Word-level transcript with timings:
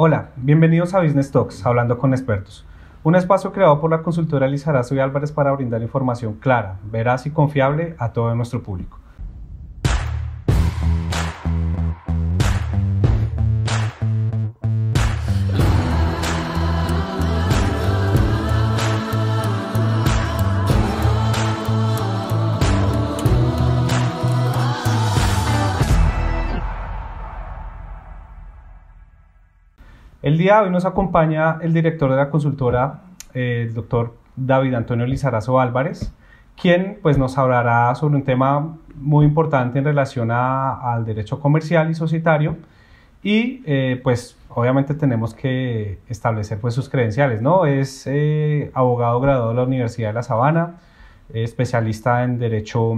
Hola, 0.00 0.28
bienvenidos 0.36 0.94
a 0.94 1.00
Business 1.00 1.32
Talks, 1.32 1.66
hablando 1.66 1.98
con 1.98 2.12
expertos. 2.12 2.64
Un 3.02 3.16
espacio 3.16 3.50
creado 3.50 3.80
por 3.80 3.90
la 3.90 4.00
consultora 4.00 4.46
Lizarazo 4.46 4.94
y 4.94 5.00
Álvarez 5.00 5.32
para 5.32 5.50
brindar 5.50 5.82
información 5.82 6.34
clara, 6.34 6.78
veraz 6.84 7.26
y 7.26 7.30
confiable 7.30 7.96
a 7.98 8.12
todo 8.12 8.32
nuestro 8.36 8.62
público. 8.62 9.00
El 30.38 30.44
día 30.44 30.58
de 30.58 30.66
hoy 30.66 30.70
nos 30.70 30.84
acompaña 30.84 31.58
el 31.62 31.72
director 31.72 32.08
de 32.08 32.16
la 32.16 32.30
consultora, 32.30 33.00
eh, 33.34 33.64
el 33.66 33.74
doctor 33.74 34.14
David 34.36 34.72
Antonio 34.74 35.04
Lizarazo 35.04 35.58
Álvarez, 35.58 36.14
quien 36.56 37.00
pues, 37.02 37.18
nos 37.18 37.36
hablará 37.38 37.92
sobre 37.96 38.14
un 38.14 38.22
tema 38.22 38.76
muy 38.94 39.26
importante 39.26 39.80
en 39.80 39.84
relación 39.84 40.30
al 40.30 41.04
derecho 41.04 41.40
comercial 41.40 41.90
y 41.90 41.94
societario. 41.96 42.56
Y 43.20 43.64
eh, 43.66 44.00
pues 44.04 44.38
obviamente 44.50 44.94
tenemos 44.94 45.34
que 45.34 45.98
establecer 46.08 46.60
pues, 46.60 46.72
sus 46.72 46.88
credenciales, 46.88 47.42
¿no? 47.42 47.66
Es 47.66 48.04
eh, 48.06 48.70
abogado 48.74 49.18
graduado 49.18 49.48
de 49.48 49.56
la 49.56 49.64
Universidad 49.64 50.10
de 50.10 50.14
La 50.14 50.22
Sabana, 50.22 50.76
especialista 51.34 52.22
en 52.22 52.38
derecho 52.38 52.94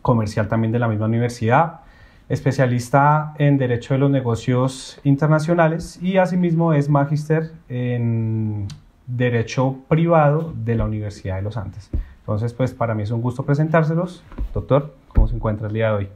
comercial 0.00 0.48
también 0.48 0.72
de 0.72 0.78
la 0.78 0.88
misma 0.88 1.04
universidad, 1.04 1.80
especialista 2.28 3.34
en 3.38 3.56
Derecho 3.56 3.94
de 3.94 4.00
los 4.00 4.10
Negocios 4.10 4.98
Internacionales 5.04 5.98
y 6.02 6.16
asimismo 6.16 6.72
es 6.72 6.88
magíster 6.88 7.52
en 7.68 8.66
Derecho 9.06 9.76
Privado 9.88 10.52
de 10.64 10.74
la 10.74 10.84
Universidad 10.84 11.36
de 11.36 11.42
los 11.42 11.56
Andes. 11.56 11.90
Entonces, 12.20 12.52
pues 12.52 12.74
para 12.74 12.94
mí 12.94 13.04
es 13.04 13.12
un 13.12 13.22
gusto 13.22 13.44
presentárselos. 13.44 14.22
Doctor, 14.52 14.94
¿cómo 15.08 15.28
se 15.28 15.36
encuentra 15.36 15.68
el 15.68 15.74
día 15.74 15.90
de 15.90 15.94
hoy? 15.94 16.08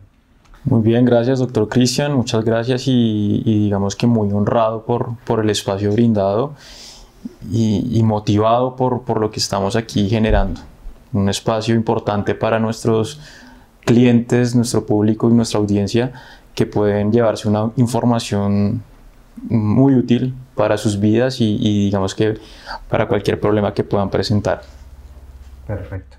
Muy 0.65 0.83
bien, 0.83 1.07
gracias 1.07 1.39
doctor 1.39 1.69
Cristian, 1.69 2.13
muchas 2.13 2.45
gracias 2.45 2.83
y, 2.87 3.43
digamos 3.47 3.97
que 3.97 4.07
muy 4.07 4.31
honrado 4.31 4.83
por, 4.85 5.17
por 5.25 5.41
el 5.41 5.49
espacio 5.49 5.91
brindado 5.93 6.53
y, 7.51 7.99
y 7.99 8.03
motivado 8.03 8.77
por, 8.77 9.03
por 9.03 9.21
lo 9.21 9.31
que 9.31 9.39
estamos 9.39 9.75
aquí 9.77 10.09
generando. 10.11 10.61
Un 11.13 11.29
espacio 11.31 11.75
importante 11.75 12.35
para 12.35 12.59
nuestros 12.59 13.21
clientes, 13.85 14.55
nuestro 14.55 14.87
público 14.87 15.29
y 15.29 15.33
nuestra 15.33 15.61
audiencia 15.61 16.13
que 16.55 16.67
pueden 16.67 17.13
llevarse 17.13 17.49
una 17.49 17.71
información 17.77 18.83
muy 19.49 19.95
útil 19.95 20.35
para 20.55 20.77
sus 20.77 21.01
vidas 21.01 21.41
y, 21.41 21.87
digamos 21.87 22.15
que 22.15 22.39
para 22.89 23.09
cualquier 23.09 23.41
problema 23.41 23.73
que 23.73 23.85
puedan 23.85 24.11
presentar. 24.11 24.63
Perfecto. 25.67 26.17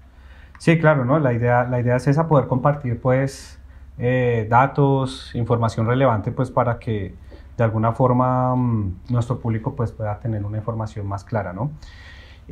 Sí, 0.58 0.80
claro, 0.80 1.06
¿no? 1.06 1.20
La 1.20 1.34
idea, 1.34 1.64
la 1.66 1.80
idea 1.80 1.96
es 1.96 2.08
esa, 2.08 2.28
poder 2.28 2.48
compartir 2.48 3.00
pues 3.00 3.60
eh, 3.98 4.48
datos, 4.50 5.32
información 5.36 5.86
relevante 5.88 6.32
pues 6.32 6.50
para 6.50 6.80
que 6.80 7.14
de 7.58 7.64
alguna 7.64 7.92
forma 7.92 8.56
mm, 8.56 8.96
nuestro 9.10 9.40
público 9.40 9.76
pues 9.76 9.92
pueda 9.92 10.20
tener 10.20 10.44
una 10.44 10.58
información 10.58 11.08
más 11.08 11.24
clara, 11.24 11.54
¿no? 11.54 11.72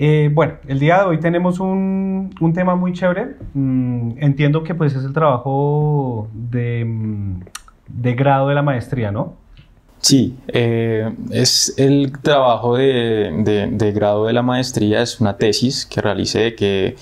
Eh, 0.02 0.30
bueno, 0.34 0.54
el 0.66 0.80
día 0.80 1.00
de 1.00 1.04
hoy 1.08 1.20
tenemos 1.20 1.60
un, 1.60 2.34
un 2.40 2.54
tema 2.54 2.74
muy 2.76 2.94
chévere. 2.94 3.36
Mm, 3.54 4.12
entiendo 4.20 4.64
que 4.64 4.74
pues 4.74 4.96
es 4.96 5.04
el 5.04 5.12
trabajo 5.12 6.30
de, 6.32 6.86
mm, 6.86 7.40
de 7.90 8.14
grado 8.14 8.48
de 8.48 8.56
la 8.56 8.62
maestría, 8.62 9.12
¿no? 9.12 9.34
Sí, 10.00 10.38
eh, 10.48 11.14
es 11.32 11.74
el 11.76 12.14
trabajo 12.22 12.78
de, 12.78 13.68
de, 13.72 13.92
grado 13.92 14.26
de 14.28 14.32
la 14.32 14.42
maestría, 14.42 15.02
es 15.02 15.20
una 15.20 15.36
tesis 15.36 15.86
que 15.86 16.00
realicé 16.00 16.56
que 16.56 16.96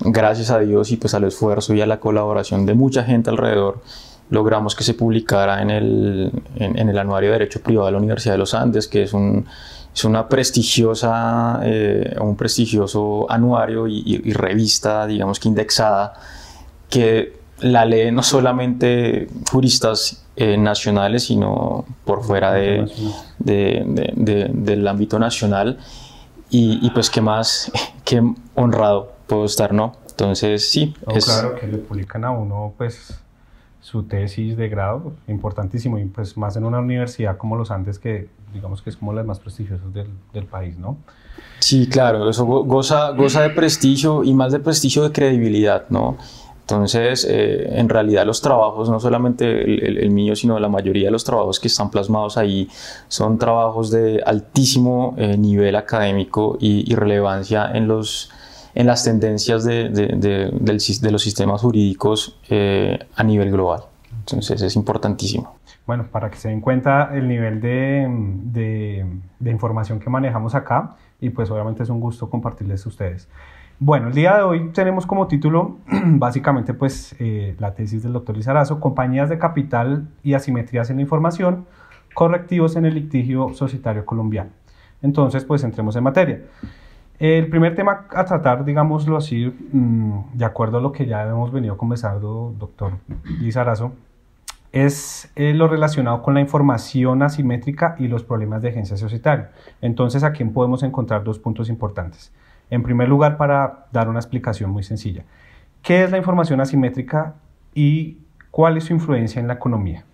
gracias 0.00 0.50
a 0.50 0.58
Dios 0.58 0.92
y 0.92 0.98
pues 0.98 1.14
al 1.14 1.24
esfuerzo 1.24 1.72
y 1.72 1.80
a 1.80 1.86
la 1.86 2.00
colaboración 2.00 2.66
de 2.66 2.74
mucha 2.74 3.02
gente 3.02 3.30
alrededor 3.30 3.80
logramos 4.28 4.76
que 4.76 4.84
se 4.84 4.92
publicara 4.92 5.62
en 5.62 5.70
el, 5.70 6.32
en 6.56 6.88
el 6.88 6.98
Anuario 6.98 7.30
de 7.30 7.38
Derecho 7.38 7.62
Privado 7.62 7.86
de 7.86 7.92
la 7.92 7.98
Universidad 7.98 8.34
de 8.34 8.38
los 8.38 8.52
Andes, 8.52 8.88
que 8.88 9.04
es 9.04 9.14
un 9.14 9.46
es 9.94 10.04
una 10.04 10.28
prestigiosa, 10.28 11.60
eh, 11.64 12.16
un 12.20 12.36
prestigioso 12.36 13.30
anuario 13.30 13.86
y, 13.86 14.32
revista, 14.32 15.06
digamos 15.06 15.38
que 15.38 15.48
indexada, 15.48 16.14
que 16.88 17.40
la 17.60 17.84
leen 17.84 18.14
no 18.14 18.22
solamente 18.22 19.28
juristas 19.50 20.24
eh, 20.36 20.56
nacionales, 20.56 21.24
sino 21.24 21.84
por 22.04 22.24
fuera 22.24 22.52
de, 22.52 22.90
del 23.38 24.88
ámbito 24.88 25.18
nacional. 25.18 25.78
Y, 26.54 26.90
pues 26.90 27.08
qué 27.08 27.20
más, 27.20 27.72
qué 28.04 28.22
honrado 28.54 29.12
puedo 29.26 29.46
estar, 29.46 29.72
¿no? 29.72 29.96
Entonces, 30.10 30.70
sí. 30.70 30.94
es... 31.08 31.24
Claro, 31.24 31.54
que 31.54 31.66
le 31.66 31.78
publican 31.78 32.24
a 32.24 32.30
uno, 32.30 32.74
pues, 32.76 33.18
su 33.80 34.04
tesis 34.04 34.56
de 34.56 34.68
grado, 34.68 35.14
importantísimo, 35.28 35.98
y 35.98 36.04
pues 36.04 36.36
más 36.36 36.56
en 36.56 36.64
una 36.64 36.78
universidad 36.78 37.36
como 37.36 37.56
los 37.56 37.70
Andes, 37.70 37.98
que 37.98 38.28
digamos 38.52 38.82
que 38.82 38.90
es 38.90 38.96
como 38.96 39.12
las 39.12 39.24
más 39.24 39.38
prestigiosas 39.38 39.92
del, 39.92 40.08
del 40.32 40.44
país, 40.44 40.76
¿no? 40.78 40.98
Sí, 41.58 41.88
claro, 41.88 42.28
eso 42.28 42.44
goza, 42.44 43.10
goza 43.10 43.42
de 43.42 43.50
prestigio 43.50 44.24
y 44.24 44.34
más 44.34 44.52
de 44.52 44.60
prestigio 44.60 45.02
de 45.02 45.12
credibilidad, 45.12 45.84
¿no? 45.88 46.16
Entonces, 46.62 47.26
eh, 47.28 47.78
en 47.78 47.88
realidad 47.88 48.24
los 48.24 48.40
trabajos, 48.40 48.88
no 48.88 49.00
solamente 49.00 49.62
el, 49.62 49.98
el, 49.98 50.10
mío, 50.10 50.36
sino 50.36 50.58
la 50.58 50.68
mayoría 50.68 51.06
de 51.06 51.10
los 51.10 51.24
trabajos 51.24 51.58
que 51.58 51.68
están 51.68 51.90
plasmados 51.90 52.36
ahí, 52.36 52.68
son 53.08 53.36
trabajos 53.36 53.90
de 53.90 54.22
altísimo 54.24 55.14
eh, 55.18 55.36
nivel 55.36 55.74
académico 55.76 56.56
y, 56.60 56.90
y 56.90 56.94
relevancia 56.94 57.70
en 57.72 57.88
los 57.88 58.30
en 58.74 58.86
las 58.86 59.04
tendencias 59.04 59.64
de, 59.64 59.90
de, 59.90 60.50
de, 60.50 61.10
los 61.10 61.22
sistemas 61.22 61.60
jurídicos 61.60 62.36
eh, 62.48 62.98
a 63.14 63.22
nivel 63.22 63.50
global. 63.50 63.82
Entonces 64.20 64.62
es 64.62 64.76
importantísimo. 64.76 65.56
Bueno, 65.86 66.04
para 66.10 66.30
que 66.30 66.36
se 66.36 66.48
den 66.48 66.60
cuenta 66.60 67.10
el 67.12 67.26
nivel 67.26 67.60
de, 67.60 69.06
información 69.44 69.98
que 69.98 70.08
manejamos 70.08 70.54
acá 70.54 70.94
y 71.20 71.30
pues 71.30 71.50
obviamente 71.50 71.82
es 71.82 71.88
un 71.88 72.00
gusto 72.00 72.30
compartirles 72.30 72.86
a 72.86 72.88
ustedes. 72.88 73.28
Bueno, 73.80 74.08
el 74.08 74.14
día 74.14 74.36
de 74.36 74.42
hoy 74.42 74.70
tenemos 74.72 75.06
como 75.06 75.26
título 75.26 75.78
básicamente 76.04 76.72
pues 76.72 77.16
eh, 77.18 77.56
la 77.58 77.74
tesis 77.74 78.04
del 78.04 78.12
doctor 78.12 78.36
Lizarazo, 78.36 78.78
compañías 78.78 79.28
de 79.28 79.38
capital 79.38 80.06
y 80.22 80.34
asimetrías 80.34 80.88
en 80.90 80.96
la 80.96 81.02
información, 81.02 81.66
correctivos 82.14 82.76
en 82.76 82.86
el 82.86 82.94
litigio 82.94 83.52
societario 83.52 84.06
colombiano. 84.06 84.50
Entonces 85.02 85.44
pues 85.44 85.64
entremos 85.64 85.96
en 85.96 86.04
materia. 86.04 86.42
El 87.18 87.48
primer 87.48 87.74
tema 87.74 88.06
a 88.10 88.24
tratar, 88.24 88.64
digámoslo 88.64 89.16
así, 89.16 89.52
mm, 89.72 90.34
de 90.34 90.44
acuerdo 90.44 90.78
a 90.78 90.80
lo 90.80 90.92
que 90.92 91.06
ya 91.06 91.22
hemos 91.28 91.52
venido 91.52 91.76
conversando, 91.76 92.54
doctor 92.56 92.92
Lizarazo, 93.40 93.92
es 94.72 95.30
eh, 95.36 95.52
lo 95.52 95.68
relacionado 95.68 96.22
con 96.22 96.34
la 96.34 96.40
información 96.40 97.22
asimétrica 97.22 97.94
y 97.98 98.08
los 98.08 98.24
problemas 98.24 98.62
de 98.62 98.70
agencia 98.70 98.96
societaria. 98.96 99.50
Entonces, 99.80 100.24
aquí 100.24 100.42
podemos 100.44 100.82
encontrar 100.82 101.24
dos 101.24 101.38
puntos 101.38 101.68
importantes. 101.68 102.32
En 102.70 102.82
primer 102.82 103.08
lugar, 103.08 103.36
para 103.36 103.86
dar 103.92 104.08
una 104.08 104.18
explicación 104.18 104.70
muy 104.70 104.82
sencilla, 104.82 105.24
¿qué 105.82 106.04
es 106.04 106.10
la 106.10 106.16
información 106.16 106.60
asimétrica 106.60 107.34
y 107.74 108.16
cuál 108.50 108.78
es 108.78 108.84
su 108.84 108.94
influencia 108.94 109.40
en 109.40 109.46
la 109.46 109.54
economía? 109.54 110.04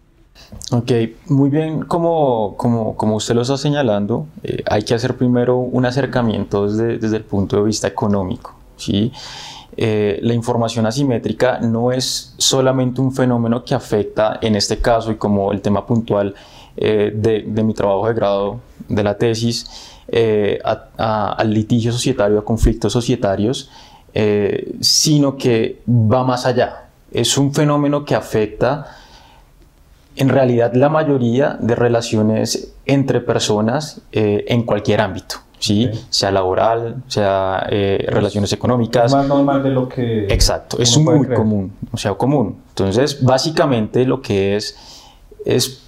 Ok, 0.71 0.93
muy 1.29 1.51
bien, 1.51 1.83
como, 1.83 2.57
como, 2.57 2.97
como 2.97 3.17
usted 3.17 3.35
lo 3.35 3.43
está 3.43 3.57
señalando, 3.57 4.27
eh, 4.43 4.63
hay 4.69 4.83
que 4.83 4.95
hacer 4.95 5.17
primero 5.17 5.57
un 5.57 5.85
acercamiento 5.85 6.69
desde, 6.69 6.99
desde 6.99 7.17
el 7.17 7.25
punto 7.25 7.57
de 7.57 7.63
vista 7.63 7.87
económico. 7.89 8.59
¿sí? 8.79 9.13
Eh, 9.81 10.19
la 10.23 10.35
información 10.35 10.87
asimétrica 10.87 11.61
no 11.61 11.93
es 11.93 12.35
solamente 12.37 13.01
un 13.01 13.13
fenómeno 13.13 13.65
que 13.65 13.75
afecta, 13.75 14.39
en 14.43 14.57
este 14.57 14.79
caso, 14.79 15.13
y 15.13 15.15
como 15.15 15.53
el 15.53 15.61
tema 15.61 15.87
puntual 15.87 16.35
eh, 16.77 17.13
de, 17.15 17.45
de, 17.47 17.63
mi 17.63 17.75
trabajo 17.75 18.09
de 18.09 18.15
grado 18.15 18.61
de 18.89 19.03
la 19.05 19.17
tesis, 19.17 19.95
a, 20.65 20.89
a, 20.97 21.33
al 21.35 21.53
litigio 21.53 21.93
societario, 21.93 22.39
a 22.39 22.45
conflictos 22.45 22.93
societarios, 22.93 23.71
sino 24.81 25.37
que 25.37 25.83
va 25.87 26.25
más 26.25 26.47
allá. 26.47 26.89
Es 27.13 27.37
un 27.37 27.53
fenómeno 27.55 28.05
que 28.05 28.15
afecta 28.15 28.87
en 30.19 30.29
realidad 30.29 30.75
la 30.75 30.89
mayoría 30.89 31.57
de 31.61 31.77
relaciones 31.77 32.75
entre 32.87 33.21
personas 33.21 34.01
eh, 34.11 34.45
en 34.49 34.65
cualquier 34.65 35.01
ámbito, 35.01 35.37
¿sí? 35.59 35.91
sea 36.11 36.31
laboral, 36.31 37.03
sea 37.07 37.67
eh, 37.71 38.07
relaciones 38.09 38.53
económicas. 38.53 39.07
Es 39.07 39.13
más 39.13 39.27
normal 39.27 39.63
de 39.63 39.71
lo 39.71 39.89
que... 39.89 40.27
Exacto, 40.27 40.79
es 40.79 40.97
muy 40.99 41.27
común, 41.29 41.73
o 41.93 41.97
sea, 41.97 42.15
común. 42.15 42.57
Entonces, 42.71 43.23
básicamente 43.23 44.05
lo 44.05 44.23
que 44.23 44.57
es, 44.57 44.77
es 45.45 45.83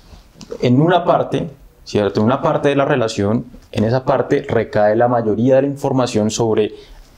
en 0.60 0.80
una 0.80 1.04
parte, 1.04 1.50
¿cierto? 1.84 2.20
En 2.20 2.26
una 2.26 2.42
parte 2.42 2.68
de 2.68 2.76
la 2.76 2.84
relación, 2.84 3.46
en 3.72 3.84
esa 3.84 4.04
parte 4.04 4.44
recae 4.48 4.96
la 4.96 5.08
mayoría 5.08 5.56
de 5.56 5.62
la 5.62 5.68
información 5.68 6.30
sobre 6.30 6.72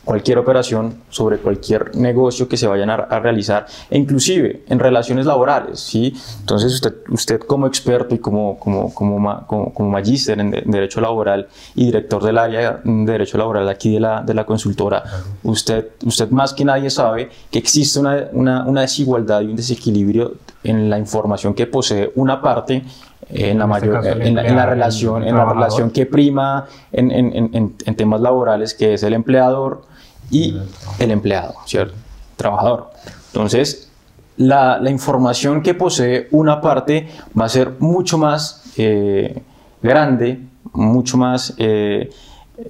cualquier 0.04 0.38
operación, 0.38 0.94
sobre 1.10 1.38
cualquier 1.38 1.94
negocio 1.96 2.48
que 2.48 2.56
se 2.56 2.66
vayan 2.66 2.90
a, 2.90 2.96
realizar, 3.20 3.66
e 3.88 3.98
inclusive 3.98 4.62
en 4.68 4.78
relaciones 4.78 5.26
laborales, 5.26 5.80
¿sí? 5.80 6.12
Entonces 6.40 6.72
usted, 6.74 6.94
usted 7.08 7.40
como 7.40 7.66
experto 7.66 8.14
y 8.14 8.18
como, 8.18 8.58
como, 8.58 8.92
como, 8.92 9.46
como, 9.46 9.88
magíster 9.88 10.40
en, 10.40 10.50
Derecho 10.50 11.00
Laboral 11.00 11.48
y 11.74 11.86
director 11.86 12.22
del 12.22 12.38
área 12.38 12.80
de 12.82 13.12
Derecho 13.12 13.38
Laboral 13.38 13.68
aquí 13.68 13.94
de 13.94 14.00
la, 14.00 14.22
de 14.22 14.34
la 14.34 14.44
consultora, 14.44 15.04
usted, 15.42 15.90
usted 16.04 16.30
más 16.30 16.52
que 16.52 16.64
nadie 16.64 16.90
sabe 16.90 17.30
que 17.50 17.58
existe 17.58 18.00
una, 18.00 18.28
una, 18.32 18.64
una 18.64 18.80
desigualdad 18.82 19.42
y 19.42 19.46
un 19.46 19.56
desequilibrio 19.56 20.34
en 20.64 20.90
la 20.90 20.98
información 20.98 21.54
que 21.54 21.66
posee 21.66 22.12
una 22.16 22.40
parte 22.40 22.82
en 23.28 23.58
la, 23.58 23.64
este 23.64 23.88
mayor, 23.88 24.22
en, 24.22 24.34
la 24.34 24.66
relación, 24.66 25.24
en 25.24 25.36
la 25.36 25.44
relación 25.44 25.90
que 25.90 26.06
prima 26.06 26.66
en, 26.92 27.10
en, 27.10 27.74
en, 27.84 27.96
temas 27.96 28.20
laborales, 28.20 28.74
que 28.74 28.94
es 28.94 29.02
el 29.02 29.14
empleador 29.14 29.82
y 30.32 30.56
el 30.98 31.10
empleado, 31.12 31.54
¿cierto? 31.66 31.94
Trabajador. 32.36 32.90
Entonces, 33.28 33.92
la, 34.36 34.80
información 34.90 35.62
que 35.62 35.74
posee 35.74 36.28
una 36.32 36.60
parte 36.60 37.08
va 37.38 37.44
a 37.44 37.48
ser 37.48 37.72
mucho 37.78 38.18
más 38.18 38.64
eh, 38.76 39.42
grande, 39.82 40.40
mucho 40.72 41.16
más, 41.16 41.54
eh, 41.58 42.10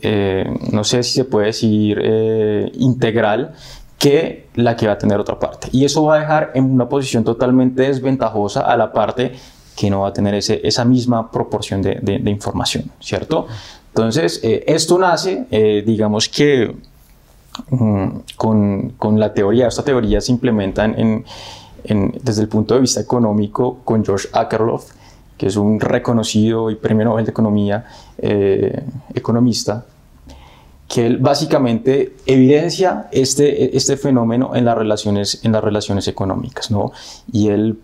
eh, 0.00 0.58
no 0.72 0.84
sé 0.84 1.02
si 1.02 1.12
se 1.12 1.24
puede 1.24 1.46
decir, 1.46 1.98
integral 2.74 3.54
que 3.98 4.48
la 4.56 4.76
que 4.76 4.88
va 4.88 4.94
a 4.94 4.98
tener 4.98 5.20
otra 5.20 5.38
parte. 5.38 5.68
Y 5.70 5.84
eso 5.84 6.04
va 6.04 6.16
a 6.16 6.20
dejar 6.20 6.50
en 6.54 6.64
una 6.64 6.88
posición 6.88 7.22
totalmente 7.22 7.82
desventajosa 7.82 8.62
a 8.62 8.76
la 8.76 8.92
parte 8.92 9.32
que 9.76 9.88
no 9.88 10.00
va 10.00 10.08
a 10.08 10.12
tener 10.12 10.34
ese, 10.34 10.60
esa 10.64 10.84
misma 10.84 11.30
proporción 11.30 11.80
de, 11.80 12.22
información, 12.26 12.90
¿cierto? 13.00 13.46
Entonces, 13.88 14.40
esto 14.42 14.98
nace, 14.98 15.46
digamos 15.86 16.28
que 16.28 16.74
con, 18.37 18.90
con, 18.99 19.20
la 19.20 19.34
teoría, 19.34 19.69
esta 19.69 19.84
teoría 19.84 20.20
se 20.20 20.32
implementa 20.32 20.84
en, 20.84 21.25
en, 21.84 22.19
desde 22.22 22.43
el 22.43 22.49
punto 22.49 22.75
de 22.75 22.81
vista 22.81 23.00
económico 23.00 23.78
con 23.84 24.04
George 24.04 24.28
Akerlof, 24.32 24.93
que 25.37 25.46
es 25.46 25.56
un 25.56 25.81
reconocido 25.81 26.70
y 26.70 26.76
premio 26.76 27.04
Nobel 27.04 27.25
de 27.25 27.31
Economía, 27.31 27.84
eh, 28.19 28.84
economista, 29.14 29.84
que 30.88 31.06
él 31.06 31.19
básicamente 31.19 32.16
evidencia 32.26 33.08
este, 33.12 33.76
este 33.76 33.96
fenómeno 33.96 34.55
en 34.55 34.64
las 34.64 34.76
relaciones, 34.76 35.40
en 35.43 35.52
las 35.52 35.64
relaciones 35.64 36.06
económicas, 36.06 36.70
¿no? 36.70 36.93
Y 37.32 37.48
él 37.48 37.78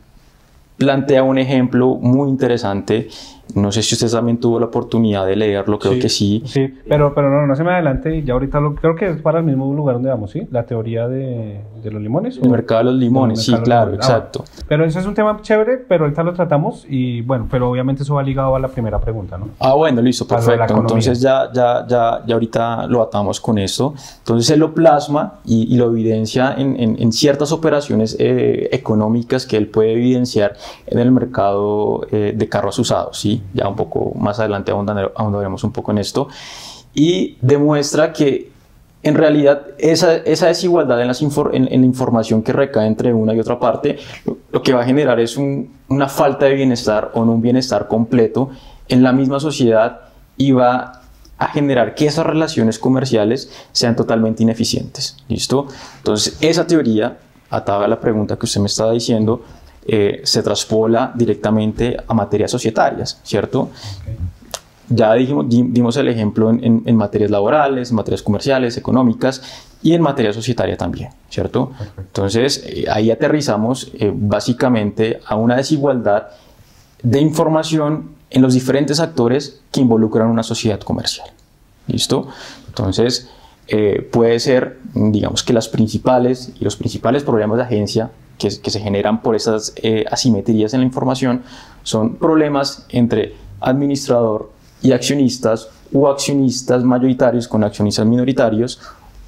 plantea 0.76 1.22
un 1.22 1.38
ejemplo 1.38 1.96
muy 1.96 2.28
interesante 2.28 3.08
no 3.54 3.72
sé 3.72 3.82
si 3.82 3.94
usted 3.94 4.10
también 4.10 4.38
tuvo 4.38 4.60
la 4.60 4.66
oportunidad 4.66 5.26
de 5.26 5.36
leerlo, 5.36 5.78
creo 5.78 5.98
que 5.98 6.08
sí. 6.08 6.42
Sí, 6.44 6.72
pero, 6.88 7.14
pero 7.14 7.30
no, 7.30 7.46
no 7.46 7.56
se 7.56 7.64
me 7.64 7.72
adelante 7.72 8.16
y 8.16 8.22
ya 8.22 8.34
ahorita 8.34 8.60
lo, 8.60 8.74
creo 8.74 8.94
que 8.94 9.08
es 9.08 9.22
para 9.22 9.38
el 9.38 9.44
mismo 9.44 9.72
lugar 9.74 9.96
donde 9.96 10.10
vamos, 10.10 10.30
¿sí? 10.30 10.46
La 10.50 10.64
teoría 10.64 11.08
de, 11.08 11.60
de 11.82 11.90
los 11.90 12.02
limones. 12.02 12.38
El 12.42 12.50
mercado 12.50 12.80
de 12.80 12.84
los 12.84 12.94
limones, 12.94 13.42
sí, 13.42 13.54
claro, 13.64 13.94
exacto. 13.94 14.44
pero 14.68 14.84
ese 14.84 14.98
es 14.98 15.06
un 15.06 15.14
tema 15.14 15.38
chévere, 15.40 15.78
pero 15.78 16.04
ahorita 16.04 16.22
lo 16.22 16.32
tratamos 16.34 16.84
y 16.88 17.22
bueno, 17.22 17.48
pero 17.50 17.70
obviamente 17.70 18.02
eso 18.02 18.14
va 18.14 18.22
ligado 18.22 18.54
a 18.54 18.58
la 18.58 18.68
primera 18.68 18.98
pregunta, 18.98 19.38
¿no? 19.38 19.48
Ah, 19.58 19.74
bueno, 19.74 20.02
listo, 20.02 20.26
perfecto. 20.26 20.76
Entonces 20.76 21.20
ya, 21.20 21.50
ya, 21.52 21.86
ya, 21.86 22.22
ya 22.26 22.34
ahorita 22.34 22.86
lo 22.86 23.02
atamos 23.02 23.40
con 23.40 23.58
esto. 23.58 23.94
Entonces 24.18 24.50
él 24.50 24.60
lo 24.60 24.74
plasma 24.74 25.40
y, 25.44 25.76
lo 25.78 25.86
evidencia 25.86 26.54
en, 26.58 26.76
en, 26.78 27.12
ciertas 27.12 27.52
operaciones 27.52 28.16
eh, 28.18 28.68
económicas 28.72 29.46
que 29.46 29.56
él 29.56 29.68
puede 29.68 29.92
evidenciar 29.92 30.56
en 30.86 30.98
el 30.98 31.12
mercado 31.12 32.06
eh, 32.10 32.34
de 32.36 32.48
carros 32.48 32.78
usados, 32.78 33.18
¿sí? 33.18 33.37
Ya 33.54 33.68
un 33.68 33.76
poco 33.76 34.12
más 34.14 34.38
adelante 34.38 34.72
ahondaremos 34.72 35.64
un 35.64 35.72
poco 35.72 35.90
en 35.90 35.98
esto, 35.98 36.28
y 36.94 37.36
demuestra 37.40 38.12
que 38.12 38.50
en 39.02 39.14
realidad 39.14 39.62
esa, 39.78 40.18
desigualdad 40.18 41.00
en, 41.00 41.08
la 41.08 41.86
información 41.86 42.42
que 42.42 42.52
recae 42.52 42.86
entre 42.86 43.14
una 43.14 43.32
y 43.32 43.40
otra 43.40 43.60
parte 43.60 43.96
lo, 44.52 44.62
que 44.62 44.72
va 44.72 44.82
a 44.82 44.84
generar 44.84 45.20
es 45.20 45.36
una 45.36 46.08
falta 46.08 46.46
de 46.46 46.54
bienestar 46.54 47.12
o 47.14 47.24
no 47.24 47.32
un 47.32 47.40
bienestar 47.40 47.86
completo 47.86 48.50
en 48.88 49.02
la 49.02 49.12
misma 49.12 49.38
sociedad 49.38 50.00
y 50.36 50.52
va 50.52 51.02
a 51.38 51.48
generar 51.48 51.94
que 51.94 52.06
esas 52.06 52.26
relaciones 52.26 52.78
comerciales 52.78 53.50
sean 53.70 53.94
totalmente 53.94 54.42
ineficientes. 54.42 55.16
¿Listo? 55.28 55.68
Entonces, 55.98 56.36
esa 56.40 56.66
teoría, 56.66 57.18
atada 57.48 57.84
a 57.84 57.88
la 57.88 58.00
pregunta 58.00 58.36
que 58.36 58.46
usted 58.46 58.60
me 58.60 58.66
estaba 58.66 58.92
diciendo, 58.92 59.42
eh, 59.90 60.20
se 60.22 60.42
traspola 60.42 61.12
directamente 61.14 61.96
a 62.06 62.12
materias 62.12 62.50
societarias, 62.50 63.22
¿cierto? 63.22 63.70
Ya 64.90 65.14
dijimos, 65.14 65.46
dimos 65.48 65.96
el 65.96 66.08
ejemplo 66.08 66.50
en, 66.50 66.94
materias 66.94 67.30
laborales, 67.30 67.88
en 67.88 67.96
materias 67.96 68.22
comerciales, 68.22 68.76
económicas 68.76 69.40
y 69.82 69.94
en 69.94 70.02
materia 70.02 70.34
societaria 70.34 70.76
también, 70.76 71.08
¿cierto? 71.30 71.72
Entonces, 71.96 72.62
eh, 72.66 72.84
ahí 72.92 73.10
aterrizamos 73.10 73.90
eh, 73.94 74.12
básicamente 74.14 75.20
a 75.24 75.36
una 75.36 75.56
desigualdad 75.56 76.28
de 77.02 77.20
información 77.22 78.10
en 78.28 78.42
los 78.42 78.52
diferentes 78.52 79.00
actores 79.00 79.62
que 79.72 79.80
involucran 79.80 80.28
una 80.28 80.42
sociedad 80.42 80.80
comercial. 80.80 81.30
¿Listo? 81.86 82.28
Entonces, 82.66 83.30
puede 84.10 84.38
ser, 84.38 84.78
digamos 84.94 85.42
que 85.42 85.54
las 85.54 85.68
principales 85.68 86.52
y 86.60 86.64
los 86.64 86.76
principales 86.76 87.22
problemas 87.22 87.56
de 87.56 87.64
agencia 87.64 88.10
que, 88.38 88.50
se 88.50 88.80
generan 88.80 89.20
por 89.20 89.34
esas 89.34 89.74
eh, 89.76 90.04
asimetrías 90.10 90.72
en 90.74 90.80
la 90.80 90.86
información 90.86 91.42
son 91.82 92.16
problemas 92.16 92.86
entre 92.88 93.34
administrador 93.60 94.50
y 94.80 94.92
accionistas 94.92 95.68
o 95.92 96.08
accionistas 96.08 96.84
mayoritarios 96.84 97.48
con 97.48 97.64
accionistas 97.64 98.06
minoritarios 98.06 98.80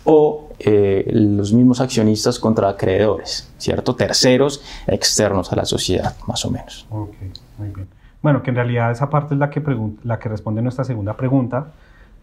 o 0.04 0.50
eh, 0.58 1.08
los 1.12 1.52
mismos 1.52 1.80
accionistas 1.80 2.38
contra 2.38 2.68
acreedores, 2.68 3.50
¿cierto? 3.58 3.94
Terceros 3.96 4.62
externos 4.86 5.52
a 5.52 5.56
la 5.56 5.64
sociedad, 5.64 6.14
más 6.26 6.44
o 6.44 6.50
menos. 6.50 6.86
Ok, 6.90 7.14
muy 7.58 7.68
bien. 7.68 7.88
Bueno, 8.22 8.42
que 8.42 8.50
en 8.50 8.56
realidad 8.56 8.90
esa 8.90 9.08
parte 9.08 9.34
es 9.34 9.40
la 9.40 9.50
que, 9.50 9.62
la 10.04 10.18
que 10.18 10.28
responde 10.28 10.62
nuestra 10.62 10.84
segunda 10.84 11.16
pregunta, 11.16 11.72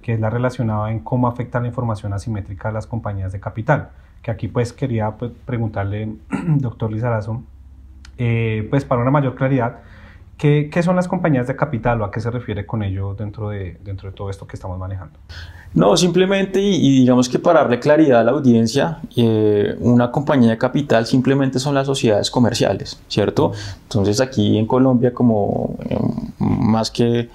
que 0.01 0.13
es 0.13 0.19
la 0.19 0.29
relacionada 0.29 0.91
en 0.91 0.99
cómo 0.99 1.27
afecta 1.27 1.59
la 1.59 1.67
información 1.67 2.13
asimétrica 2.13 2.69
a 2.69 2.71
las 2.71 2.87
compañías 2.87 3.31
de 3.31 3.39
capital 3.39 3.89
que 4.27 4.31
aquí 4.31 4.49
pues 4.49 4.73
quería 4.73 5.11
pues, 5.11 5.31
preguntarle, 5.45 6.09
doctor 6.57 6.91
Lizarazo, 6.91 7.43
eh, 8.17 8.67
pues 8.69 8.83
para 8.83 9.01
una 9.01 9.09
mayor 9.09 9.35
claridad, 9.35 9.77
¿qué, 10.37 10.69
¿qué, 10.69 10.83
son 10.83 10.97
las 10.97 11.07
compañías 11.07 11.47
de 11.47 11.55
capital 11.55 12.01
o 12.01 12.03
a 12.03 12.11
qué 12.11 12.19
se 12.19 12.29
refiere 12.29 12.65
con 12.65 12.83
ello 12.83 13.13
dentro 13.13 13.47
de, 13.47 13.77
dentro 13.85 14.09
de 14.09 14.15
todo 14.17 14.29
esto 14.29 14.45
que 14.45 14.57
estamos 14.57 14.77
manejando? 14.77 15.17
No, 15.73 15.95
simplemente, 15.95 16.59
y, 16.59 16.99
digamos 16.99 17.29
que 17.29 17.39
para 17.39 17.61
darle 17.61 17.79
claridad 17.79 18.19
a 18.19 18.23
la 18.25 18.31
audiencia, 18.31 18.99
eh, 19.15 19.77
una 19.79 20.11
compañía 20.11 20.49
de 20.49 20.57
capital 20.57 21.05
simplemente 21.05 21.57
son 21.57 21.73
las 21.73 21.87
sociedades 21.87 22.29
comerciales, 22.29 22.99
¿cierto? 23.07 23.53
Entonces 23.83 24.19
aquí 24.19 24.57
en 24.57 24.65
Colombia 24.65 25.13
como 25.13 25.77
eh, 25.89 25.97
más 26.39 26.91
que 26.91 27.29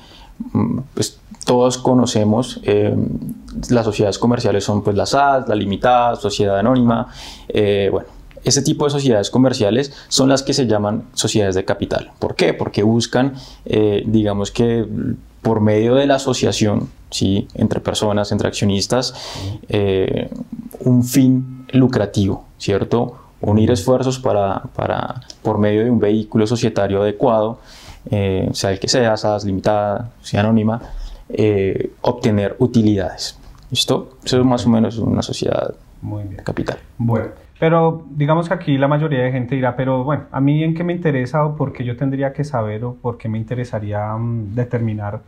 mm, 0.53 0.79
pues, 0.93 1.22
todos 1.45 1.79
conocemos, 1.79 2.61
eh, 2.63 2.95
las 3.71 3.85
sociedades 3.85 4.19
comerciales 4.19 4.65
son 4.65 4.83
pues 4.83 4.97
la 4.97 5.07
SAS, 5.07 5.49
la 5.49 5.55
limitada, 5.55 6.17
sociedad 6.17 6.59
anónima, 6.59 7.09
eh, 7.49 7.89
bueno, 7.91 8.09
ese 8.45 8.63
tipo 8.63 8.85
de 8.85 8.91
sociedades 8.91 9.31
comerciales 9.31 9.93
son 10.09 10.29
las 10.29 10.43
que 10.43 10.53
se 10.53 10.67
llaman 10.67 11.05
sociedades 11.15 11.55
de 11.55 11.65
capital. 11.65 12.11
¿Por 12.19 12.35
qué? 12.35 12.55
Porque 12.55 12.83
buscan, 12.83 13.35
eh, 13.65 14.03
digamos 14.07 14.51
que 14.51 14.87
por 15.43 15.61
medio 15.61 15.95
de 15.97 16.07
la 16.07 16.17
asociación, 16.17 16.89
¿sí? 17.11 17.49
entre 17.55 17.81
personas, 17.81 18.31
entre 18.31 18.49
accionistas, 18.49 19.15
un 20.81 21.05
fin 21.05 21.67
lucrativo, 21.73 22.45
¿cierto? 22.59 23.17
Unir 23.41 23.73
esfuerzos 23.73 24.21
para, 24.21 24.63
para, 24.77 25.23
por 25.43 25.59
medio 25.59 25.83
de 25.83 25.91
un 25.91 25.99
vehículo 25.99 26.47
societario 26.47 27.03
adecuado, 27.03 27.59
sea 28.09 28.71
el 28.71 28.79
que 28.79 28.87
sea, 28.87 29.17
SAS, 29.17 29.45
limitada, 29.45 30.11
sociedad 30.21 30.47
anónima, 30.47 30.81
eh, 31.33 31.91
obtener 32.03 32.57
utilidades. 32.59 33.39
¿Listo? 33.71 34.19
Eso 34.25 34.39
es 34.39 34.45
más 34.45 34.67
o 34.67 34.69
menos 34.69 34.99
una 34.99 35.23
sociedad 35.23 35.75
Muy 36.03 36.25
bien. 36.25 36.43
capital. 36.45 36.79
Bueno, 36.99 37.29
pero 37.59 38.05
digamos 38.11 38.49
que 38.49 38.55
aquí 38.55 38.77
la 38.77 38.89
mayoría 38.89 39.23
de 39.23 39.33
gente 39.33 39.55
dirá, 39.55 39.77
pero 39.77 40.05
bueno, 40.05 40.25
a 40.31 40.41
mí 40.41 40.63
en 40.63 40.75
qué 40.75 40.85
me 40.85 40.93
interesa 40.93 41.45
o 41.47 41.57
por 41.57 41.73
qué 41.73 41.85
yo 41.85 41.97
tendría 41.97 42.33
que 42.33 42.45
saber 42.45 42.85
o 42.85 42.95
por 42.95 43.19
qué 43.19 43.29
me 43.29 43.39
interesaría 43.39 44.15
mm, 44.15 44.55
determinar 44.55 45.21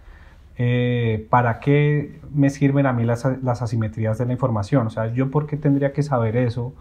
eh, 0.56 1.26
para 1.30 1.58
qué 1.58 2.20
me 2.32 2.50
sirven 2.50 2.86
a 2.86 2.92
mí 2.92 3.04
las, 3.04 3.26
las, 3.42 3.62
asimetrías 3.62 4.18
de 4.18 4.26
la 4.26 4.32
información. 4.32 4.86
O 4.86 4.90
sea, 4.90 5.12
yo 5.12 5.30
por 5.30 5.46
qué 5.46 5.56
tendría 5.56 5.92
que 5.92 6.02
saber 6.02 6.36
eso 6.36 6.74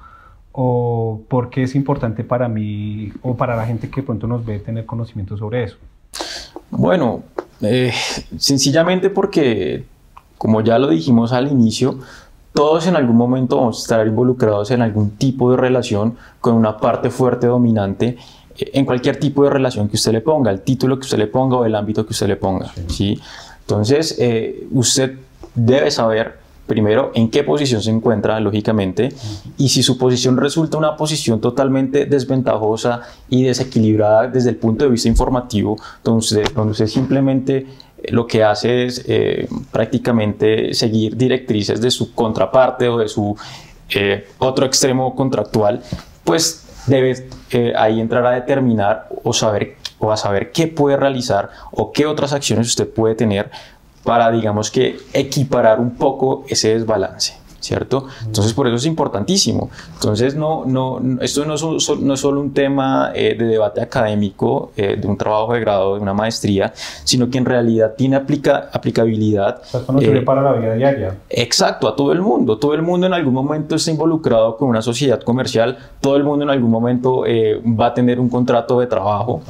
o 0.52 1.22
por 1.28 1.50
qué 1.50 1.64
es 1.64 1.76
importante 1.76 2.24
para 2.24 2.48
mí 2.48 3.12
o 3.22 3.36
para 3.36 3.56
la 3.56 3.66
gente 3.66 3.90
que 3.90 4.04
pronto 4.04 4.28
nos 4.28 4.46
ve 4.46 4.60
tener 4.60 4.86
conocimiento 4.86 5.38
sobre 5.38 5.64
eso. 5.64 5.78
Bueno, 6.70 7.24
eh, 7.64 7.94
sencillamente 8.38 9.10
porque, 9.10 9.86
como 10.38 10.62
ya 10.62 10.80
lo 10.80 10.90
dijimos 10.90 11.32
al 11.32 11.52
inicio, 11.52 12.00
todos 12.54 12.86
en 12.88 12.96
algún 12.96 13.16
momento 13.16 13.58
vamos 13.58 13.80
a 13.80 13.82
estar 13.82 14.08
involucrados 14.08 14.70
en 14.72 14.82
algún 14.82 15.12
tipo 15.12 15.52
de 15.52 15.58
relación 15.58 16.18
con 16.40 16.56
una 16.56 16.78
parte 16.78 17.10
fuerte 17.10 17.48
dominante 17.48 18.18
eh, 18.58 18.72
en 18.74 18.86
cualquier 18.86 19.20
tipo 19.20 19.44
de 19.44 19.50
relación 19.50 19.90
que 19.90 19.96
usted 19.96 20.12
le 20.12 20.22
ponga, 20.22 20.52
el 20.52 20.62
título 20.62 20.98
que 20.98 21.06
usted 21.06 21.18
le 21.18 21.28
ponga 21.28 21.58
o 21.58 21.66
el 21.66 21.76
ámbito 21.76 22.06
que 22.06 22.12
usted 22.12 22.28
le 22.28 22.36
ponga. 22.36 22.72
¿sí? 22.88 23.20
Entonces, 23.62 24.16
eh, 24.20 24.68
usted 24.72 25.18
debe 25.56 25.90
saber 25.90 26.43
primero, 26.68 27.12
en 27.14 27.30
qué 27.30 27.44
posición 27.44 27.82
se 27.82 27.92
encuentra, 27.92 28.40
lógicamente, 28.40 29.14
y 29.58 29.70
si 29.70 29.84
su 29.84 29.98
posición 29.98 30.38
resulta 30.38 30.78
una 30.78 30.96
posición 30.96 31.42
totalmente 31.42 32.06
desventajosa 32.06 33.02
y 33.30 33.44
desequilibrada 33.44 34.28
desde 34.28 34.50
el 34.50 34.56
punto 34.56 34.86
de 34.86 34.92
vista 34.92 35.10
informativo, 35.10 35.78
donde 36.04 36.44
donde 36.56 36.72
usted 36.72 36.88
simplemente 36.88 37.66
lo 38.10 38.28
que 38.28 38.44
hace 38.44 38.86
es 38.86 39.04
eh, 39.08 39.48
prácticamente 39.72 40.74
seguir 40.74 41.16
directrices 41.16 41.82
de 41.82 41.92
su 41.92 42.14
contraparte 42.14 42.88
o 42.90 42.98
de 42.98 43.08
su 43.08 43.36
eh, 43.96 44.28
otro 44.40 44.66
extremo 44.66 45.16
contractual, 45.16 45.82
pues 46.24 46.66
debe 46.88 47.28
eh, 47.52 47.74
ahí 47.78 48.00
entrar 48.00 48.26
a 48.26 48.32
determinar 48.32 49.08
o 49.24 49.34
saber 49.34 49.78
o 50.00 50.12
a 50.12 50.18
saber 50.18 50.52
qué 50.52 50.68
puede 50.68 50.98
realizar 50.98 51.50
o 51.72 51.94
qué 51.94 52.06
otras 52.06 52.34
acciones 52.34 52.68
usted 52.68 52.90
puede 52.90 53.16
tener 53.16 53.50
para, 54.04 54.32
digamos 54.32 54.70
que, 54.72 55.00
equiparar 55.14 55.80
un 55.80 55.92
poco 55.92 56.46
ese 56.48 56.74
desbalance. 56.74 57.43
¿Cierto? 57.64 58.08
Entonces, 58.26 58.54
por 58.54 58.68
eso 58.68 58.76
es 58.76 58.86
importantísimo. 58.86 59.70
Entonces, 59.94 60.36
no, 60.36 60.66
no, 60.66 61.00
esto 61.22 61.46
no 61.46 61.54
es, 61.54 61.64
no 62.00 62.14
es 62.14 62.20
solo 62.20 62.42
un 62.42 62.54
tema 62.54 63.12
eh, 63.16 63.36
de 63.38 63.46
debate 63.46 63.82
académico, 63.82 64.72
eh, 64.76 64.98
de 65.00 65.08
un 65.08 65.18
trabajo 65.18 65.54
de 65.54 65.62
grado, 65.62 65.96
de 65.96 66.02
una 66.02 66.14
maestría, 66.14 66.74
sino 66.76 67.30
que 67.30 67.38
en 67.38 67.46
realidad 67.46 67.94
tiene 67.98 68.18
aplica, 68.18 68.70
aplicabilidad. 68.72 69.62
esto 69.64 70.00
sirve 70.00 70.20
eh, 70.20 70.22
para 70.24 70.42
la 70.42 70.52
vida 70.54 70.74
diaria. 70.76 71.16
Exacto, 71.30 71.88
a 71.88 71.96
todo 71.96 72.12
el 72.12 72.22
mundo. 72.22 72.58
Todo 72.58 72.74
el 72.74 72.82
mundo 72.82 73.08
en 73.08 73.14
algún 73.14 73.34
momento 73.34 73.76
está 73.76 73.92
involucrado 73.92 74.58
con 74.58 74.68
una 74.68 74.82
sociedad 74.82 75.22
comercial, 75.22 75.78
todo 76.02 76.18
el 76.18 76.26
mundo 76.26 76.44
en 76.44 76.50
algún 76.50 76.70
momento 76.70 77.24
va 77.24 77.88
a 77.88 77.94
tener 77.94 78.20
un 78.20 78.28
contrato 78.28 78.80
de 78.80 78.88
trabajo, 78.88 79.42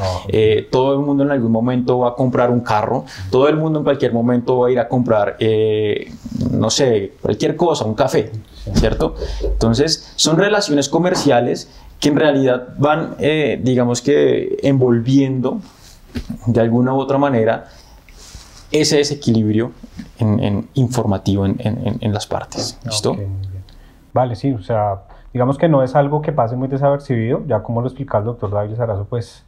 todo 0.69 0.93
el 0.93 0.99
mundo 0.99 1.23
en 1.23 1.31
algún 1.31 1.51
momento 1.51 1.99
va 1.99 2.09
a 2.09 2.13
comprar 2.13 2.51
un 2.51 2.59
carro, 2.59 3.05
todo 3.31 3.47
el 3.47 3.57
mundo 3.57 3.79
en 3.79 3.83
cualquier 3.83 4.13
momento 4.13 4.59
va 4.59 4.67
a 4.67 4.71
ir 4.71 4.79
a 4.79 4.87
comprar, 4.87 5.35
no 6.53 6.69
sé, 6.69 7.13
cualquier 7.21 7.55
cosa, 7.55 7.85
un 7.85 7.95
café, 7.95 8.31
¿cierto? 8.73 9.15
Entonces, 9.41 10.13
son 10.15 10.37
relaciones 10.37 10.89
comerciales 10.89 11.69
que 11.99 12.09
en 12.09 12.15
realidad 12.17 12.69
van, 12.77 13.15
eh, 13.19 13.59
digamos 13.61 14.01
que, 14.01 14.57
envolviendo 14.63 15.59
de 16.45 16.61
alguna 16.61 16.93
u 16.93 16.99
otra 16.99 17.17
manera 17.17 17.65
ese 18.71 18.97
desequilibrio 18.97 19.71
en, 20.19 20.67
informativo 20.73 21.45
en, 21.45 22.13
las 22.13 22.27
partes. 22.27 22.79
¿Listo? 22.85 23.15
vale, 24.13 24.35
sí, 24.35 24.51
o 24.51 24.61
sea, 24.61 25.03
digamos 25.31 25.57
que 25.57 25.67
no 25.67 25.83
es 25.83 25.95
algo 25.95 26.21
que 26.21 26.31
pase 26.31 26.55
muy 26.55 26.67
desapercibido, 26.67 27.43
ya 27.47 27.63
como 27.63 27.81
lo 27.81 27.87
explicaba 27.87 28.19
el 28.19 28.25
doctor 28.25 28.51
David 28.51 28.75
Sarazo, 28.75 29.05
pues 29.09 29.43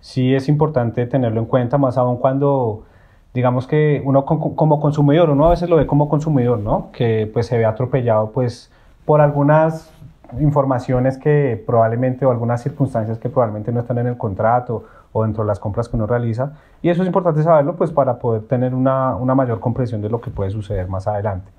sí 0.00 0.34
es 0.34 0.48
importante 0.48 1.06
tenerlo 1.06 1.40
en 1.40 1.46
cuenta, 1.46 1.78
más 1.78 1.96
aún 1.96 2.16
cuando 2.16 2.84
digamos 3.34 3.66
que 3.66 4.02
uno 4.04 4.24
como 4.24 4.80
consumidor, 4.80 5.30
uno 5.30 5.46
a 5.46 5.50
veces 5.50 5.68
lo 5.68 5.76
ve 5.76 5.86
como 5.86 6.08
consumidor, 6.08 6.58
¿no? 6.58 6.90
Que 6.92 7.30
pues 7.32 7.46
se 7.46 7.56
ve 7.58 7.64
atropellado 7.64 8.30
pues 8.32 8.70
por 9.04 9.20
algunas 9.20 9.92
informaciones 10.40 11.18
que 11.18 11.62
probablemente 11.66 12.24
o 12.24 12.30
algunas 12.30 12.62
circunstancias 12.62 13.18
que 13.18 13.28
probablemente 13.28 13.72
no 13.72 13.80
están 13.80 13.98
en 13.98 14.06
el 14.06 14.16
contrato 14.16 14.84
o 15.12 15.24
dentro 15.24 15.42
de 15.42 15.48
las 15.48 15.58
compras 15.58 15.88
que 15.88 15.96
uno 15.96 16.06
realiza. 16.06 16.52
Y 16.82 16.88
eso 16.88 17.02
es 17.02 17.06
importante 17.06 17.42
saberlo 17.42 17.76
pues 17.76 17.90
para 17.90 18.18
poder 18.18 18.42
tener 18.42 18.74
una, 18.74 19.16
una 19.16 19.34
mayor 19.34 19.60
comprensión 19.60 20.00
de 20.00 20.08
lo 20.08 20.20
que 20.20 20.30
puede 20.30 20.50
suceder 20.50 20.88
más 20.88 21.06
adelante. 21.06 21.50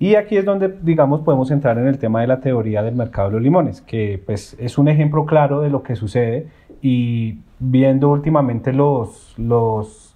Y 0.00 0.14
aquí 0.14 0.36
es 0.36 0.44
donde, 0.44 0.76
digamos, 0.82 1.22
podemos 1.22 1.50
entrar 1.50 1.76
en 1.78 1.88
el 1.88 1.98
tema 1.98 2.20
de 2.20 2.28
la 2.28 2.38
teoría 2.38 2.82
del 2.82 2.94
mercado 2.94 3.28
de 3.28 3.34
los 3.34 3.42
limones, 3.42 3.80
que 3.80 4.22
pues 4.24 4.56
es 4.58 4.78
un 4.78 4.86
ejemplo 4.86 5.26
claro 5.26 5.60
de 5.60 5.70
lo 5.70 5.82
que 5.82 5.96
sucede 5.96 6.46
y 6.80 7.40
viendo 7.58 8.08
últimamente 8.10 8.72
los, 8.72 9.34
los 9.36 10.07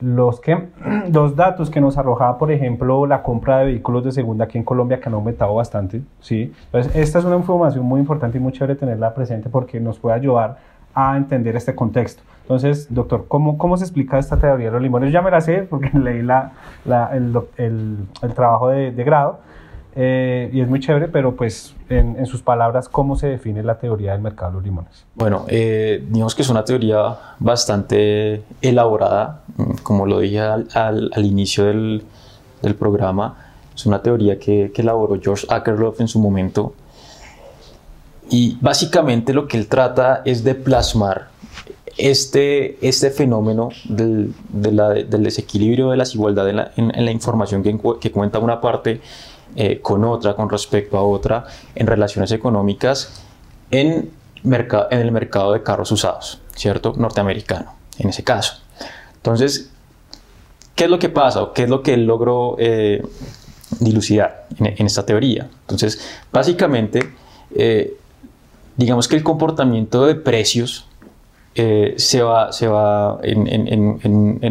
los, 0.00 0.40
que, 0.40 0.68
los 1.12 1.36
datos 1.36 1.70
que 1.70 1.80
nos 1.80 1.98
arrojaba, 1.98 2.38
por 2.38 2.50
ejemplo, 2.52 3.06
la 3.06 3.22
compra 3.22 3.58
de 3.58 3.66
vehículos 3.66 4.04
de 4.04 4.12
segunda 4.12 4.44
aquí 4.44 4.58
en 4.58 4.64
Colombia, 4.64 5.00
que 5.00 5.08
han 5.08 5.14
aumentado 5.14 5.54
bastante. 5.54 6.02
¿sí? 6.20 6.52
Entonces, 6.66 6.94
esta 6.96 7.18
es 7.18 7.24
una 7.24 7.36
información 7.36 7.84
muy 7.84 8.00
importante 8.00 8.38
y 8.38 8.40
muy 8.40 8.52
chévere 8.52 8.76
tenerla 8.76 9.14
presente 9.14 9.48
porque 9.48 9.80
nos 9.80 9.98
puede 9.98 10.16
ayudar 10.16 10.58
a 10.94 11.16
entender 11.16 11.56
este 11.56 11.74
contexto. 11.74 12.22
Entonces, 12.42 12.92
doctor, 12.92 13.26
¿cómo, 13.28 13.58
cómo 13.58 13.76
se 13.76 13.84
explica 13.84 14.18
esta 14.18 14.38
teoría 14.38 14.66
de 14.66 14.72
los 14.72 14.82
limones? 14.82 15.12
Ya 15.12 15.20
me 15.20 15.30
la 15.30 15.40
sé 15.40 15.66
porque 15.68 15.90
leí 15.98 16.22
la, 16.22 16.52
la, 16.84 17.14
el, 17.14 17.36
el, 17.56 17.98
el, 18.22 18.34
trabajo 18.34 18.68
de, 18.68 18.90
de 18.90 19.04
grado, 19.04 19.40
eh, 19.94 20.50
y 20.52 20.60
es 20.60 20.68
muy 20.68 20.80
chévere, 20.80 21.08
pero 21.08 21.34
pues 21.34 21.74
en, 21.88 22.24
sus 22.26 22.42
palabras, 22.42 22.88
¿cómo 22.88 23.16
se 23.16 23.26
define 23.26 23.62
la 23.62 23.78
teoría 23.78 24.12
del 24.12 24.20
mercado 24.20 24.52
de 24.52 24.54
los 24.56 24.64
limones? 24.64 25.04
Bueno, 25.14 25.44
eh, 25.48 26.04
digamos 26.08 26.34
que 26.34 26.42
es 26.42 26.48
una 26.50 26.64
teoría 26.64 27.16
bastante 27.38 28.42
elaborada, 28.60 29.42
mm, 29.56 29.72
como 29.82 30.06
lo 30.06 30.20
dije 30.20 30.40
al, 30.40 30.68
al, 30.74 31.24
inicio 31.24 31.64
del, 31.64 32.04
del, 32.62 32.74
programa, 32.74 33.54
es 33.74 33.86
una 33.86 34.02
teoría 34.02 34.38
que, 34.38 34.70
que, 34.72 34.82
elaboró 34.82 35.18
George 35.20 35.46
Akerlof 35.48 36.00
en 36.00 36.08
su 36.08 36.18
momento 36.18 36.74
y 38.30 38.58
básicamente 38.60 39.32
lo 39.32 39.48
que 39.48 39.56
él 39.56 39.68
trata 39.68 40.22
es 40.24 40.44
de 40.44 40.54
plasmar 40.54 41.28
este, 41.96 42.78
este 42.86 43.10
fenómeno 43.10 43.70
del, 43.88 44.32
de 44.50 44.72
la, 44.72 44.90
del 44.90 45.24
desequilibrio 45.24 45.90
de 45.90 45.96
la 45.96 46.04
desigualdad 46.04 46.48
en 46.48 46.56
la, 46.56 46.72
en 46.76 47.04
la 47.04 47.10
información 47.10 47.62
que, 47.62 47.76
que 48.00 48.12
cuenta 48.12 48.38
una 48.38 48.60
parte 48.60 49.00
eh, 49.56 49.80
con 49.80 50.04
otra, 50.04 50.34
con 50.34 50.48
respecto 50.48 50.96
a 50.98 51.02
otra, 51.02 51.46
en 51.74 51.86
relaciones 51.86 52.30
económicas 52.32 53.24
en, 53.70 54.10
en 54.44 54.98
el 55.00 55.12
mercado 55.12 55.52
de 55.52 55.62
carros 55.62 55.90
usados, 55.90 56.40
¿cierto? 56.54 56.94
Norteamericano, 56.96 57.74
en 57.98 58.10
ese 58.10 58.22
caso. 58.22 58.60
Entonces, 59.16 59.70
¿qué 60.74 60.84
es 60.84 60.90
lo 60.90 60.98
que 60.98 61.08
pasa 61.08 61.42
o 61.42 61.52
qué 61.52 61.64
es 61.64 61.68
lo 61.68 61.82
que 61.82 61.96
logró 61.96 62.56
eh, 62.58 63.02
dilucidar 63.80 64.46
en, 64.58 64.86
esta 64.86 65.04
teoría? 65.04 65.48
Entonces, 65.62 66.00
básicamente, 66.30 67.14
eh, 67.54 67.96
digamos 68.76 69.08
que 69.08 69.16
el 69.16 69.22
comportamiento 69.22 70.06
de 70.06 70.14
precios 70.14 70.84
se 71.96 72.22
va, 72.22 72.52
se 72.52 72.68
va 72.68 73.18
en, 73.24 73.98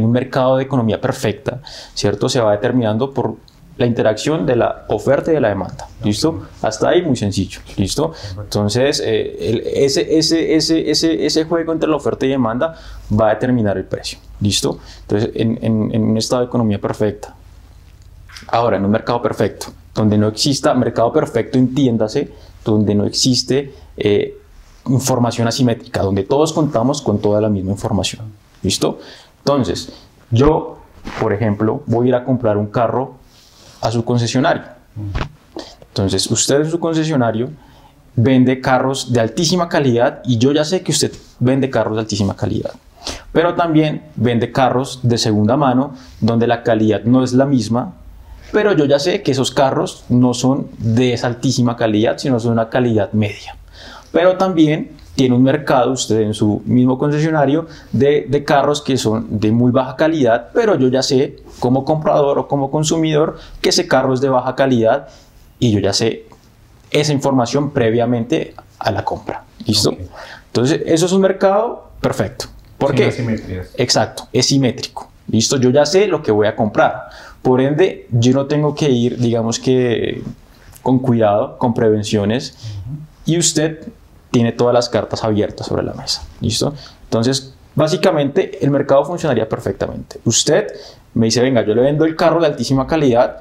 un 0.03 0.11
mercado 0.11 0.57
de 0.57 0.63
economía 0.63 0.99
perfecta, 0.99 1.61
¿cierto? 1.93 2.27
Se 2.27 2.41
va 2.41 2.51
determinando 2.51 3.13
por 3.13 3.37
la 3.77 3.85
interacción 3.85 4.45
de 4.45 4.55
la 4.55 4.85
oferta 4.87 5.31
y 5.31 5.35
de 5.35 5.41
la 5.41 5.49
demanda. 5.49 5.87
¿Listo? 6.03 6.47
Hasta 6.61 6.89
ahí 6.89 7.01
muy 7.01 7.15
sencillo. 7.15 7.61
¿Listo? 7.77 8.11
Entonces, 8.39 9.01
eh, 9.05 9.63
ese, 9.75 10.17
ese, 10.17 10.55
ese, 10.55 11.25
ese, 11.25 11.43
juego 11.45 11.73
entre 11.73 11.89
la 11.89 11.95
oferta 11.95 12.25
y 12.25 12.29
demanda 12.29 12.75
va 13.11 13.27
a 13.27 13.33
determinar 13.33 13.77
el 13.77 13.85
precio. 13.85 14.19
¿Listo? 14.41 14.79
Entonces, 15.01 15.31
en, 15.35 15.59
en, 15.61 16.03
un 16.03 16.17
estado 16.17 16.41
de 16.41 16.47
economía 16.47 16.79
perfecta. 16.79 17.35
Ahora, 18.47 18.77
en 18.77 18.85
un 18.85 18.91
mercado 18.91 19.21
perfecto, 19.21 19.67
donde 19.93 20.17
no 20.17 20.27
exista 20.27 20.73
mercado 20.73 21.11
perfecto, 21.11 21.57
entiéndase, 21.57 22.31
donde 22.63 22.93
no 22.95 23.05
existe 23.05 23.73
eh, 23.97 24.37
información 24.87 25.47
asimétrica, 25.47 26.01
donde 26.01 26.23
todos 26.23 26.53
contamos 26.53 27.01
con 27.01 27.19
toda 27.19 27.41
la 27.41 27.49
misma 27.49 27.71
información. 27.71 28.25
¿Listo? 28.63 28.99
Entonces, 29.39 29.91
yo, 30.31 30.79
por 31.21 31.33
ejemplo, 31.33 31.83
voy 31.85 32.07
a 32.07 32.09
ir 32.09 32.15
a 32.15 32.25
comprar 32.25 32.57
un 32.57 32.67
carro 32.67 33.15
a 33.81 33.91
su 33.91 34.03
concesionario. 34.03 34.63
Entonces, 35.89 36.29
usted 36.29 36.61
en 36.61 36.71
su 36.71 36.79
concesionario 36.79 37.49
vende 38.15 38.61
carros 38.61 39.13
de 39.13 39.19
altísima 39.19 39.69
calidad 39.69 40.21
y 40.25 40.37
yo 40.37 40.51
ya 40.51 40.65
sé 40.65 40.81
que 40.81 40.91
usted 40.91 41.11
vende 41.39 41.69
carros 41.69 41.95
de 41.95 42.01
altísima 42.01 42.35
calidad. 42.35 42.71
Pero 43.31 43.55
también 43.55 44.03
vende 44.15 44.51
carros 44.51 44.99
de 45.03 45.17
segunda 45.17 45.55
mano 45.55 45.93
donde 46.19 46.47
la 46.47 46.63
calidad 46.63 47.03
no 47.03 47.23
es 47.23 47.33
la 47.33 47.45
misma, 47.45 47.93
pero 48.51 48.73
yo 48.73 48.85
ya 48.85 48.99
sé 48.99 49.21
que 49.21 49.31
esos 49.31 49.51
carros 49.51 50.03
no 50.09 50.33
son 50.33 50.67
de 50.77 51.13
esa 51.13 51.27
altísima 51.27 51.75
calidad, 51.75 52.17
sino 52.17 52.39
son 52.39 52.53
una 52.53 52.69
calidad 52.69 53.11
media. 53.13 53.55
Pero 54.11 54.37
también 54.37 54.91
tiene 55.17 55.35
un 55.35 55.41
mercado, 55.41 55.91
usted 55.91 56.21
en 56.21 56.35
su 56.35 56.61
mismo 56.65 56.99
concesionario, 56.99 57.65
de, 57.91 58.27
de, 58.29 58.43
carros 58.43 58.83
que 58.83 58.97
son 58.97 59.39
de 59.39 59.51
muy 59.51 59.71
baja 59.71 59.95
calidad, 59.95 60.49
pero 60.53 60.75
yo 60.75 60.89
ya 60.89 61.01
sé 61.01 61.37
como 61.59 61.83
comprador 61.83 62.37
o 62.37 62.47
como 62.47 62.69
consumidor 62.69 63.39
que 63.59 63.69
ese 63.69 63.87
carro 63.87 64.13
es 64.13 64.21
de 64.21 64.29
baja 64.29 64.55
calidad 64.55 65.07
y 65.57 65.71
yo 65.71 65.79
ya 65.79 65.91
sé 65.91 66.25
esa 66.91 67.13
información 67.13 67.71
previamente 67.71 68.53
a 68.77 68.91
la 68.91 69.03
compra. 69.03 69.43
¿Listo? 69.65 69.97
Entonces, 70.45 70.83
eso 70.85 71.07
es 71.07 71.11
un 71.11 71.21
mercado 71.21 71.89
perfecto. 71.99 72.45
¿Por 72.77 72.93
qué? 72.93 73.11
Exacto, 73.75 74.27
es 74.31 74.45
simétrico. 74.45 75.09
¿Listo? 75.29 75.57
Yo 75.57 75.71
ya 75.71 75.85
sé 75.87 76.07
lo 76.07 76.21
que 76.21 76.31
voy 76.31 76.45
a 76.45 76.55
comprar. 76.55 77.09
Por 77.41 77.59
ende, 77.59 78.07
yo 78.11 78.33
no 78.33 78.45
tengo 78.45 78.75
que 78.75 78.89
ir, 78.89 79.17
digamos 79.17 79.59
que, 79.59 80.21
con 80.83 80.99
cuidado, 80.99 81.57
con 81.57 81.73
prevenciones. 81.73 82.55
Y 83.25 83.39
usted 83.39 83.87
tiene 84.37 84.51
todas 84.51 84.71
las 84.71 84.87
cartas 84.87 85.23
abiertas 85.23 85.65
sobre 85.65 85.81
la 85.81 85.95
mesa. 85.95 86.21
¿Listo? 86.41 86.71
Entonces, 87.05 87.55
básicamente 87.73 88.63
el 88.63 88.69
mercado 88.69 89.03
funcionaría 89.03 89.49
perfectamente. 89.49 90.19
Usted 90.25 90.67
me 91.15 91.25
dice, 91.25 91.41
venga, 91.41 91.65
yo 91.65 91.73
le 91.73 91.81
vendo 91.81 92.05
el 92.05 92.15
carro 92.15 92.39
de 92.39 92.45
altísima 92.45 92.85
calidad 92.85 93.37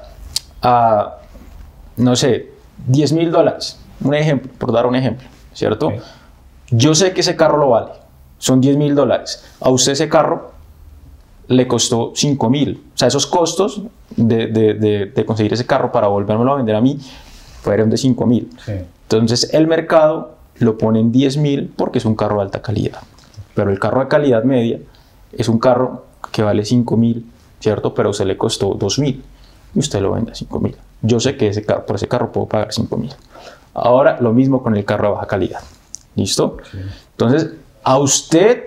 a, 0.63 1.17
no 1.97 2.15
sé, 2.15 2.49
10 2.87 3.13
mil 3.13 3.29
dólares. 3.29 3.77
Un 4.01 4.15
ejemplo, 4.15 4.51
por 4.57 4.71
dar 4.71 4.87
un 4.87 4.95
ejemplo, 4.95 5.27
¿cierto? 5.53 5.93
Yo 6.71 6.95
sé 6.95 7.13
que 7.13 7.21
ese 7.21 7.35
carro 7.35 7.59
lo 7.59 7.69
vale. 7.69 7.91
Son 8.39 8.59
10 8.59 8.75
mil 8.75 8.95
dólares. 8.95 9.45
A 9.61 9.69
usted 9.69 9.91
ese 9.91 10.09
carro 10.09 10.53
le 11.47 11.67
costó 11.67 12.13
5 12.15 12.49
mil. 12.49 12.85
O 12.95 12.97
sea, 12.97 13.07
esos 13.07 13.27
costos 13.27 13.83
de, 14.15 14.47
de, 14.47 15.11
de, 15.13 15.25
conseguir 15.27 15.53
ese 15.53 15.67
carro 15.67 15.91
para 15.91 16.07
volvérmelo 16.07 16.53
a 16.53 16.55
vender 16.55 16.75
a 16.75 16.81
mí 16.81 16.97
fueron 17.61 17.91
de 17.91 17.97
5 17.97 18.25
mil. 18.25 18.49
Entonces 19.03 19.53
el 19.53 19.67
mercado 19.67 20.36
lo 20.59 20.77
pone 20.77 20.99
en 20.99 21.11
10 21.11 21.37
mil 21.37 21.73
porque 21.75 21.99
es 21.99 22.05
un 22.05 22.15
carro 22.15 22.37
de 22.37 22.43
alta 22.43 22.61
calidad. 22.61 22.99
Pero 23.53 23.71
el 23.71 23.79
carro 23.79 24.01
de 24.01 24.07
calidad 24.07 24.43
media 24.43 24.79
es 25.31 25.49
un 25.49 25.59
carro 25.59 26.05
que 26.31 26.43
vale 26.43 26.65
5 26.65 26.97
mil, 26.97 27.25
¿cierto? 27.59 27.93
Pero 27.93 28.13
se 28.13 28.25
le 28.25 28.37
costó 28.37 28.73
2 28.73 28.99
mil 28.99 29.23
y 29.73 29.79
usted 29.79 30.01
lo 30.01 30.11
vende 30.11 30.31
a 30.31 30.35
5 30.35 30.59
mil. 30.59 30.75
Yo 31.01 31.19
sé 31.19 31.37
que 31.37 31.47
ese 31.47 31.63
carro, 31.63 31.85
por 31.85 31.95
ese 31.95 32.07
carro 32.07 32.31
puedo 32.31 32.47
pagar 32.47 32.71
5 32.71 32.97
mil. 32.97 33.13
Ahora 33.73 34.17
lo 34.19 34.33
mismo 34.33 34.63
con 34.63 34.75
el 34.75 34.85
carro 34.85 35.07
de 35.07 35.13
baja 35.13 35.27
calidad. 35.27 35.61
¿Listo? 36.15 36.57
Entonces, 37.11 37.51
a 37.83 37.99
usted 37.99 38.63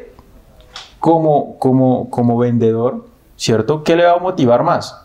como, 1.00 1.58
como, 1.58 2.08
como 2.10 2.38
vendedor, 2.38 3.06
¿cierto? 3.36 3.82
¿Qué 3.82 3.96
le 3.96 4.04
va 4.04 4.12
a 4.12 4.18
motivar 4.18 4.62
más? 4.62 4.96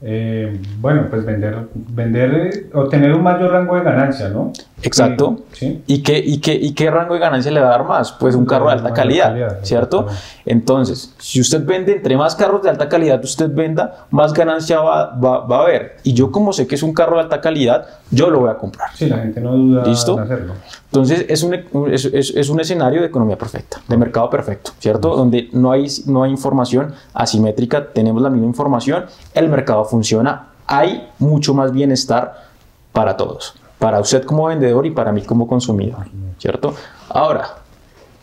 Eh, 0.00 0.60
bueno, 0.80 1.06
pues 1.10 1.24
vender, 1.24 1.68
vender 1.74 2.68
o 2.72 2.88
tener 2.88 3.12
un 3.14 3.22
mayor 3.22 3.50
rango 3.50 3.76
de 3.76 3.82
ganancia, 3.82 4.28
¿no? 4.28 4.52
Exacto. 4.82 5.38
¿Y, 5.86 6.02
qué, 6.02 6.18
y, 6.18 6.38
qué, 6.38 6.54
¿Y 6.54 6.74
qué 6.74 6.90
rango 6.90 7.14
de 7.14 7.20
ganancia 7.20 7.50
le 7.50 7.60
va 7.60 7.68
a 7.68 7.70
dar 7.70 7.84
más? 7.84 8.12
Pues 8.12 8.34
un 8.34 8.44
carro 8.44 8.66
de 8.66 8.74
alta 8.74 8.92
calidad, 8.92 9.60
¿cierto? 9.62 10.06
Entonces, 10.44 11.14
si 11.18 11.40
usted 11.40 11.64
vende 11.64 11.92
entre 11.92 12.16
más 12.16 12.34
carros 12.34 12.62
de 12.62 12.70
alta 12.70 12.88
calidad 12.88 13.22
usted 13.24 13.50
venda, 13.50 14.06
más 14.10 14.32
ganancia 14.32 14.80
va, 14.80 15.16
va, 15.16 15.46
va, 15.46 15.58
a 15.58 15.62
haber. 15.62 15.96
Y 16.02 16.12
yo 16.12 16.30
como 16.30 16.52
sé 16.52 16.66
que 16.66 16.74
es 16.74 16.82
un 16.82 16.92
carro 16.92 17.16
de 17.16 17.22
alta 17.22 17.40
calidad, 17.40 17.86
yo 18.10 18.28
lo 18.28 18.40
voy 18.40 18.50
a 18.50 18.58
comprar. 18.58 18.90
Sí, 18.94 19.06
la 19.06 19.18
gente 19.18 19.40
no 19.40 19.56
duda 19.56 19.84
¿Listo? 19.84 20.14
en 20.14 20.20
hacerlo. 20.20 20.52
Entonces, 20.84 21.24
es 21.28 21.42
un, 21.42 21.54
es, 21.90 22.04
es, 22.04 22.48
un 22.48 22.60
escenario 22.60 23.00
de 23.00 23.06
economía 23.06 23.36
perfecta, 23.36 23.80
de 23.88 23.96
mercado 23.96 24.30
perfecto, 24.30 24.72
¿cierto? 24.78 25.16
Donde 25.16 25.48
no 25.52 25.72
hay, 25.72 25.86
no 26.06 26.22
hay 26.22 26.30
información 26.30 26.94
asimétrica, 27.14 27.92
tenemos 27.92 28.22
la 28.22 28.30
misma 28.30 28.46
información, 28.46 29.06
el 29.34 29.48
mercado 29.48 29.84
funciona, 29.84 30.48
hay 30.66 31.08
mucho 31.18 31.54
más 31.54 31.72
bienestar 31.72 32.46
para 32.92 33.16
todos 33.16 33.54
para 33.78 34.00
usted 34.00 34.24
como 34.24 34.46
vendedor 34.46 34.86
y 34.86 34.90
para 34.90 35.12
mí 35.12 35.22
como 35.22 35.46
consumidor, 35.46 36.06
¿cierto? 36.38 36.74
Ahora, 37.08 37.56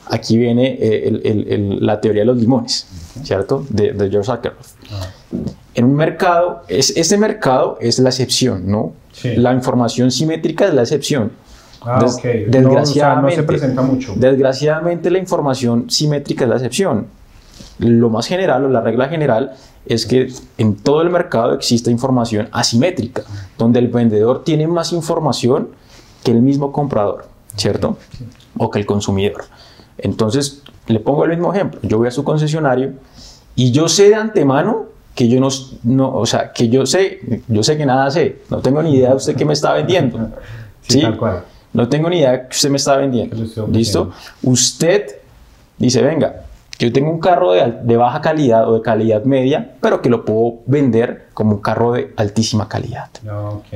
aquí 0.09 0.37
viene 0.37 0.77
eh, 0.79 1.77
la 1.79 2.01
teoría 2.01 2.21
de 2.21 2.25
los 2.25 2.37
limones, 2.37 2.87
¿cierto? 3.23 3.65
De, 3.69 4.09
George 4.09 4.31
Akerlof. 4.31 4.73
En 5.75 5.85
un 5.85 5.95
mercado, 5.95 6.63
es, 6.67 6.95
ese 6.95 7.17
mercado 7.17 7.77
es 7.81 7.99
la 7.99 8.09
excepción, 8.09 8.69
¿no? 8.69 8.93
La 9.35 9.53
información 9.53 10.11
simétrica 10.11 10.67
es 10.67 10.73
la 10.73 10.81
excepción. 10.81 11.31
Ah, 11.85 11.99
desgraciadamente, 12.47 13.37
no, 13.37 13.41
se 13.41 13.47
presenta 13.47 13.81
mucho. 13.81 14.13
Desgraciadamente 14.15 15.11
la 15.11 15.19
información 15.19 15.89
simétrica 15.89 16.45
es 16.45 16.49
la 16.49 16.55
excepción. 16.55 17.07
Lo 17.79 18.09
más 18.09 18.27
general 18.27 18.65
o 18.65 18.69
la 18.69 18.81
regla 18.81 19.07
general 19.09 19.53
es 19.85 20.05
que 20.05 20.31
en 20.57 20.75
todo 20.75 21.01
el 21.01 21.09
mercado 21.09 21.53
existe 21.53 21.91
información 21.91 22.47
asimétrica, 22.51 23.23
donde 23.57 23.79
el 23.79 23.87
vendedor 23.87 24.43
tiene 24.43 24.67
más 24.67 24.93
información 24.93 25.69
que 26.23 26.31
el 26.31 26.41
mismo 26.41 26.71
comprador, 26.71 27.25
¿cierto? 27.55 27.97
O 28.57 28.69
que 28.69 28.79
el 28.79 28.85
consumidor. 28.85 29.45
Entonces, 29.97 30.63
le 30.87 30.99
pongo 30.99 31.25
el 31.25 31.31
mismo 31.31 31.53
ejemplo. 31.53 31.79
Yo 31.83 31.97
voy 31.97 32.07
a 32.07 32.11
su 32.11 32.23
concesionario 32.23 32.93
y 33.55 33.71
yo 33.71 33.87
sé 33.87 34.09
de 34.09 34.15
antemano 34.15 34.85
que 35.15 35.27
yo 35.27 35.39
no, 35.39 35.49
no, 35.83 36.15
o 36.15 36.25
sea, 36.25 36.51
que 36.51 36.69
yo 36.69 36.85
sé, 36.85 37.41
yo 37.47 37.61
sé 37.63 37.77
que 37.77 37.85
nada 37.85 38.09
sé, 38.09 38.41
no 38.49 38.59
tengo 38.59 38.81
ni 38.81 38.95
idea 38.95 39.11
de 39.11 39.15
usted 39.17 39.35
qué 39.35 39.45
me 39.45 39.53
está 39.53 39.73
vendiendo. 39.73 40.29
Sí, 40.85 40.99
Tal 40.99 41.15
cual. 41.17 41.45
No 41.71 41.87
tengo 41.87 42.09
ni 42.09 42.17
idea 42.17 42.49
que 42.49 42.53
usted 42.53 42.69
me 42.69 42.75
está 42.75 42.97
vendiendo. 42.97 43.37
¿Listo? 43.71 44.11
Usted 44.43 45.15
dice, 45.77 46.01
venga, 46.01 46.42
yo 46.79 46.91
tengo 46.91 47.11
un 47.11 47.19
carro 47.19 47.53
de, 47.53 47.97
baja 47.97 48.21
calidad 48.21 48.67
o 48.67 48.75
de 48.75 48.81
calidad 48.81 49.23
media, 49.23 49.75
pero 49.79 50.01
que 50.01 50.09
lo 50.09 50.25
puedo 50.25 50.59
vender 50.65 51.27
como 51.33 51.55
un 51.55 51.61
carro 51.61 51.93
de 51.93 52.13
altísima 52.17 52.67
calidad. 52.67 53.09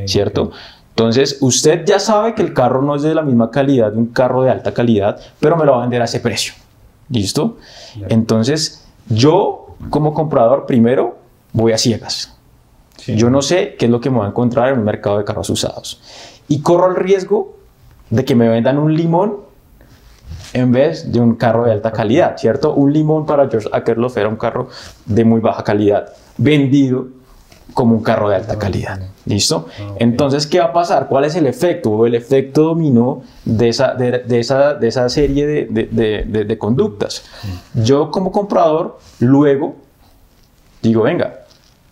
¿Cierto? 0.05 0.51
Entonces, 0.89 1.37
usted 1.41 1.85
ya 1.85 1.99
sabe 1.99 2.33
que 2.33 2.41
el 2.41 2.53
carro 2.53 2.81
no 2.81 2.95
es 2.95 3.03
de 3.03 3.13
la 3.13 3.21
misma 3.21 3.51
calidad 3.51 3.91
de 3.91 3.99
un 3.99 4.07
carro 4.07 4.43
de 4.43 4.49
alta 4.49 4.73
calidad, 4.73 5.19
pero 5.39 5.55
me 5.55 5.63
lo 5.63 5.73
va 5.73 5.77
a 5.79 5.81
vender 5.81 6.01
a 6.01 6.05
ese 6.05 6.19
precio. 6.19 6.53
¿Listo? 7.09 7.57
Entonces, 8.09 8.85
yo 9.07 9.75
como 9.89 10.13
comprador 10.13 10.65
primero 10.65 11.17
voy 11.53 11.71
a 11.71 11.77
ciegas. 11.77 12.33
Yo 13.05 13.29
no 13.29 13.41
sé 13.41 13.75
qué 13.77 13.85
es 13.85 13.91
lo 13.91 14.01
que 14.01 14.09
me 14.09 14.17
voy 14.17 14.25
a 14.25 14.29
encontrar 14.29 14.73
en 14.73 14.79
un 14.79 14.85
mercado 14.85 15.19
de 15.19 15.23
carros 15.23 15.49
usados. 15.49 16.01
Y 16.47 16.61
corro 16.61 16.89
el 16.89 16.95
riesgo 16.95 17.55
de 18.09 18.25
que 18.25 18.35
me 18.35 18.49
vendan 18.49 18.77
un 18.77 18.93
limón 18.93 19.46
en 20.53 20.71
vez 20.71 21.11
de 21.11 21.19
un 21.19 21.35
carro 21.35 21.65
de 21.65 21.73
alta 21.73 21.91
calidad, 21.91 22.37
¿cierto? 22.37 22.73
Un 22.73 22.93
limón 22.93 23.25
para 23.25 23.49
George 23.49 23.69
Akerlof 23.71 24.17
era 24.17 24.29
un 24.29 24.37
carro 24.37 24.69
de 25.05 25.23
muy 25.23 25.41
baja 25.41 25.63
calidad, 25.63 26.13
vendido 26.37 27.07
como 27.73 27.95
un 27.95 28.01
carro 28.01 28.29
de 28.29 28.37
alta 28.37 28.57
calidad. 28.57 28.99
¿Listo? 29.25 29.67
Ah, 29.79 29.95
Entonces, 29.97 30.47
¿qué 30.47 30.59
va 30.59 30.65
a 30.65 30.73
pasar? 30.73 31.07
¿Cuál 31.07 31.25
es 31.25 31.35
el 31.35 31.45
efecto 31.47 31.91
o 31.91 32.05
el 32.05 32.15
efecto 32.15 32.63
dominó 32.63 33.21
de 33.45 33.69
esa, 33.69 33.93
de, 33.93 34.23
esa, 34.39 34.73
de 34.73 34.87
esa 34.87 35.09
serie 35.09 35.45
de, 35.45 35.65
de, 35.67 36.57
conductas? 36.57 37.23
Yo 37.73 38.09
como 38.09 38.31
comprador, 38.31 38.97
luego 39.19 39.75
digo, 40.81 41.03
venga, 41.03 41.41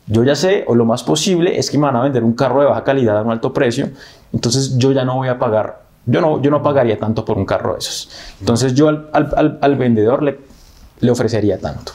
yo 0.08 0.24
ya 0.24 0.36
sé, 0.36 0.64
o 0.68 0.76
lo 0.76 0.86
más 0.86 1.04
posible 1.04 1.58
es 1.58 1.70
que 1.70 1.78
me 1.78 1.86
van 1.86 1.96
a 1.96 2.04
vender 2.04 2.24
un 2.24 2.34
carro 2.34 2.62
de 2.62 2.68
baja 2.68 2.84
calidad 2.84 3.18
a 3.18 3.22
un 3.22 3.32
alto 3.32 3.54
precio, 3.54 3.90
entonces 4.34 4.78
yo 4.78 4.92
ya 4.92 5.04
no 5.04 5.16
voy 5.16 5.28
a 5.28 5.38
pagar 5.38 5.85
yo 6.06 6.22
no, 6.22 6.42
yo 6.42 6.52
no 6.52 6.62
pagaría 6.62 7.00
tanto 7.00 7.26
por 7.26 7.38
un 7.38 7.46
carro 7.46 7.74
de 7.74 7.80
esos. 7.80 8.10
Entonces 8.40 8.74
yo 8.74 8.90
al, 8.90 9.10
al, 9.12 9.60
al 9.62 9.76
vendedor 9.76 10.24
le, 10.24 10.40
le 11.00 11.12
ofrecería 11.12 11.60
tanto. 11.60 11.94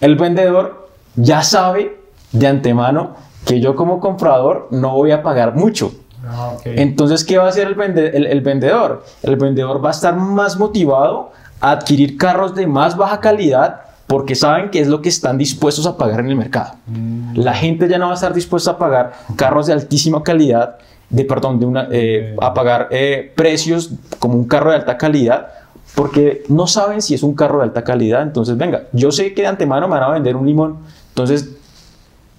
El 0.00 0.16
vendedor 0.16 0.88
ya 1.16 1.42
sabe 1.42 1.98
de 2.32 2.46
antemano 2.46 3.14
que 3.44 3.60
yo 3.60 3.74
como 3.74 4.00
comprador 4.00 4.68
no 4.70 4.94
voy 4.94 5.12
a 5.12 5.22
pagar 5.22 5.54
mucho. 5.54 5.92
Ah, 6.26 6.54
Entonces, 6.64 7.24
¿qué 7.24 7.38
va 7.38 7.46
a 7.46 7.48
hacer 7.48 7.68
el, 7.68 7.98
el, 7.98 8.26
el, 8.26 8.40
vendedor? 8.42 9.04
El 9.22 9.36
vendedor 9.36 9.84
va 9.84 9.88
a 9.88 9.92
estar 9.92 10.14
más 10.14 10.56
motivado 10.56 11.32
a 11.60 11.72
adquirir 11.72 12.16
carros 12.16 12.54
de 12.54 12.66
más 12.66 12.96
baja 12.96 13.20
calidad 13.20 13.80
porque 14.06 14.34
saben 14.34 14.70
que 14.70 14.80
es 14.80 14.88
lo 14.88 15.00
que 15.00 15.08
están 15.08 15.38
dispuestos 15.38 15.86
a 15.86 15.96
pagar 15.96 16.20
en 16.20 16.28
el 16.28 16.36
mercado. 16.36 16.74
Mm. 16.86 17.38
La 17.38 17.54
gente 17.54 17.88
ya 17.88 17.98
no 17.98 18.06
va 18.06 18.12
a 18.12 18.14
estar 18.14 18.34
dispuesta 18.34 18.72
a 18.72 18.78
pagar 18.78 19.12
carros 19.36 19.66
de 19.66 19.72
altísima 19.72 20.22
calidad 20.22 20.76
de 21.12 21.24
perdón, 21.24 21.60
de 21.60 21.66
una, 21.66 21.88
eh, 21.92 22.34
a 22.40 22.54
pagar 22.54 22.88
eh, 22.90 23.30
precios 23.36 23.90
como 24.18 24.34
un 24.34 24.48
carro 24.48 24.70
de 24.70 24.76
alta 24.76 24.96
calidad, 24.96 25.48
porque 25.94 26.42
no 26.48 26.66
saben 26.66 27.02
si 27.02 27.14
es 27.14 27.22
un 27.22 27.34
carro 27.34 27.58
de 27.58 27.64
alta 27.64 27.84
calidad. 27.84 28.22
Entonces, 28.22 28.56
venga, 28.56 28.84
yo 28.92 29.12
sé 29.12 29.34
que 29.34 29.42
de 29.42 29.48
antemano 29.48 29.86
me 29.88 29.94
van 29.94 30.04
a 30.04 30.08
vender 30.08 30.34
un 30.36 30.46
limón, 30.46 30.78
entonces, 31.10 31.50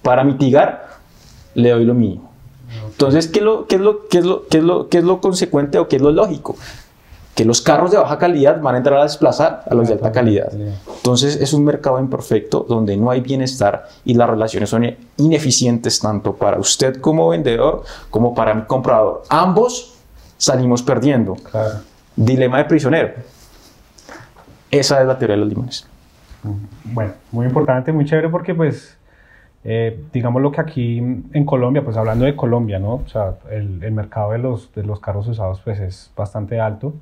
para 0.02 0.24
mitigar, 0.24 0.88
le 1.54 1.70
doy 1.70 1.84
lo 1.84 1.94
mínimo. 1.94 2.32
Entonces, 2.88 3.28
¿qué 3.28 3.40
lo, 3.40 3.66
qué 3.66 3.76
es 3.76 3.80
lo, 3.80 4.08
qué 4.08 4.18
es 4.18 4.24
lo, 4.24 4.46
qué 4.48 4.58
es 4.58 4.64
lo, 4.64 4.88
qué 4.88 4.98
es 4.98 5.04
lo 5.04 5.20
consecuente 5.20 5.78
o 5.78 5.86
qué 5.86 5.96
es 5.96 6.02
lo 6.02 6.10
lógico? 6.10 6.56
Que 7.34 7.44
los 7.44 7.60
carros 7.60 7.90
de 7.90 7.96
baja 7.96 8.16
calidad 8.18 8.60
van 8.60 8.76
a 8.76 8.78
entrar 8.78 9.00
a 9.00 9.02
desplazar 9.02 9.64
a 9.68 9.74
los 9.74 9.88
de 9.88 9.94
alta 9.94 10.12
calidad. 10.12 10.52
Entonces 10.52 11.36
es 11.36 11.52
un 11.52 11.64
mercado 11.64 11.98
imperfecto 11.98 12.64
donde 12.68 12.96
no 12.96 13.10
hay 13.10 13.20
bienestar 13.20 13.88
y 14.04 14.14
las 14.14 14.30
relaciones 14.30 14.70
son 14.70 14.96
ineficientes 15.16 15.98
tanto 15.98 16.34
para 16.34 16.58
usted 16.58 17.00
como 17.00 17.28
vendedor 17.28 17.82
como 18.10 18.34
para 18.34 18.54
mi 18.54 18.62
comprador. 18.62 19.24
Ambos 19.28 19.94
salimos 20.36 20.82
perdiendo. 20.82 21.36
Dilema 22.14 22.58
de 22.58 22.64
prisionero. 22.66 23.14
Esa 24.70 25.00
es 25.00 25.06
la 25.06 25.18
teoría 25.18 25.34
de 25.34 25.40
los 25.40 25.48
limones. 25.48 25.86
Bueno, 26.84 27.12
muy 27.32 27.46
importante, 27.46 27.92
muy 27.92 28.04
chévere 28.04 28.28
porque 28.28 28.54
pues 28.54 28.96
eh, 29.64 29.98
digamos 30.12 30.40
lo 30.40 30.52
que 30.52 30.60
aquí 30.60 30.98
en 30.98 31.44
Colombia, 31.44 31.82
pues 31.82 31.96
hablando 31.96 32.26
de 32.26 32.36
Colombia, 32.36 32.78
¿no? 32.78 32.94
O 32.96 33.08
sea, 33.08 33.34
el, 33.50 33.82
el 33.82 33.92
mercado 33.92 34.32
de 34.32 34.38
los, 34.38 34.72
de 34.74 34.84
los 34.84 35.00
carros 35.00 35.26
usados 35.26 35.60
pues 35.64 35.80
es 35.80 36.12
bastante 36.14 36.60
alto. 36.60 36.92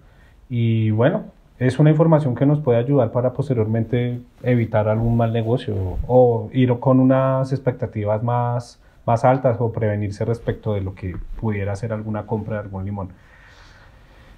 Y 0.54 0.90
bueno, 0.90 1.24
es 1.58 1.78
una 1.78 1.88
información 1.88 2.34
que 2.34 2.44
nos 2.44 2.60
puede 2.60 2.78
ayudar 2.78 3.10
para 3.10 3.32
posteriormente 3.32 4.20
evitar 4.42 4.86
algún 4.86 5.16
mal 5.16 5.32
negocio 5.32 5.96
o 6.06 6.50
ir 6.52 6.78
con 6.78 7.00
unas 7.00 7.52
expectativas 7.52 8.22
más, 8.22 8.78
más 9.06 9.24
altas 9.24 9.56
o 9.60 9.72
prevenirse 9.72 10.26
respecto 10.26 10.74
de 10.74 10.82
lo 10.82 10.94
que 10.94 11.16
pudiera 11.40 11.74
ser 11.74 11.94
alguna 11.94 12.26
compra 12.26 12.56
de 12.56 12.62
algún 12.64 12.84
limón. 12.84 13.08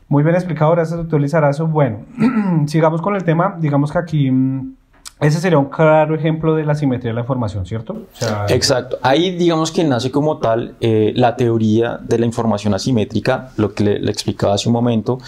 Muy 0.06 0.22
bien 0.22 0.36
explicado, 0.36 0.70
gracias 0.70 0.96
doctor 0.96 1.20
Lizarazo. 1.20 1.66
Bueno, 1.66 2.02
sigamos 2.66 3.02
con 3.02 3.16
el 3.16 3.24
tema. 3.24 3.56
Digamos 3.58 3.90
que 3.90 3.98
aquí 3.98 4.30
mm, 4.30 4.76
ese 5.20 5.40
sería 5.40 5.58
un 5.58 5.66
claro 5.66 6.14
ejemplo 6.14 6.56
de 6.56 6.64
la 6.64 6.74
simetría 6.74 7.10
de 7.10 7.14
la 7.14 7.20
información, 7.20 7.64
¿cierto? 7.64 8.02
Exacto. 8.48 8.98
Ahí 9.00 9.30
digamos 9.36 9.70
que 9.70 9.84
nace 9.84 10.10
como 10.10 10.38
tal 10.38 10.74
eh, 10.80 11.12
la 11.14 11.36
teoría 11.36 11.98
de 12.02 12.18
la 12.18 12.26
información 12.26 12.74
asimétrica, 12.74 13.50
lo 13.56 13.74
que 13.74 13.84
le, 13.84 14.10
explicaba 14.10 14.54
hace 14.54 14.68
un 14.68 14.72
momento. 14.72 15.18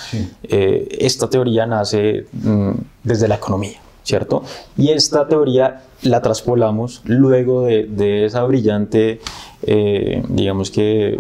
Eh, 0.42 0.88
esta 0.98 1.30
teoría 1.30 1.66
nace 1.66 2.26
mm, 2.32 2.72
desde 3.04 3.28
la 3.28 3.36
economía, 3.36 3.78
¿cierto? 4.02 4.42
Y 4.76 4.90
esta 4.90 5.28
teoría 5.28 5.82
la 6.02 6.20
traspolamos 6.20 7.02
luego 7.04 7.62
de, 7.62 8.24
esa 8.26 8.42
brillante, 8.42 9.20
eh, 9.62 10.22
digamos 10.28 10.70
que, 10.70 11.18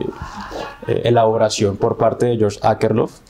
elaboración 0.86 1.76
por 1.76 1.96
parte 1.96 2.26
de 2.26 2.36
George 2.36 2.58
Akerlof 2.62 3.20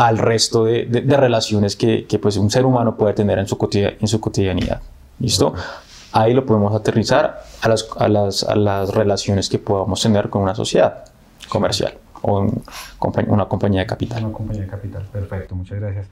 al 0.00 0.16
resto 0.16 0.64
de, 0.64 1.04
relaciones 1.06 1.76
que, 1.76 2.06
pues 2.22 2.38
un 2.38 2.50
ser 2.50 2.64
humano 2.64 2.96
puede 2.96 3.12
tener 3.12 3.38
en 3.38 3.46
su, 3.46 3.58
en 3.74 4.08
su 4.08 4.18
cotidianidad. 4.18 4.80
¿Listo? 5.18 5.52
Ahí 6.12 6.32
lo 6.32 6.46
podemos 6.46 6.74
aterrizar 6.74 7.42
a 7.60 7.68
las, 7.68 7.86
a 7.98 8.08
las, 8.08 8.42
a 8.44 8.56
las 8.56 8.94
relaciones 8.94 9.50
que 9.50 9.58
podamos 9.58 10.00
tener 10.02 10.30
con 10.30 10.40
una 10.40 10.54
sociedad 10.54 11.04
comercial 11.50 11.98
o 12.22 12.50
una 13.28 13.44
compañía 13.44 13.80
de 13.80 13.86
capital. 13.86 14.24
Una 14.24 14.32
compañía 14.32 14.62
de 14.62 14.68
capital, 14.68 15.02
perfecto, 15.12 15.54
muchas 15.54 15.78
gracias. 15.78 16.06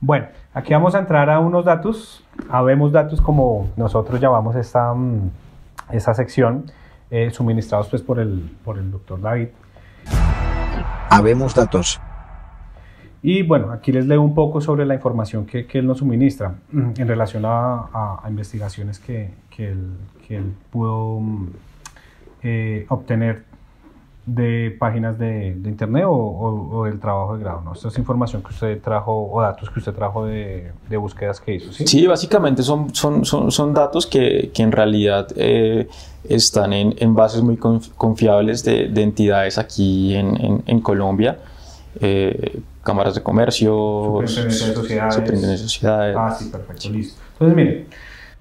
Bueno, 0.00 0.26
aquí 0.52 0.74
vamos 0.74 0.94
a 0.94 0.98
entrar 0.98 1.30
a 1.30 1.38
unos 1.38 1.64
datos, 1.64 2.22
habemos 2.50 2.92
datos 2.92 3.22
como 3.22 3.70
nosotros 3.74 4.20
llamamos 4.20 4.54
esta, 4.54 4.92
mm, 4.92 5.30
esta 5.92 6.12
sección, 6.12 6.70
eh, 7.10 7.30
suministrados 7.30 7.88
pues 7.88 8.02
por 8.02 8.18
el, 8.18 8.54
por 8.66 8.76
el 8.76 8.90
doctor 8.90 9.18
David. 9.18 9.48
Habemos 11.08 11.54
datos. 11.54 11.98
Y 13.22 13.42
bueno, 13.42 13.70
aquí 13.70 13.92
les 13.92 14.06
leo 14.06 14.22
un 14.22 14.34
poco 14.34 14.60
sobre 14.60 14.86
la 14.86 14.94
información 14.94 15.44
que, 15.44 15.66
que 15.66 15.78
él 15.78 15.86
nos 15.86 15.98
suministra 15.98 16.54
mm, 16.72 16.92
en 16.96 17.08
relación 17.08 17.44
a, 17.44 18.20
a, 18.22 18.24
investigaciones 18.28 18.98
que, 18.98 19.30
que, 19.54 19.68
él, 19.68 20.54
pudo 20.70 21.20
mm, 21.20 21.48
eh, 22.42 22.86
obtener 22.88 23.44
de 24.24 24.76
páginas 24.78 25.18
de, 25.18 25.48
internet 25.64 26.04
o, 26.06 26.12
o, 26.12 26.84
del 26.84 27.00
trabajo 27.00 27.36
de 27.36 27.42
grado, 27.42 27.62
¿no? 27.62 27.72
Esta 27.72 27.88
es 27.88 27.98
información 27.98 28.42
que 28.42 28.50
usted 28.50 28.80
trajo 28.80 29.28
o 29.30 29.40
datos 29.42 29.68
que 29.68 29.80
usted 29.80 29.92
trajo 29.92 30.24
de, 30.24 30.70
de 30.88 30.96
búsquedas 30.96 31.40
que 31.40 31.54
hizo, 31.54 31.72
¿sí? 31.72 31.86
Sí, 31.86 32.06
básicamente 32.06 32.62
son, 32.62 32.94
son, 32.94 33.24
son, 33.24 33.74
datos 33.74 34.06
que, 34.06 34.52
en 34.56 34.72
realidad 34.72 35.26
eh, 35.36 35.88
están 36.28 36.72
en, 36.72 36.94
en, 36.98 37.14
bases 37.14 37.42
muy 37.42 37.56
confiables 37.56 38.62
de, 38.62 38.88
de 38.88 39.02
entidades 39.02 39.58
aquí 39.58 40.14
en, 40.14 40.36
en, 40.40 40.62
en 40.66 40.80
Colombia. 40.80 41.38
Eh, 42.00 42.60
cámaras 42.82 43.14
de 43.14 43.22
comercio, 43.22 44.22
superintendencia 44.24 44.68
de 44.68 44.74
sociedades. 44.74 45.14
superintendencia 45.14 45.64
de 45.64 45.68
sociedades. 45.68 46.16
Ah, 46.18 46.30
sí, 46.30 46.48
perfecto, 46.48 46.90
listo. 46.90 47.22
Entonces, 47.32 47.56
miren, 47.56 47.86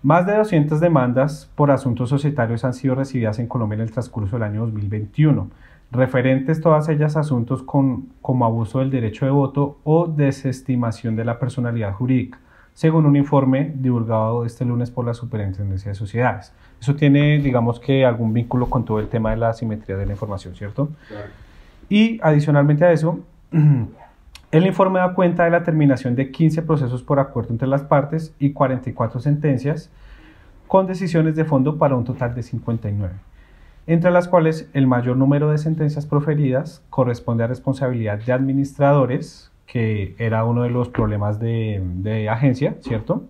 más 0.02 0.26
de 0.26 0.38
200 0.38 0.80
demandas 0.80 1.50
por 1.56 1.72
asuntos 1.72 2.10
societarios 2.10 2.64
han 2.64 2.74
sido 2.74 2.96
recibidas 2.96 3.38
en 3.40 3.48
Colombia 3.48 3.76
en 3.76 3.82
el 3.82 3.92
transcurso 3.92 4.38
del 4.38 4.44
año 4.44 4.62
2021, 4.62 5.50
referentes 5.92 6.62
todas 6.62 6.88
ellas 6.88 7.18
a 7.18 7.22
asuntos 7.22 7.64
con, 7.64 8.08
como 8.22 8.46
abuso 8.46 8.80
del 8.80 8.92
derecho 8.92 9.26
de 9.26 9.32
voto 9.32 9.78
o 9.84 10.08
desestimación 10.08 11.16
de 11.16 11.26
la 11.26 11.38
personalidad 11.38 11.94
jurídica, 11.94 12.40
según 12.74 13.06
un 13.06 13.18
informe 13.18 13.74
divulgado 13.76 14.46
este 14.46 14.64
lunes 14.64 14.90
por 14.90 15.06
la 15.06 15.14
Superintendencia 15.14 15.90
de 15.90 15.96
Sociedades. 15.96 16.54
Eso 16.80 16.96
tiene, 16.96 17.40
digamos 17.40 17.80
que, 17.82 18.06
algún 18.06 18.32
vínculo 18.32 18.70
con 18.70 18.86
todo 18.86 19.00
el 19.00 19.10
tema 19.10 19.32
de 19.32 19.38
la 19.38 19.50
asimetría 19.50 19.98
de 19.98 20.06
la 20.06 20.14
información, 20.14 20.56
¿cierto? 20.56 20.92
Claro. 21.10 21.28
Y 21.90 22.20
adicionalmente 22.22 22.86
a 22.86 22.94
eso, 22.94 23.20
el 24.52 24.66
informe 24.66 25.00
da 25.00 25.14
cuenta 25.14 25.44
de 25.44 25.52
la 25.52 25.64
terminación 25.64 26.16
de 26.16 26.32
15 26.32 26.64
procesos 26.64 27.04
por 27.04 27.20
acuerdo 27.20 27.52
entre 27.52 27.68
las 27.68 27.84
partes 27.84 28.34
y 28.40 28.52
44 28.52 29.20
sentencias 29.20 29.92
con 30.68 30.88
decisiones 30.88 31.36
de 31.36 31.46
fondo 31.46 31.78
para 31.78 31.96
un 31.96 32.04
total 32.04 32.34
de 32.36 32.44
59, 32.44 33.14
entre 33.88 34.12
las 34.12 34.28
cuales 34.28 34.70
el 34.74 34.88
mayor 34.88 35.18
número 35.18 35.52
de 35.52 35.58
sentencias 35.58 36.06
proferidas 36.06 36.84
corresponde 36.90 37.44
a 37.44 37.48
responsabilidad 37.48 38.20
de 38.20 38.34
administradores, 38.34 39.52
que 39.66 40.16
era 40.18 40.46
uno 40.46 40.64
de 40.64 40.70
los 40.70 40.90
problemas 40.90 41.40
de, 41.40 41.82
de 41.96 42.30
agencia, 42.30 42.76
¿cierto? 42.82 43.24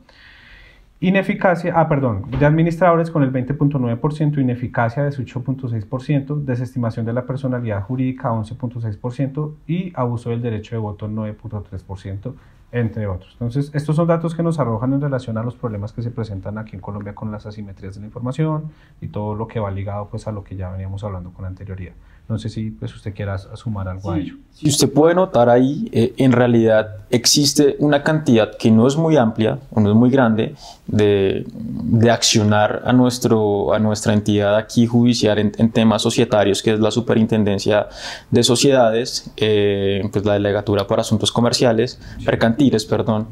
Ineficacia, 1.02 1.74
ah, 1.78 1.88
perdón, 1.88 2.26
de 2.30 2.46
administradores 2.46 3.10
con 3.10 3.24
el 3.24 3.32
20.9%, 3.32 4.42
ineficacia 4.42 5.04
de 5.04 5.12
8.6%, 5.12 6.44
desestimación 6.44 7.06
de 7.06 7.14
la 7.14 7.26
personalidad 7.26 7.84
jurídica 7.84 8.32
11.6% 8.32 9.54
y 9.66 9.94
abuso 9.96 10.32
del 10.32 10.42
derecho 10.42 10.76
de 10.76 10.80
voto 10.80 11.08
9.3%, 11.08 12.34
entre 12.74 13.08
otros. 13.08 13.32
Entonces, 13.32 13.72
estos 13.74 13.96
son 13.96 14.08
datos 14.08 14.36
que 14.36 14.44
nos 14.44 14.60
arrojan 14.60 14.92
en 14.92 15.00
relación 15.00 15.38
a 15.38 15.44
los 15.44 15.56
problemas 15.56 15.94
que 15.94 16.02
se 16.02 16.12
presentan 16.12 16.58
aquí 16.58 16.76
en 16.76 16.82
Colombia 16.82 17.16
con 17.16 17.32
las 17.32 17.46
asimetrías 17.46 17.96
de 17.96 18.02
la 18.02 18.08
información 18.08 18.72
y 19.00 19.08
todo 19.08 19.36
lo 19.36 19.48
que 19.48 19.62
va 19.62 19.72
ligado 19.72 20.10
pues 20.10 20.28
a 20.28 20.34
lo 20.34 20.44
que 20.44 20.58
ya 20.58 20.70
veníamos 20.70 21.06
hablando 21.06 21.32
con 21.32 21.46
anterioridad. 21.46 21.94
No 22.30 22.38
sé 22.38 22.48
si 22.48 22.70
pues, 22.70 22.96
usted 22.96 23.12
quiera 23.12 23.40
sumar 23.56 23.88
algo 23.88 24.14
sí. 24.14 24.20
a 24.20 24.22
ello. 24.22 24.36
Si 24.54 24.70
usted 24.70 24.94
puede 24.94 25.16
notar 25.16 25.50
ahí, 25.50 25.90
eh, 25.92 26.14
en 26.18 26.32
realidad 26.32 26.98
existe 27.10 27.76
una 27.80 28.04
cantidad 28.04 28.56
que 28.56 28.70
no 28.70 28.86
es 28.88 28.96
muy 28.96 29.18
amplia 29.18 29.58
o 29.72 29.80
no 29.80 29.90
es 29.90 29.96
muy 29.96 30.12
grande 30.12 30.54
de, 30.86 31.48
de 31.56 32.12
accionar 32.12 32.84
a, 32.86 32.94
nuestro, 32.94 33.74
a 33.74 33.80
nuestra 33.80 34.14
entidad 34.14 34.56
aquí 34.56 34.86
judicial 34.86 35.40
en, 35.40 35.54
en, 35.58 35.72
temas 35.72 36.04
societarios, 36.04 36.62
que 36.62 36.74
es 36.74 36.80
la 36.80 36.92
Superintendencia 36.92 37.88
de 38.30 38.44
Sociedades, 38.44 39.32
eh, 39.38 40.08
pues 40.12 40.24
la 40.24 40.34
Delegatura 40.34 40.86
para 40.86 41.02
Asuntos 41.02 41.32
Comerciales. 41.32 42.00
Mercantiles, 42.24 42.86
perdón. 42.86 43.26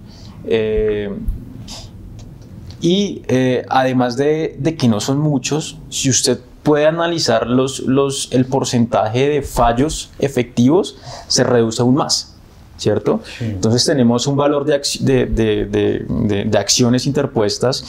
Eh, 0.43 1.15
y 2.81 3.21
además 3.69 4.17
de, 4.17 4.55
de, 4.57 4.75
que 4.75 4.87
no 4.87 4.99
son 4.99 5.19
muchos, 5.19 5.77
si 5.89 6.09
usted 6.09 6.39
puede 6.67 6.85
analizar 6.85 7.47
los, 7.47 7.79
los, 7.79 8.29
el 8.33 8.45
porcentaje 8.45 9.29
de 9.29 9.41
fallos 9.41 10.11
efectivos, 10.19 10.97
se 11.27 11.45
reduce 11.45 11.81
aún 11.81 11.95
más. 11.95 12.33
¿Cierto? 12.75 13.21
Sí. 13.39 13.45
Entonces 13.45 13.85
tenemos 13.85 14.27
un 14.27 14.35
valor 14.35 14.63
de, 14.65 14.81
de, 14.99 15.25
de, 15.25 16.45
de, 16.45 16.57
acciones 16.59 17.07
interpuestas 17.07 17.85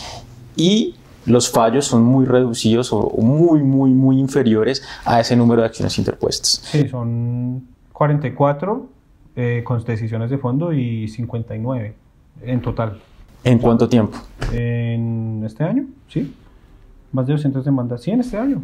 y 0.56 0.94
los 1.26 1.50
fallos 1.50 1.84
son 1.84 2.04
muy 2.04 2.24
reducidos 2.24 2.90
o 2.92 3.10
muy, 3.18 3.62
muy, 3.62 3.90
muy 3.90 4.18
inferiores 4.18 4.82
a 5.04 5.20
ese 5.20 5.36
número 5.36 5.60
de 5.60 5.66
acciones 5.66 5.98
interpuestas. 5.98 6.62
Sí, 6.64 6.88
son 6.88 7.66
44 7.92 8.86
eh, 9.36 9.62
con 9.62 9.84
decisiones 9.84 10.30
de 10.30 10.38
fondo 10.38 10.72
y 10.72 11.08
59 11.08 11.94
en 12.44 12.62
total. 12.62 12.98
¿En 13.44 13.58
cuánto 13.58 13.90
tiempo? 13.90 14.16
En 14.52 15.42
este 15.44 15.64
año, 15.64 15.84
sí. 16.08 16.32
Más 17.12 17.26
de 17.26 17.32
200 17.34 17.64
demandas, 17.64 18.02
sí, 18.02 18.10
en 18.10 18.20
este 18.20 18.36
año. 18.36 18.62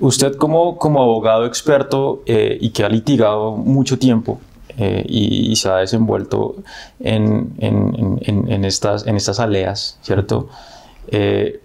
Usted 0.00 0.34
como, 0.36 0.76
como 0.78 1.00
abogado 1.00 1.46
experto 1.46 2.22
eh, 2.26 2.58
y 2.60 2.70
que 2.70 2.84
ha 2.84 2.88
litigado 2.88 3.52
mucho 3.56 3.98
tiempo 3.98 4.40
eh, 4.76 5.04
y, 5.08 5.52
y, 5.52 5.56
se 5.56 5.68
ha 5.68 5.76
desenvuelto 5.76 6.56
en, 6.98 7.54
en, 7.58 8.18
en, 8.22 8.50
en, 8.50 8.64
estas, 8.64 9.06
en 9.06 9.16
estas 9.16 9.38
aleas, 9.38 9.98
¿cierto? 10.02 10.48
Eh, 11.06 11.60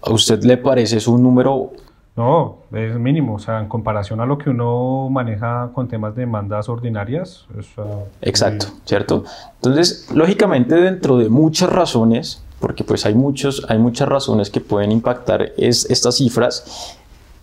¿A 0.00 0.10
usted 0.10 0.42
le 0.44 0.56
parece 0.56 0.96
es 0.96 1.06
un 1.06 1.22
número 1.22 1.72
no, 2.16 2.58
es 2.72 2.94
mínimo, 2.94 3.34
o 3.34 3.38
sea, 3.40 3.58
en 3.58 3.66
comparación 3.66 4.20
a 4.20 4.26
lo 4.26 4.38
que 4.38 4.48
uno 4.48 5.08
maneja 5.10 5.70
con 5.74 5.88
temas 5.88 6.14
de 6.14 6.20
demandas 6.20 6.68
ordinarias. 6.68 7.46
Es, 7.58 7.76
uh, 7.76 8.04
Exacto, 8.22 8.66
muy... 8.68 8.80
¿cierto? 8.84 9.24
Entonces, 9.56 10.08
lógicamente, 10.14 10.76
dentro 10.76 11.18
de 11.18 11.28
muchas 11.28 11.70
razones, 11.70 12.43
porque 12.64 12.82
pues 12.82 13.04
hay, 13.04 13.14
muchos, 13.14 13.66
hay 13.68 13.76
muchas 13.76 14.08
razones 14.08 14.48
que 14.48 14.58
pueden 14.58 14.90
impactar 14.90 15.52
es, 15.58 15.84
estas 15.90 16.16
cifras, 16.16 16.96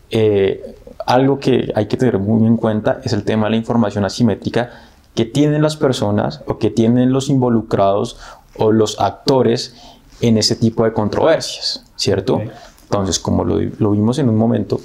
eh, 0.09 0.75
algo 1.05 1.37
que 1.37 1.71
hay 1.75 1.85
que 1.85 1.95
tener 1.95 2.17
muy 2.17 2.47
en 2.47 2.57
cuenta 2.57 3.01
es 3.03 3.13
el 3.13 3.23
tema 3.23 3.45
de 3.45 3.51
la 3.51 3.57
información 3.57 4.03
asimétrica 4.03 4.71
que 5.13 5.25
tienen 5.25 5.61
las 5.61 5.77
personas 5.77 6.41
o 6.47 6.57
que 6.57 6.71
tienen 6.71 7.13
los 7.13 7.29
involucrados 7.29 8.17
o 8.57 8.71
los 8.71 8.99
actores 8.99 9.75
en 10.21 10.39
ese 10.39 10.55
tipo 10.55 10.85
de 10.85 10.93
controversias, 10.93 11.85
¿cierto? 11.95 12.37
Okay. 12.37 12.49
Entonces, 12.85 13.19
como 13.19 13.43
lo, 13.43 13.59
lo, 13.77 13.91
vimos 13.91 14.17
en 14.17 14.27
un 14.27 14.37
momento, 14.37 14.81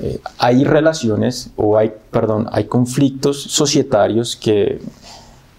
eh, 0.00 0.20
hay 0.38 0.64
relaciones 0.64 1.50
o 1.54 1.78
hay, 1.78 1.92
perdón, 2.10 2.48
hay 2.50 2.64
conflictos 2.64 3.40
societarios 3.40 4.34
que 4.34 4.80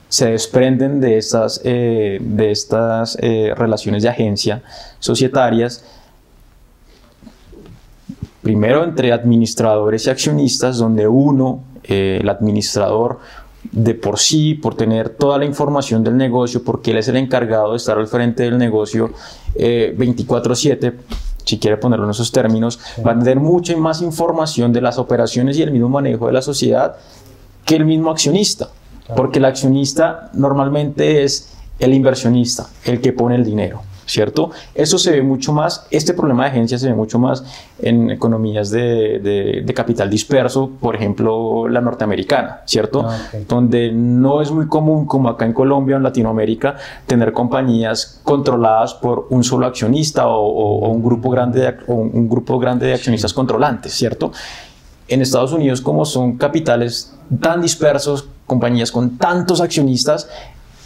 se 0.10 0.32
desprenden 0.32 1.02
de 1.02 1.18
estas, 1.18 1.62
eh, 1.64 2.20
de 2.22 2.52
estas 2.52 3.18
eh, 3.22 3.54
relaciones 3.56 4.04
de 4.04 4.10
agencia 4.10 4.64
societarias, 5.00 5.84
primero 8.42 8.84
entre 8.84 9.12
administradores 9.12 10.08
y 10.08 10.10
accionistas, 10.10 10.78
donde 10.78 11.08
uno, 11.08 11.64
eh, 11.84 12.20
el 12.22 12.30
administrador, 12.30 13.20
de 13.70 13.96
por 13.96 14.18
sí, 14.18 14.54
por 14.54 14.76
tener 14.76 15.10
toda 15.10 15.38
la 15.38 15.44
información 15.44 16.04
del 16.04 16.16
negocio, 16.16 16.64
porque 16.64 16.92
él 16.92 16.98
es 16.98 17.10
el 17.10 17.18
encargado 17.18 17.72
de 17.72 17.78
estar 17.78 17.98
al 17.98 18.08
frente 18.08 18.44
del 18.44 18.58
negocio 18.58 19.12
24/7, 19.56 20.94
si 21.44 21.60
quiere 21.60 21.76
ponerlo 21.76 22.06
en 22.06 22.12
esos 22.12 22.32
términos, 22.32 22.80
va 23.06 23.12
a 23.12 23.20
tener 23.20 23.40
mucha 23.42 23.76
más 23.76 24.02
información 24.02 24.72
de 24.72 24.80
las 24.80 24.98
operaciones 24.98 25.58
y 25.58 25.64
el 25.64 25.72
mismo 25.72 25.90
manejo 25.90 26.28
de 26.28 26.34
la 26.34 26.42
sociedad 26.42 26.96
que 27.66 27.76
el 27.76 27.86
mismo 27.86 28.10
accionista. 28.12 28.70
Porque 29.16 29.40
el 29.40 29.46
accionista 29.46 30.30
normalmente 30.34 31.24
es 31.24 31.54
el 31.80 31.94
inversionista, 31.94 32.68
el 32.86 33.02
que 33.02 33.14
pone 33.14 33.36
el 33.36 33.46
dinero. 33.46 33.82
¿Cierto? 34.10 34.52
Eso 34.74 34.98
se 34.98 35.12
ve 35.12 35.22
mucho 35.22 35.52
más, 35.52 35.86
este 35.92 36.14
problema 36.14 36.46
de 36.46 36.52
agencia 36.52 36.80
se 36.80 36.88
ve 36.88 36.94
mucho 36.94 37.20
más 37.20 37.44
en 37.78 38.10
economías 38.10 38.70
de, 38.70 39.20
de, 39.20 39.64
de 39.66 39.74
capital 39.74 40.10
disperso, 40.10 40.72
por 40.80 40.96
ejemplo, 40.96 41.68
la 41.68 41.82
norteamericana, 41.82 42.62
¿cierto? 42.64 43.06
Ah, 43.06 43.20
okay. 43.28 43.44
Donde 43.46 43.92
no 43.92 44.42
es 44.42 44.50
muy 44.50 44.68
común, 44.68 45.06
como 45.08 45.28
acá 45.28 45.44
en 45.44 45.52
Colombia 45.52 45.96
o 45.96 45.98
en 45.98 46.04
Latinoamérica, 46.04 46.78
tener 47.06 47.34
compañías 47.34 48.22
controladas 48.24 48.94
por 48.94 49.28
un 49.30 49.44
solo 49.44 49.66
accionista 49.66 50.26
o, 50.28 50.40
o, 50.40 50.88
o 50.88 50.90
un, 50.90 51.04
grupo 51.04 51.30
grande 51.30 51.60
de, 51.60 51.76
o 51.88 51.96
un 51.96 52.30
grupo 52.30 52.58
grande 52.60 52.86
de 52.86 52.94
accionistas 52.94 53.32
sí. 53.32 53.36
controlantes, 53.36 53.92
¿cierto? 53.92 54.32
En 55.10 55.22
Estados 55.22 55.52
Unidos, 55.52 55.82
como 55.82 56.06
son 56.06 56.38
capitales 56.38 57.14
tan 57.42 57.62
dispersos, 57.62 58.30
compañías 58.48 58.92
con 58.92 59.18
tantos 59.18 59.62
accionistas, 59.62 60.28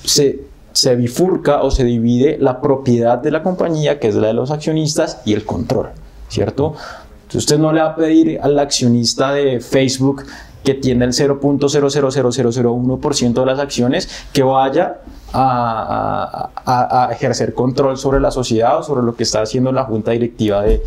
se 0.04 0.52
se 0.74 0.96
bifurca 0.96 1.62
o 1.62 1.70
se 1.72 1.84
divide 1.84 2.38
la 2.40 2.62
propiedad 2.62 3.18
de 3.18 3.32
la 3.32 3.44
compañía, 3.44 4.00
que 4.00 4.08
es 4.08 4.16
la 4.16 4.28
de 4.28 4.34
los 4.34 4.52
accionistas, 4.52 5.20
y 5.26 5.34
el 5.34 5.46
control, 5.46 5.90
¿cierto? 6.30 6.76
Entonces 7.24 7.44
usted 7.44 7.60
no 7.60 7.74
le 7.74 7.82
va 7.82 7.90
a 7.90 7.96
pedir 7.96 8.40
al 8.42 8.58
accionista 8.60 9.34
de 9.34 9.60
Facebook 9.60 10.24
que 10.64 10.76
tiene 10.76 11.06
el 11.06 11.12
0.000001% 11.12 13.34
de 13.34 13.46
las 13.46 13.60
acciones 13.60 14.08
que 14.32 14.44
vaya 14.44 15.00
a, 15.34 16.52
a, 16.66 17.10
ejercer 17.12 17.56
control 17.56 17.98
sobre 17.98 18.20
la 18.20 18.32
sociedad 18.32 18.78
o 18.78 18.84
sobre 18.84 19.02
lo 19.02 19.16
que 19.16 19.24
está 19.24 19.42
haciendo 19.42 19.72
la 19.72 19.86
junta 19.86 20.12
directiva 20.12 20.62
de, 20.62 20.84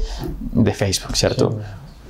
de 0.52 0.74
Facebook, 0.74 1.16
¿cierto? 1.16 1.58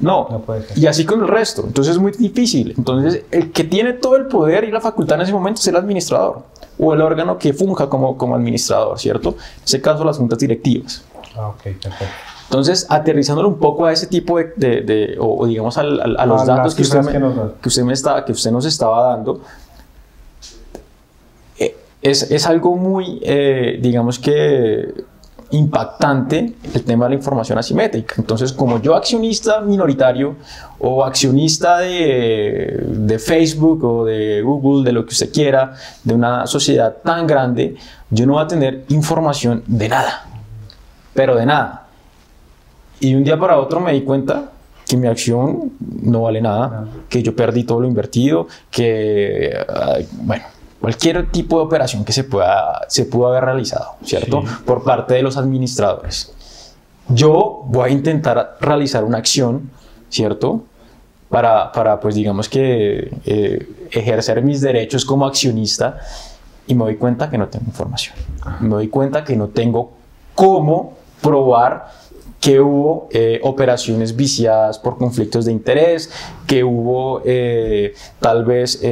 No, 0.01 0.29
no 0.29 0.43
y 0.75 0.87
así 0.87 1.05
con 1.05 1.21
el 1.23 1.29
resto. 1.29 1.63
Entonces 1.67 1.95
es 1.95 2.01
muy 2.01 2.13
difícil. 2.13 2.75
Entonces, 2.77 3.25
el 3.31 3.53
que 3.53 3.65
tiene 3.65 3.93
todo 3.93 4.17
el 4.17 4.27
poder 4.27 4.65
y 4.65 4.71
la 4.71 4.81
facultad 4.81 5.17
en 5.17 5.23
ese 5.23 5.33
momento 5.33 5.61
es 5.61 5.67
el 5.69 5.77
administrador 5.77 6.43
o 6.79 6.93
el 6.93 7.01
órgano 7.01 7.39
que 7.39 7.53
funja 7.53 7.89
como, 7.89 8.19
como 8.19 8.35
administrador, 8.35 8.99
¿cierto? 8.99 9.31
En 9.31 9.65
ese 9.65 9.81
caso, 9.81 10.05
las 10.05 10.19
juntas 10.19 10.39
directivas. 10.39 11.05
Ah, 11.37 11.49
ok, 11.49 11.63
perfecto. 11.63 12.15
Entonces, 12.45 12.87
aterrizándolo 12.89 13.49
un 13.49 13.59
poco 13.59 13.87
a 13.87 13.93
ese 13.93 14.07
tipo 14.07 14.39
de, 14.39 14.53
de, 14.57 14.81
de 14.83 15.17
o, 15.19 15.47
digamos 15.47 15.79
a, 15.79 15.83
los 15.83 16.43
a 16.43 16.45
datos 16.45 16.75
que 16.75 16.83
usted, 16.83 17.03
me, 17.03 17.13
que, 17.13 17.19
nos 17.19 17.53
que 17.61 17.69
usted, 17.69 17.83
me 17.83 17.93
está, 17.93 18.25
que 18.25 18.33
usted 18.33 18.51
nos 18.51 18.65
estaba 18.67 19.09
dando, 19.09 19.41
eh, 21.59 21.77
es, 22.03 22.31
es, 22.31 22.47
algo 22.47 22.77
muy, 22.77 23.19
eh, 23.23 23.79
digamos 23.81 24.19
que 24.19 24.93
impactante 25.51 26.55
el 26.73 26.85
tema 26.85 27.05
de 27.05 27.11
la 27.11 27.17
información 27.17 27.59
asimétrica. 27.59 28.15
Entonces, 28.19 28.53
como 28.53 28.81
yo 28.81 28.95
accionista 28.95 29.61
minoritario 29.61 30.37
o 30.79 31.05
accionista 31.05 31.79
de, 31.79 32.85
de, 32.89 33.19
Facebook 33.19 33.85
o 33.85 34.05
de 34.05 34.43
Google, 34.43 34.85
de 34.85 34.93
lo 34.93 35.05
que 35.05 35.13
usted 35.13 35.33
quiera, 35.33 35.75
de 36.03 36.15
una 36.15 36.47
sociedad 36.47 36.97
tan 37.05 37.27
grande, 37.27 37.77
yo 38.11 38.27
no 38.27 38.35
voy 38.35 38.43
a 38.43 38.47
tener 38.47 38.85
información 38.89 39.63
de 39.67 39.89
nada, 39.89 40.27
pero 41.13 41.37
de 41.37 41.47
nada. 41.47 41.87
Y 43.01 43.15
un 43.15 43.25
día 43.25 43.39
para 43.39 43.59
otro 43.59 43.81
me 43.81 43.93
di 43.93 44.03
cuenta 44.03 44.51
que 44.87 44.97
mi 44.97 45.07
acción 45.09 45.73
no 46.03 46.23
vale 46.23 46.41
nada, 46.41 46.87
que 47.09 47.23
yo 47.23 47.35
perdí 47.35 47.65
todo 47.65 47.81
lo 47.81 47.89
invertido, 47.89 48.47
que, 48.71 49.57
bueno, 50.13 50.45
cualquier 50.85 51.31
tipo 51.31 51.57
de 51.57 51.65
operación 51.65 52.05
que 52.05 52.13
se, 52.13 52.25
pueda, 52.25 52.83
se 52.89 53.07
pudo 53.07 53.29
haber 53.29 53.43
realizado, 53.43 53.95
¿cierto? 54.05 54.43
Sí. 54.43 54.55
Por 54.67 54.85
parte 54.85 55.15
de 55.15 55.23
los 55.23 55.39
administradores. 55.39 56.35
Yo 57.09 57.63
voy 57.65 57.89
a 57.89 57.91
intentar 57.91 58.59
realizar 58.61 59.03
una 59.03 59.17
acción, 59.17 59.71
¿cierto? 60.11 60.63
Para, 61.31 61.73
para 61.73 61.99
pues 62.01 62.15
digamos 62.15 62.51
que 62.51 63.11
eh, 63.25 63.67
ejercer 63.93 64.43
mis 64.43 64.61
derechos 64.61 65.07
como 65.07 65.25
accionista 65.25 66.01
y 66.67 66.75
me 66.75 66.85
doy 66.85 66.97
cuenta 66.97 67.31
que 67.31 67.39
no 67.39 67.49
tengo 67.49 67.65
información. 67.65 68.15
Me 68.61 68.69
doy 68.69 68.89
cuenta 68.89 69.25
que 69.25 69.37
no 69.37 69.49
tengo 69.49 69.91
cómo 70.35 70.99
probar 71.23 71.89
que 72.41 72.61
hubo 72.61 73.09
eh, 73.11 73.41
operaciones 73.43 74.15
viciadas 74.17 74.79
por 74.79 74.99
conflictos 74.99 75.47
de 75.47 75.53
interés, 75.53 76.11
que 76.47 76.63
hubo 76.63 77.23
eh, 77.25 77.95
tal 78.21 78.45
vez 78.45 78.83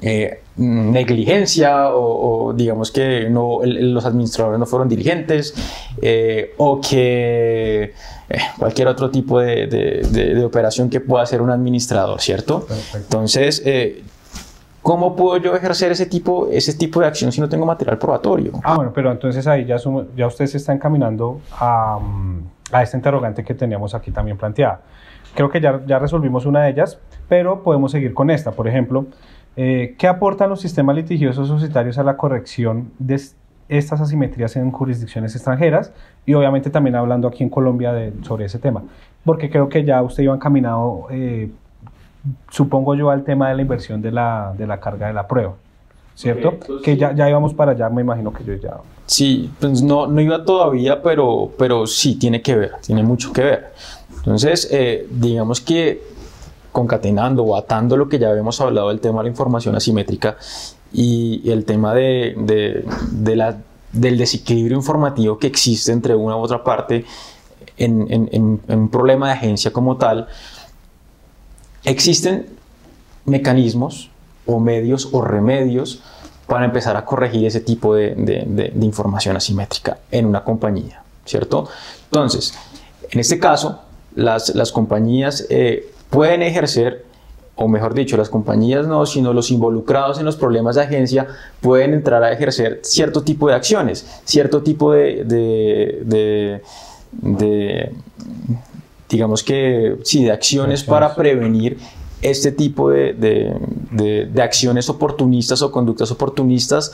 eh, 0.00 0.42
negligencia 0.56 1.90
o, 1.90 2.46
o, 2.46 2.52
digamos 2.52 2.90
que 2.90 3.28
no, 3.30 3.62
el, 3.62 3.94
los 3.94 4.04
administradores 4.04 4.58
no 4.58 4.66
fueron 4.66 4.88
diligentes 4.88 5.54
eh, 6.02 6.54
o 6.56 6.80
que 6.80 7.94
eh, 8.28 8.38
cualquier 8.58 8.88
otro 8.88 9.10
tipo 9.10 9.38
de, 9.38 9.66
de, 9.66 10.02
de, 10.10 10.34
de, 10.34 10.44
operación 10.44 10.90
que 10.90 11.00
pueda 11.00 11.22
hacer 11.22 11.40
un 11.40 11.50
administrador, 11.50 12.20
¿cierto? 12.20 12.66
Perfecto. 12.66 12.98
Entonces, 12.98 13.62
¿cómo 14.82 15.14
puedo 15.14 15.36
yo 15.36 15.54
ejercer 15.54 15.92
ese 15.92 16.06
tipo, 16.06 16.48
ese 16.50 16.74
tipo 16.74 17.00
de 17.00 17.06
acción 17.06 17.30
si 17.30 17.40
no 17.40 17.48
tengo 17.48 17.64
material 17.64 17.98
probatorio? 17.98 18.52
Ah, 18.64 18.74
bueno, 18.74 18.92
pero 18.92 19.12
entonces 19.12 19.46
ahí 19.46 19.66
ya, 19.66 19.78
sumo, 19.78 20.06
ya 20.16 20.26
usted 20.26 20.46
se 20.46 20.56
está 20.56 20.72
encaminando 20.72 21.40
a, 21.52 22.00
a 22.72 22.82
esta 22.82 22.96
interrogante 22.96 23.44
que 23.44 23.54
teníamos 23.54 23.94
aquí 23.94 24.10
también 24.10 24.36
planteada. 24.36 24.80
Creo 25.34 25.50
que 25.50 25.60
ya, 25.60 25.82
ya 25.86 25.98
resolvimos 25.98 26.46
una 26.46 26.62
de 26.62 26.70
ellas, 26.70 26.98
pero 27.28 27.62
podemos 27.62 27.92
seguir 27.92 28.14
con 28.14 28.30
esta. 28.30 28.52
Por 28.52 28.68
ejemplo, 28.68 29.06
eh, 29.56 29.94
¿Qué 29.98 30.06
aportan 30.06 30.50
los 30.50 30.60
sistemas 30.60 30.94
litigiosos 30.96 31.48
societarios 31.48 31.96
a 31.98 32.02
la 32.02 32.16
corrección 32.16 32.90
de 32.98 33.18
estas 33.68 34.00
asimetrías 34.00 34.54
en 34.56 34.70
jurisdicciones 34.70 35.34
extranjeras? 35.34 35.92
Y 36.26 36.34
obviamente 36.34 36.68
también 36.68 36.94
hablando 36.96 37.26
aquí 37.26 37.42
en 37.42 37.48
Colombia 37.48 37.92
de, 37.92 38.12
sobre 38.22 38.44
ese 38.44 38.58
tema, 38.58 38.82
porque 39.24 39.48
creo 39.48 39.68
que 39.68 39.82
ya 39.84 40.02
usted 40.02 40.24
iba 40.24 40.34
encaminado, 40.34 41.06
eh, 41.10 41.50
supongo 42.50 42.94
yo, 42.94 43.10
al 43.10 43.24
tema 43.24 43.48
de 43.48 43.56
la 43.56 43.62
inversión 43.62 44.02
de 44.02 44.12
la, 44.12 44.52
de 44.56 44.66
la 44.66 44.78
carga 44.78 45.06
de 45.06 45.14
la 45.14 45.26
prueba. 45.26 45.54
¿Cierto? 46.14 46.48
Okay, 46.48 46.78
que 46.82 46.96
ya, 46.96 47.14
ya 47.14 47.28
íbamos 47.28 47.52
para 47.52 47.72
allá, 47.72 47.90
me 47.90 48.00
imagino 48.00 48.32
que 48.32 48.42
yo 48.42 48.54
ya... 48.54 48.78
Sí, 49.04 49.50
pues 49.60 49.82
no, 49.82 50.06
no 50.06 50.20
iba 50.20 50.44
todavía, 50.44 51.02
pero, 51.02 51.52
pero 51.58 51.86
sí 51.86 52.18
tiene 52.18 52.40
que 52.40 52.56
ver, 52.56 52.72
tiene 52.80 53.02
mucho 53.02 53.32
que 53.34 53.42
ver. 53.42 53.72
Entonces, 54.16 54.66
eh, 54.72 55.06
digamos 55.10 55.60
que 55.60 56.15
concatenando 56.76 57.42
o 57.42 57.56
atando 57.56 57.96
lo 57.96 58.06
que 58.06 58.18
ya 58.18 58.28
habíamos 58.28 58.60
hablado 58.60 58.90
del 58.90 59.00
tema 59.00 59.20
de 59.20 59.24
la 59.24 59.30
información 59.30 59.74
asimétrica 59.76 60.36
y, 60.92 61.50
el 61.50 61.64
tema 61.64 61.94
de, 61.94 62.34
de, 62.36 63.34
la, 63.34 63.56
del 63.92 64.18
desequilibrio 64.18 64.76
informativo 64.76 65.38
que 65.38 65.46
existe 65.46 65.90
entre 65.90 66.14
una 66.14 66.36
u 66.36 66.40
otra 66.40 66.62
parte 66.62 67.06
en, 67.78 68.60
un 68.68 68.90
problema 68.90 69.28
de 69.28 69.32
agencia 69.32 69.72
como 69.72 69.96
tal, 69.96 70.28
existen 71.82 72.46
mecanismos 73.24 74.10
o 74.44 74.60
medios 74.60 75.08
o 75.12 75.22
remedios 75.22 76.02
para 76.46 76.66
empezar 76.66 76.94
a 76.98 77.06
corregir 77.06 77.46
ese 77.46 77.60
tipo 77.60 77.94
de, 77.94 78.72
información 78.82 79.34
asimétrica 79.34 79.96
en 80.10 80.26
una 80.26 80.44
compañía, 80.44 81.02
¿cierto? 81.24 81.70
Entonces, 82.10 82.52
en 83.10 83.18
este 83.18 83.38
caso, 83.38 83.80
las, 84.14 84.54
las 84.54 84.72
compañías 84.72 85.46
eh, 85.48 85.95
pueden 86.10 86.42
ejercer, 86.42 87.04
o 87.54 87.68
mejor 87.68 87.94
dicho, 87.94 88.16
las 88.16 88.28
compañías 88.28 88.86
no, 88.86 89.06
sino 89.06 89.32
los 89.32 89.50
involucrados 89.50 90.18
en 90.18 90.24
los 90.24 90.36
problemas 90.36 90.76
de 90.76 90.82
agencia 90.82 91.26
pueden 91.60 91.94
entrar 91.94 92.22
a 92.22 92.32
ejercer 92.32 92.80
cierto 92.82 93.22
tipo 93.22 93.48
de 93.48 93.54
acciones, 93.54 94.20
cierto 94.24 94.62
tipo 94.62 94.92
de, 94.92 95.24
de, 95.24 96.02
de, 96.04 96.62
de 97.12 97.92
digamos 99.08 99.42
que, 99.42 99.96
sí, 100.04 100.24
de 100.24 100.32
acciones 100.32 100.84
para 100.84 101.14
prevenir 101.14 101.78
este 102.22 102.50
tipo 102.50 102.90
de, 102.90 103.12
de, 103.12 104.26
de, 104.26 104.42
acciones 104.42 104.88
oportunistas 104.88 105.62
o 105.62 105.70
conductas 105.70 106.10
oportunistas 106.10 106.92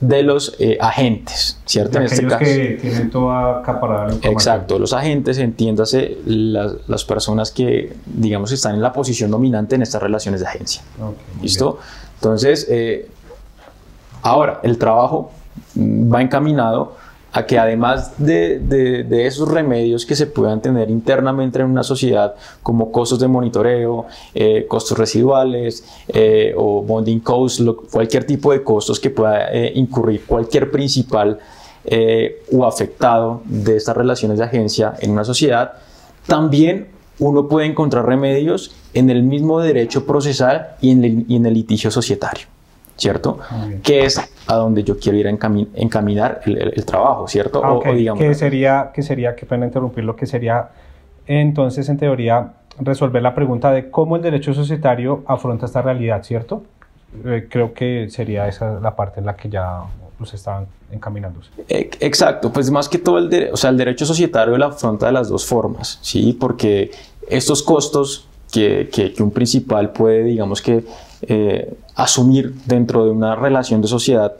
de 0.00 0.22
los 0.22 0.56
eh, 0.58 0.78
agentes, 0.80 1.58
¿cierto? 1.66 1.98
De 1.98 2.06
en 2.06 2.12
este 2.12 2.26
caso. 2.26 2.38
que 2.38 2.78
tienen 2.80 3.10
toda 3.10 3.58
acaparada 3.58 4.06
la 4.06 4.14
información. 4.14 4.32
Exacto, 4.32 4.78
los 4.78 4.92
agentes, 4.94 5.36
entiéndase, 5.38 6.16
las, 6.24 6.72
las, 6.88 7.04
personas 7.04 7.50
que, 7.50 7.94
digamos, 8.06 8.50
están 8.52 8.74
en 8.74 8.82
la 8.82 8.92
posición 8.92 9.30
dominante 9.30 9.74
en 9.74 9.82
estas 9.82 10.02
relaciones 10.02 10.40
de 10.40 10.46
agencia. 10.46 10.82
Okay, 10.96 11.42
¿Listo? 11.42 11.72
Bien. 11.72 11.84
Entonces, 12.14 12.66
eh, 12.70 13.10
ahora, 14.22 14.60
el 14.62 14.78
trabajo 14.78 15.32
va 15.76 16.22
encaminado 16.22 16.96
a 17.32 17.46
que 17.46 17.58
además 17.58 18.12
de, 18.18 18.58
de, 18.58 19.26
esos 19.26 19.48
remedios 19.48 20.04
que 20.04 20.16
se 20.16 20.26
puedan 20.26 20.60
tener 20.60 20.90
internamente 20.90 21.60
en 21.60 21.66
una 21.66 21.82
sociedad, 21.82 22.34
como 22.62 22.90
costos 22.90 23.20
de 23.20 23.28
monitoreo, 23.28 24.06
eh, 24.34 24.66
costos 24.68 24.98
residuales 24.98 25.84
eh, 26.08 26.52
o 26.56 26.82
bonding 26.82 27.20
costs, 27.20 27.60
lo, 27.60 27.76
cualquier 27.76 28.24
tipo 28.24 28.52
de 28.52 28.62
costos 28.62 28.98
que 28.98 29.10
pueda 29.10 29.52
eh, 29.52 29.72
incurrir 29.76 30.24
cualquier 30.26 30.70
principal 30.70 31.38
eh, 31.84 32.42
o 32.52 32.66
afectado 32.66 33.42
de 33.44 33.76
estas 33.76 33.96
relaciones 33.96 34.38
de 34.38 34.44
agencia 34.44 34.94
en 35.00 35.12
una 35.12 35.24
sociedad, 35.24 35.74
también 36.26 36.88
uno 37.18 37.48
puede 37.48 37.66
encontrar 37.66 38.06
remedios 38.06 38.72
en 38.92 39.08
el 39.08 39.22
mismo 39.22 39.60
derecho 39.60 40.04
procesal 40.04 40.76
y 40.80 40.90
en 40.90 41.46
el 41.46 41.54
litigio 41.54 41.90
societario. 41.90 42.46
¿Cierto? 43.00 43.38
Que 43.82 44.04
es 44.04 44.20
a 44.46 44.54
donde 44.54 44.84
yo 44.84 44.98
quiero 44.98 45.16
ir 45.16 45.26
a 45.26 45.30
encamin 45.30 45.70
encaminar 45.74 46.42
el, 46.44 46.58
el, 46.58 46.72
el, 46.76 46.84
trabajo, 46.84 47.26
¿cierto? 47.26 47.62
Ah, 47.64 47.72
okay. 47.72 47.90
o, 47.90 47.94
o, 47.94 47.96
digamos, 47.96 48.22
¿Qué 48.22 48.34
sería, 48.34 48.90
qué 48.94 49.02
sería, 49.02 49.34
qué 49.34 49.46
pena 49.46 49.64
interrumpir, 49.66 50.04
lo 50.04 50.14
que 50.14 50.26
sería 50.26 50.68
entonces, 51.26 51.88
en 51.88 51.96
teoría, 51.96 52.54
resolver 52.80 53.22
la 53.22 53.36
pregunta 53.36 53.70
de 53.70 53.88
cómo 53.88 54.16
el 54.16 54.22
derecho 54.22 54.52
societario 54.52 55.22
afronta 55.26 55.66
esta 55.66 55.80
realidad, 55.80 56.24
¿cierto? 56.24 56.64
Eh, 57.24 57.46
creo 57.48 57.72
que 57.72 58.08
sería 58.10 58.48
esa 58.48 58.80
la 58.80 58.96
parte 58.96 59.20
en 59.20 59.26
la 59.26 59.36
que 59.36 59.48
ya 59.48 59.82
pues 60.18 60.34
estaban 60.34 60.66
encaminándose. 60.90 61.50
Exacto, 61.68 62.52
pues 62.52 62.68
más 62.70 62.88
que 62.88 62.98
todo 62.98 63.18
el, 63.18 63.30
de, 63.30 63.50
o 63.52 63.56
sea, 63.56 63.70
el 63.70 63.76
derecho 63.76 64.04
societario 64.04 64.58
la 64.58 64.66
afronta 64.66 65.06
de 65.06 65.12
las 65.12 65.28
dos 65.28 65.46
formas, 65.46 66.00
¿sí? 66.02 66.36
Porque 66.38 66.90
estos 67.28 67.62
costos 67.62 68.28
que, 68.52 68.90
que, 68.92 69.12
que 69.12 69.22
un 69.22 69.30
principal 69.30 69.90
puede, 69.90 70.24
digamos 70.24 70.60
que, 70.60 70.84
eh, 71.22 71.72
asumir 71.94 72.54
dentro 72.66 73.04
de 73.04 73.10
una 73.10 73.34
relación 73.34 73.80
de 73.80 73.88
sociedad 73.88 74.32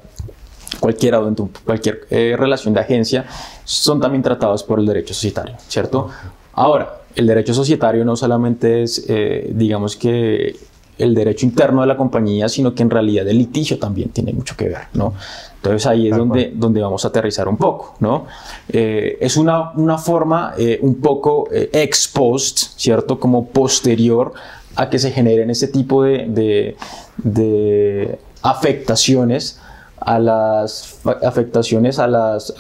cualquiera 0.79 1.21
o 1.21 1.25
dentro 1.25 1.47
de 1.47 1.61
cualquier 1.65 2.07
eh, 2.11 2.37
relación 2.39 2.73
de 2.75 2.81
agencia 2.81 3.27
son 3.65 4.01
también 4.01 4.23
tratados 4.23 4.63
por 4.63 4.79
el 4.79 4.87
derecho 4.87 5.13
societario, 5.13 5.57
¿cierto? 5.69 6.09
Ahora, 6.53 7.01
el 7.15 7.27
derecho 7.27 7.53
societario 7.53 8.05
no 8.05 8.17
solamente 8.17 8.83
es, 8.83 9.05
eh, 9.09 9.51
digamos 9.53 9.97
que, 9.97 10.57
el 11.01 11.15
derecho 11.15 11.47
interno 11.47 11.81
de 11.81 11.87
la 11.87 11.97
compañía, 11.97 12.49
sino 12.49 12.75
que 12.75 12.83
en 12.83 12.91
realidad 12.91 13.27
el 13.27 13.39
litigio 13.39 13.79
también 13.79 14.11
tiene 14.11 14.33
mucho 14.33 14.55
que 14.55 14.69
ver, 14.69 14.89
¿no? 14.93 15.15
Entonces 15.57 15.87
ahí 15.87 16.09
es 16.09 16.17
donde, 16.17 16.53
donde 16.55 16.81
vamos 16.81 17.05
a 17.05 17.09
aterrizar 17.09 17.49
un 17.49 17.57
poco, 17.57 17.95
¿no? 18.01 18.27
Eh, 18.69 19.17
es 19.21 19.37
una, 19.37 19.73
una 19.73 19.99
forma 19.99 20.55
eh, 20.59 20.79
un 20.83 20.97
poco 20.97 21.49
eh, 21.53 21.71
ex 21.73 22.09
post, 22.09 22.59
¿cierto? 22.77 23.19
Como 23.19 23.47
posterior 23.47 24.33
a 24.77 24.89
que 24.89 24.99
se 24.99 25.11
generen 25.11 25.51
ese 25.51 25.69
tipo 25.69 26.03
de, 26.05 26.27
de, 26.29 26.77
de 27.19 28.19
afectaciones 28.43 29.61
a 30.01 30.19
las 30.19 30.99
afectaciones 31.23 31.99
a, 31.99 32.07
las, 32.07 32.55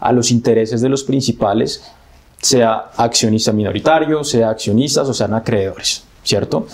a 0.00 0.12
los 0.12 0.30
intereses 0.30 0.80
de 0.80 0.88
los 0.88 1.04
principales, 1.04 1.82
sea 2.40 2.90
accionista 2.96 3.52
minoritario, 3.52 4.24
sea 4.24 4.50
accionistas 4.50 5.08
o 5.08 5.14
sean 5.14 5.34
acreedores, 5.34 6.02
¿cierto? 6.22 6.66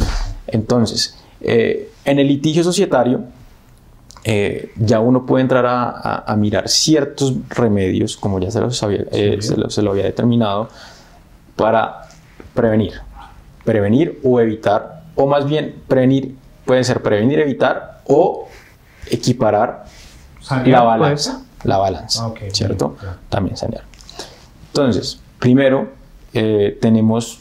Entonces, 0.46 1.16
eh, 1.40 1.90
en 2.04 2.18
el 2.20 2.28
litigio 2.28 2.62
societario, 2.62 3.24
eh, 4.22 4.72
ya 4.76 5.00
uno 5.00 5.26
puede 5.26 5.42
entrar 5.42 5.64
a, 5.66 6.36
mirar 6.36 6.68
ciertos 6.68 7.34
remedios, 7.48 8.16
como 8.16 8.38
ya 8.38 8.50
se, 8.50 8.60
los 8.60 8.80
eh, 8.82 9.38
se 9.40 9.82
lo 9.82 9.90
había 9.90 10.04
determinado, 10.04 10.68
para 11.56 12.02
prevenir. 12.54 13.05
Prevenir 13.66 14.18
o 14.24 14.40
evitar, 14.40 15.02
o 15.14 15.26
más 15.26 15.46
bien 15.46 15.82
prevenir, 15.86 16.34
puede 16.64 16.82
ser 16.84 17.02
prevenir, 17.02 17.38
evitar 17.40 18.00
o 18.06 18.48
equiparar 19.10 19.84
la 20.64 20.82
balanza. 20.82 21.42
La 21.64 21.78
balanza, 21.78 22.26
ah, 22.26 22.34
¿cierto? 22.52 22.96
También 23.28 23.56
sanear. 23.56 23.82
Entonces, 24.68 25.20
primero 25.38 25.88
eh, 26.32 26.78
tenemos, 26.80 27.40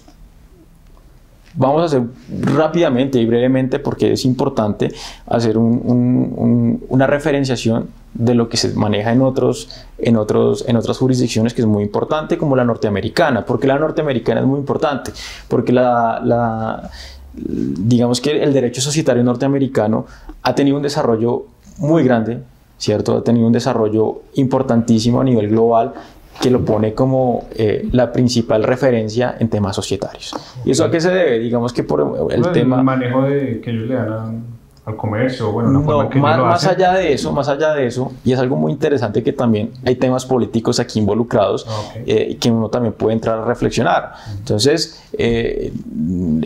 vamos 1.56 1.82
a 1.82 1.86
hacer 1.86 2.04
rápidamente 2.42 3.20
y 3.20 3.26
brevemente, 3.26 3.80
porque 3.80 4.14
es 4.14 4.26
importante 4.26 4.92
hacer 5.28 5.58
una 5.58 7.08
referenciación 7.08 7.88
de 8.14 8.34
lo 8.34 8.48
que 8.48 8.58
se 8.58 8.74
maneja 8.74 9.12
en, 9.12 9.22
otros, 9.22 9.70
en, 9.98 10.16
otros, 10.16 10.66
en 10.68 10.78
otras 10.78 10.98
jurisdicciones 10.98 11.54
que 11.54 11.62
es 11.62 11.68
muy 11.68 11.84
importante, 11.84 12.38
como 12.38 12.56
la 12.56 12.64
norteamericana. 12.64 13.46
porque 13.46 13.68
la 13.68 13.78
norteamericana 13.78 14.42
es 14.42 14.48
muy 14.48 14.60
importante? 14.60 15.12
Porque 15.48 15.72
la, 15.74 16.22
la 16.24 16.90
digamos 17.34 18.22
que 18.22 18.42
el 18.42 18.54
derecho 18.54 18.82
societario 18.82 19.24
norteamericano 19.24 20.06
ha 20.42 20.56
tenido 20.56 20.78
un 20.78 20.84
desarrollo 20.84 21.46
muy 21.78 22.04
grande, 22.04 22.40
¿cierto? 22.78 23.18
Ha 23.18 23.24
tenido 23.24 23.48
un 23.48 23.54
desarrollo 23.54 24.22
importantísimo 24.36 25.22
a 25.22 25.24
nivel 25.24 25.50
global 25.50 25.94
que 26.42 26.50
lo 26.50 26.64
pone 26.64 26.94
como 26.94 27.46
eh, 27.56 27.88
la 27.92 28.12
principal 28.12 28.64
referencia 28.64 29.36
en 29.40 29.50
temas 29.50 29.76
societarios. 29.76 30.36
¿Y 30.64 30.72
eso 30.72 30.86
a 30.86 30.92
qué 30.92 31.00
se 31.00 31.10
debe? 31.10 31.40
Digamos 31.40 31.74
que 31.74 31.84
por 31.84 32.30
el 32.32 32.42
tema... 32.52 32.78
El 32.78 32.84
manejo 32.84 33.24
de, 33.24 33.62
que 33.62 33.72
ellos 33.72 33.88
le 33.88 33.96
dan 33.96 34.56
al 34.86 34.96
comercio, 34.96 35.52
bueno, 35.52 35.72
no, 35.72 35.82
más, 35.82 36.40
más 36.40 36.68
allá 36.68 36.94
de 36.94 37.12
eso, 37.12 37.32
más 37.32 37.48
allá 37.50 37.74
de 37.74 37.88
eso, 37.88 38.12
y 38.24 38.34
es 38.34 38.40
algo 38.40 38.56
muy 38.56 38.72
interesante 38.72 39.24
que 39.24 39.34
también 39.34 39.72
hay 39.84 39.96
temas 39.96 40.28
políticos 40.28 40.80
aquí 40.80 41.00
involucrados 41.00 41.66
ah, 41.68 41.94
eh, 42.06 42.28
y 42.30 42.36
que 42.36 42.52
uno 42.52 42.70
también 42.70 42.94
puede 42.94 43.14
entrar 43.14 43.40
a 43.40 43.46
reflexionar. 43.46 44.14
Entonces, 44.38 45.04
eh, 45.18 45.74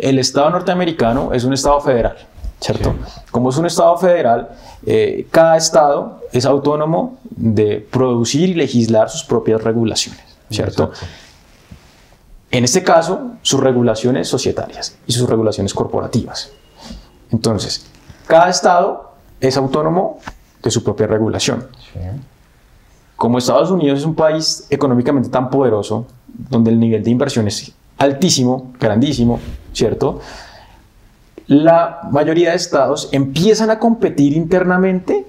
el 0.02 0.20
Estado 0.20 0.52
norteamericano 0.52 1.34
es 1.34 1.44
un 1.44 1.52
Estado 1.52 1.82
federal, 1.82 2.16
¿cierto? 2.60 2.96
Como 3.32 3.50
es 3.50 3.58
un 3.58 3.66
Estado 3.66 3.98
federal, 3.98 4.50
eh, 4.86 5.28
cada 5.32 5.58
Estado 5.58 6.22
es 6.32 6.46
autónomo 6.46 7.18
de 7.30 7.86
producir 7.90 8.50
y 8.50 8.54
legislar 8.54 9.10
sus 9.10 9.24
propias 9.24 9.64
regulaciones, 9.64 10.24
¿cierto? 10.50 10.92
En 12.52 12.64
este 12.64 12.84
caso, 12.84 13.34
sus 13.42 13.60
regulaciones 13.60 14.28
societarias 14.28 14.98
y 15.06 15.14
sus 15.14 15.30
regulaciones 15.30 15.74
corporativas. 15.74 16.52
Entonces, 17.32 17.86
cada 18.28 18.50
Estado 18.50 19.14
es 19.40 19.56
autónomo 19.56 20.20
de 20.62 20.72
su 20.72 20.84
propia 20.84 21.08
regulación. 21.08 21.68
Como 23.16 23.38
Estados 23.38 23.70
Unidos 23.70 24.00
es 24.00 24.06
un 24.06 24.16
país 24.16 24.66
económicamente 24.70 25.30
tan 25.30 25.50
poderoso, 25.50 26.06
donde 26.28 26.72
el 26.72 26.80
nivel 26.80 27.04
de 27.04 27.12
inversión 27.12 27.48
es 27.48 27.72
altísimo, 27.98 28.72
grandísimo, 28.80 29.40
¿cierto? 29.74 30.20
La 31.50 32.02
mayoría 32.12 32.52
de 32.52 32.56
estados 32.56 33.10
empiezan 33.12 33.72
a 33.72 33.80
competir 33.80 34.34
internamente 34.34 35.26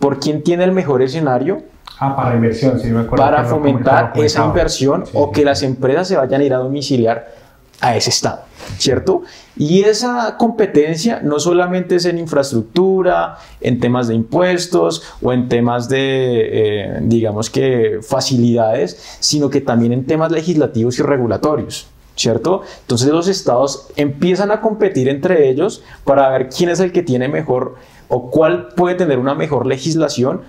por 0.00 0.18
quién 0.18 0.42
tiene 0.42 0.64
el 0.64 0.72
mejor 0.72 1.00
escenario 1.00 1.62
ah, 2.00 2.16
para 2.16 2.34
inversión, 2.34 2.80
sí, 2.80 2.88
me 2.88 3.04
para 3.04 3.44
fomentar 3.44 4.12
esa 4.16 4.44
inversión 4.46 5.04
o 5.14 5.30
que 5.30 5.44
las 5.44 5.62
empresas 5.62 6.08
se 6.08 6.16
vayan 6.16 6.40
a 6.40 6.44
ir 6.44 6.54
a 6.54 6.58
domiciliar 6.58 7.34
a 7.80 7.96
ese 7.96 8.10
estado, 8.10 8.40
¿cierto? 8.78 9.22
Y 9.56 9.82
esa 9.82 10.36
competencia 10.36 11.20
no 11.22 11.38
solamente 11.38 11.94
es 11.94 12.04
en 12.04 12.18
infraestructura, 12.18 13.38
en 13.60 13.78
temas 13.78 14.08
de 14.08 14.16
impuestos 14.16 15.04
o 15.22 15.32
en 15.32 15.48
temas 15.48 15.88
de, 15.88 16.00
eh, 16.00 16.98
digamos 17.02 17.48
que, 17.48 18.00
facilidades, 18.02 19.18
sino 19.20 19.48
que 19.48 19.60
también 19.60 19.92
en 19.92 20.04
temas 20.04 20.32
legislativos 20.32 20.98
y 20.98 21.02
regulatorios. 21.02 21.89
¿Cierto? 22.20 22.60
Entonces 22.82 23.08
los 23.08 23.28
estados 23.28 23.86
empiezan 23.96 24.50
a 24.50 24.60
competir 24.60 25.08
entre 25.08 25.48
ellos 25.48 25.82
para 26.04 26.28
ver 26.28 26.50
quién 26.50 26.68
es 26.68 26.78
el 26.80 26.92
que 26.92 27.02
tiene 27.02 27.28
mejor 27.28 27.76
o 28.08 28.30
cuál 28.30 28.68
puede 28.76 28.94
tener 28.94 29.18
una 29.18 29.34
mejor 29.34 29.66
legislación 29.66 30.42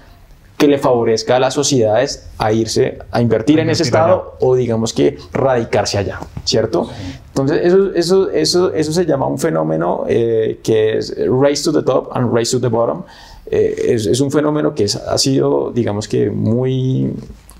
que 0.57 0.67
le 0.67 0.77
favorezca 0.77 1.37
a 1.37 1.39
las 1.39 1.53
sociedades 1.53 2.29
a 2.37 2.51
irse 2.51 2.99
a 3.09 3.21
invertir 3.21 3.59
en 3.59 3.69
ese 3.69 3.83
estado 3.83 4.35
o 4.41 4.53
digamos 4.55 4.91
que 4.91 5.17
radicarse 5.31 5.97
allá, 5.97 6.19
¿cierto? 6.43 6.89
Entonces 7.29 7.61
eso, 7.63 7.93
eso, 7.95 8.29
eso, 8.29 8.73
eso 8.73 8.91
se 8.91 9.05
llama 9.05 9.25
un 9.27 9.39
fenómeno 9.39 10.03
eh, 10.09 10.59
que 10.61 10.97
es 10.97 11.15
race 11.25 11.63
to 11.63 11.71
the 11.71 11.83
top 11.83 12.09
and 12.13 12.35
race 12.35 12.51
to 12.51 12.59
the 12.59 12.67
bottom. 12.67 13.03
Eh, 13.45 13.93
es, 13.93 14.05
es, 14.05 14.19
un 14.19 14.29
fenómeno 14.29 14.75
que 14.75 14.85
ha 14.85 15.17
sido, 15.17 15.71
digamos 15.71 16.07
que 16.07 16.29
muy 16.29 17.11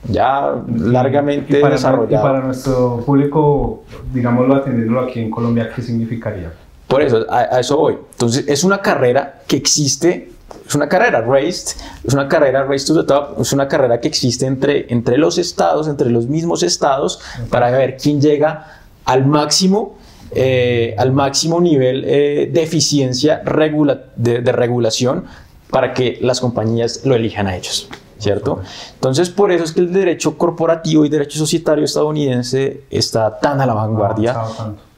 ya 0.08 0.56
largamente 0.78 1.60
para, 1.60 1.76
desarrollado. 1.76 2.26
Y 2.26 2.30
para 2.30 2.42
nuestro 2.42 3.04
público, 3.06 3.84
digámoslo, 4.14 4.56
atendiéndolo 4.56 5.02
aquí 5.02 5.20
en 5.20 5.30
Colombia, 5.30 5.70
¿qué 5.74 5.82
significaría? 5.82 6.52
Por 6.88 7.02
eso, 7.02 7.26
a, 7.30 7.60
eso 7.60 7.78
voy. 7.78 7.98
Entonces, 8.12 8.46
es 8.48 8.64
una 8.64 8.82
carrera 8.82 9.42
que 9.48 9.56
existe, 9.56 10.32
es 10.68 10.76
una 10.76 10.90
carrera 10.90 11.22
raced, 11.22 11.78
es 12.04 12.14
una 12.14 12.28
carrera 12.28 12.64
race 12.64 12.86
to 12.86 13.00
the 13.00 13.08
top, 13.08 13.40
es 13.40 13.54
una 13.54 13.68
carrera 13.68 14.00
que 14.00 14.08
existe 14.08 14.46
entre, 14.46 14.92
entre 14.92 15.18
los 15.18 15.38
estados, 15.38 15.88
entre 15.88 16.10
los 16.10 16.28
mismos 16.28 16.64
estados, 16.64 17.22
para 17.50 17.72
ver 17.72 17.98
quién 17.98 18.20
llega 18.20 18.82
al 19.06 19.26
máximo 19.26 19.98
eh, 20.34 20.96
al 20.98 21.12
máximo 21.12 21.60
nivel 21.60 22.06
eh, 22.08 22.50
de 22.50 22.64
eficiencia 22.64 23.42
regula 23.44 24.06
de, 24.16 24.40
de, 24.40 24.52
regulación 24.54 25.26
para 25.70 25.94
que 25.94 26.20
las 26.22 26.40
compañías 26.40 27.02
lo 27.04 27.16
elijan 27.16 27.48
a 27.48 27.58
ellos. 27.58 27.90
¿Cierto? 28.22 28.62
Entonces, 28.94 29.30
por 29.30 29.52
eso 29.52 29.64
es 29.64 29.72
que 29.72 29.82
el 29.82 29.92
derecho 29.92 30.38
corporativo 30.38 31.04
y 31.06 31.10
derecho 31.10 31.38
societario 31.40 31.84
estadounidense 31.84 32.84
está 32.90 33.40
tan 33.40 33.60
a 33.60 33.66
la 33.66 33.74
vanguardia 33.74 34.38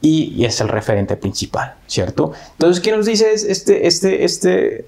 y, 0.00 0.44
es 0.44 0.60
el 0.60 0.68
referente 0.68 1.16
principal, 1.16 1.74
¿cierto? 1.86 2.32
Entonces, 2.52 2.82
¿qué 2.82 2.94
nos 2.94 3.06
dice 3.06 3.32
este, 3.32 3.86
este, 3.86 4.24
este, 4.24 4.86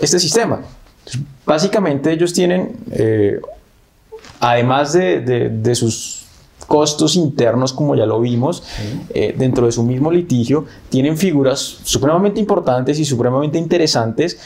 este 0.00 0.18
sistema? 0.18 0.60
básicamente 1.44 2.12
ellos 2.12 2.32
tienen, 2.32 2.76
eh, 2.90 3.40
además 4.40 4.92
de, 4.92 5.20
de, 5.20 5.74
sus 5.74 6.24
costos 6.66 7.14
internos, 7.14 7.72
como 7.72 7.94
ya 7.94 8.06
lo 8.06 8.20
vimos, 8.20 8.64
eh, 9.10 9.34
dentro 9.38 9.66
de 9.66 9.72
su 9.72 9.84
mismo 9.84 10.10
litigio, 10.10 10.64
tienen 10.88 11.16
figuras 11.16 11.78
supremamente 11.84 12.40
importantes 12.40 12.98
y 12.98 13.04
supremamente 13.04 13.58
interesantes 13.58 14.38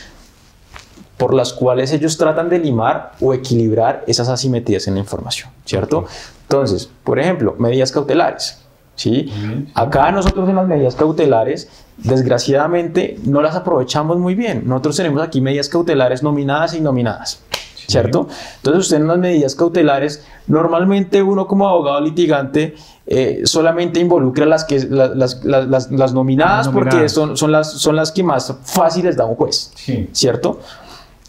por 1.20 1.35
las 1.35 1.52
cuales 1.52 1.92
ellos 1.92 2.16
tratan 2.16 2.48
de 2.48 2.59
limar 2.59 3.12
o 3.20 3.35
equilibrar 3.35 4.04
esas 4.06 4.30
asimetrías 4.30 4.88
en 4.88 4.94
la 4.94 5.00
información, 5.00 5.50
¿cierto? 5.66 6.06
Entonces, 6.44 6.88
por 7.04 7.20
ejemplo, 7.20 7.54
medidas 7.59 7.92
cautelares. 7.92 8.59
¿sí? 8.94 9.30
Acá 9.74 10.11
nosotros 10.12 10.48
en 10.48 10.56
las 10.56 10.66
medidas 10.66 10.94
cautelares, 10.94 11.68
desgraciadamente, 11.98 13.18
no 13.24 13.42
las 13.42 13.54
aprovechamos 13.54 14.16
muy 14.16 14.35
bien. 14.35 14.62
Nosotros 14.66 14.96
tenemos 14.96 15.22
aquí 15.22 15.42
medidas 15.42 15.68
cautelares 15.68 16.22
nominadas 16.22 16.72
e 16.72 16.78
innominadas. 16.78 17.42
¿Cierto? 17.87 18.28
Entonces, 18.56 18.85
usted 18.85 18.96
en 18.98 19.09
las 19.09 19.18
medidas 19.18 19.54
cautelares, 19.56 20.24
normalmente 20.46 21.20
uno 21.22 21.46
como 21.46 21.68
abogado 21.68 22.00
litigante 22.00 22.76
eh, 23.06 23.42
solamente 23.44 24.00
involucra 24.00 24.46
las, 24.46 24.64
que, 24.64 24.78
las, 24.88 25.44
las, 25.44 25.90
las, 25.90 26.14
nominadas, 26.14 26.68
porque 26.68 27.09
son, 27.09 27.37
son, 27.37 27.50
las, 27.52 27.72
son 27.72 27.96
las 27.96 28.12
que 28.12 28.22
más 28.22 28.54
fáciles 28.64 29.16
da 29.16 29.26
un 29.26 29.34
juez. 29.34 29.72
¿Cierto? 30.12 30.61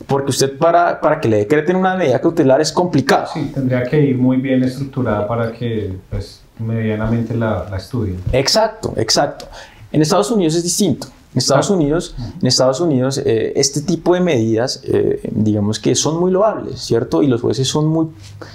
Porque 0.07 0.31
usted 0.31 0.57
para, 0.57 0.99
para 0.99 1.19
que 1.19 1.27
le 1.29 1.37
decreten 1.37 1.75
una 1.75 1.95
medida 1.95 2.19
cautelar 2.19 2.61
es 2.61 2.71
complicado. 2.71 3.27
Sí, 3.33 3.51
tendría 3.53 3.83
que 3.83 3.99
ir 4.01 4.17
muy 4.17 4.37
bien 4.37 4.63
estructurada 4.63 5.27
para 5.27 5.51
que 5.51 5.93
pues, 6.09 6.41
medianamente 6.59 7.35
la, 7.35 7.67
la 7.69 7.77
estudien. 7.77 8.17
Exacto, 8.31 8.93
exacto. 8.97 9.47
En 9.91 10.01
Estados 10.01 10.31
Unidos 10.31 10.55
es 10.55 10.63
distinto. 10.63 11.07
En 11.33 11.37
Estados 11.37 11.69
Unidos, 11.69 12.13
en 12.41 12.47
Estados 12.47 12.81
Unidos 12.81 13.17
eh, 13.17 13.53
este 13.55 13.81
tipo 13.81 14.13
de 14.13 14.19
medidas, 14.19 14.81
eh, 14.83 15.21
digamos 15.31 15.79
que 15.79 15.95
son 15.95 16.19
muy 16.19 16.29
loables, 16.29 16.81
¿cierto? 16.81 17.23
Y 17.23 17.27
los 17.27 17.39
jueces 17.39 17.69
son 17.69 17.87
muy, 17.87 18.07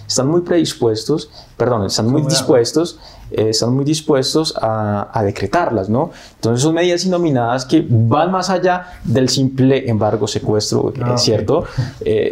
están 0.07 0.29
muy 0.29 0.43
predispuestos, 0.43 1.31
perdón, 1.57 1.87
están 1.87 2.11
muy 2.11 2.20
dispuestos, 2.20 2.99
eh, 3.31 3.49
están 3.49 3.72
muy 3.74 3.87
dispuestos 3.87 4.55
a, 4.61 5.09
a, 5.11 5.24
decretarlas, 5.24 5.89
¿no? 5.89 6.11
Entonces 6.35 6.62
son 6.62 6.74
medidas 6.74 7.03
inominadas 7.07 7.64
que 7.64 7.87
van 7.89 8.31
más 8.31 8.51
allá 8.51 8.99
del 9.05 9.31
simple 9.31 9.89
embargo, 9.89 10.29
secuestro, 10.29 10.93
ah, 11.03 11.16
¿cierto? 11.16 11.64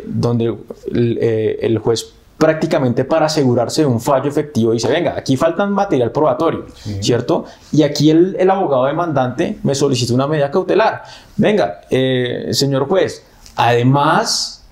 donde 0.06 0.56
el, 0.92 1.18
el 1.18 1.78
juez 1.78 2.12
prácticamente 2.44 3.06
para 3.06 3.24
asegurarse 3.24 3.80
de 3.80 3.86
un 3.86 3.98
fallo 3.98 4.28
efectivo 4.28 4.72
dice, 4.72 4.86
venga, 4.86 5.14
aquí 5.16 5.34
falta 5.34 5.64
material 5.64 6.12
probatorio, 6.12 6.66
¿cierto? 7.00 7.46
Y 7.72 7.82
aquí 7.82 8.10
el, 8.10 8.36
el, 8.38 8.50
abogado 8.50 8.84
demandante 8.84 9.56
me 9.62 9.74
solicita 9.74 10.12
una 10.12 10.26
medida 10.26 10.50
cautelar. 10.50 11.04
Venga, 11.38 11.80
eh, 11.88 12.48
señor 12.50 12.86
juez, 12.86 13.24
además, 13.56 14.62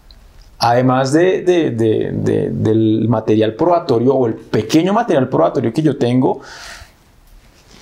además 0.59 1.15
de, 1.15 1.41
de, 1.41 1.71
de, 1.71 2.51
del 2.51 3.09
material 3.09 3.55
probatorio 3.55 4.17
o 4.17 4.27
el 4.27 4.35
pequeño 4.35 4.93
material 4.93 5.31
probatorio 5.31 5.73
que 5.73 5.81
yo 5.81 5.97
tengo, 5.97 6.43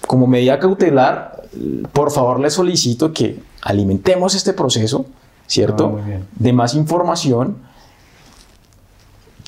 como 0.06 0.28
medida 0.28 0.60
cautelar, 0.60 1.42
por 1.92 2.12
favor 2.12 2.38
le 2.38 2.50
solicito 2.50 3.12
que 3.12 3.40
alimentemos 3.62 4.36
este 4.36 4.52
proceso, 4.52 5.06
¿cierto? 5.48 5.98
Ah, 6.00 6.20
de 6.32 6.52
más 6.52 6.74
información 6.74 7.68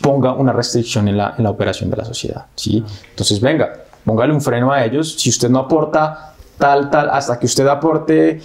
ponga 0.03 0.35
una 0.35 0.53
restricción 0.53 1.09
en 1.09 1.17
la, 1.17 1.35
en 1.39 1.45
la 1.45 1.51
operación 1.51 1.89
de 1.89 1.97
la 1.97 2.05
sociedad. 2.05 2.47
¿sí? 2.55 2.85
Entonces, 3.11 3.41
venga, 3.41 3.73
póngale 4.05 4.35
un 4.35 4.41
freno 4.43 4.73
a 4.73 4.85
ellos. 4.85 5.15
Si 5.19 5.31
usted 5.31 5.49
no 5.49 5.61
aporta 5.61 6.35
tal, 6.59 6.91
tal, 6.91 7.09
hasta 7.09 7.39
que 7.39 7.47
usted 7.47 7.67
aporte 7.69 8.43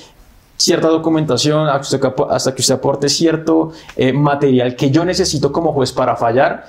cierta 0.57 0.87
documentación, 0.87 1.67
hasta 1.67 2.53
que 2.55 2.61
usted 2.61 2.75
aporte 2.75 3.09
cierto 3.09 3.71
eh, 3.95 4.13
material 4.13 4.75
que 4.75 4.89
yo 4.89 5.03
necesito 5.05 5.51
como 5.51 5.73
juez 5.73 5.91
para 5.91 6.15
fallar, 6.15 6.65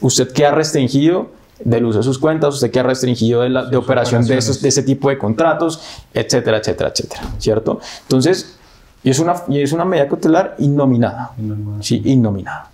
usted 0.00 0.32
queda 0.32 0.52
restringido 0.52 1.28
del 1.64 1.84
uso 1.84 1.98
de 1.98 2.04
sus 2.04 2.18
cuentas, 2.18 2.54
usted 2.54 2.70
queda 2.70 2.84
restringido 2.84 3.42
de, 3.42 3.50
la, 3.50 3.64
de 3.66 3.76
operación 3.76 4.26
de, 4.26 4.38
esos, 4.38 4.62
de 4.62 4.68
ese 4.68 4.82
tipo 4.82 5.10
de 5.10 5.18
contratos, 5.18 5.80
etcétera, 6.12 6.58
etcétera, 6.58 6.90
etcétera, 6.90 7.22
¿cierto? 7.38 7.80
Entonces, 8.02 8.56
y 9.02 9.10
es 9.10 9.18
una, 9.18 9.34
y 9.48 9.60
es 9.62 9.72
una 9.72 9.84
medida 9.84 10.08
cautelar 10.08 10.56
innominada, 10.58 11.32
sí, 11.80 12.02
innominada. 12.04 12.70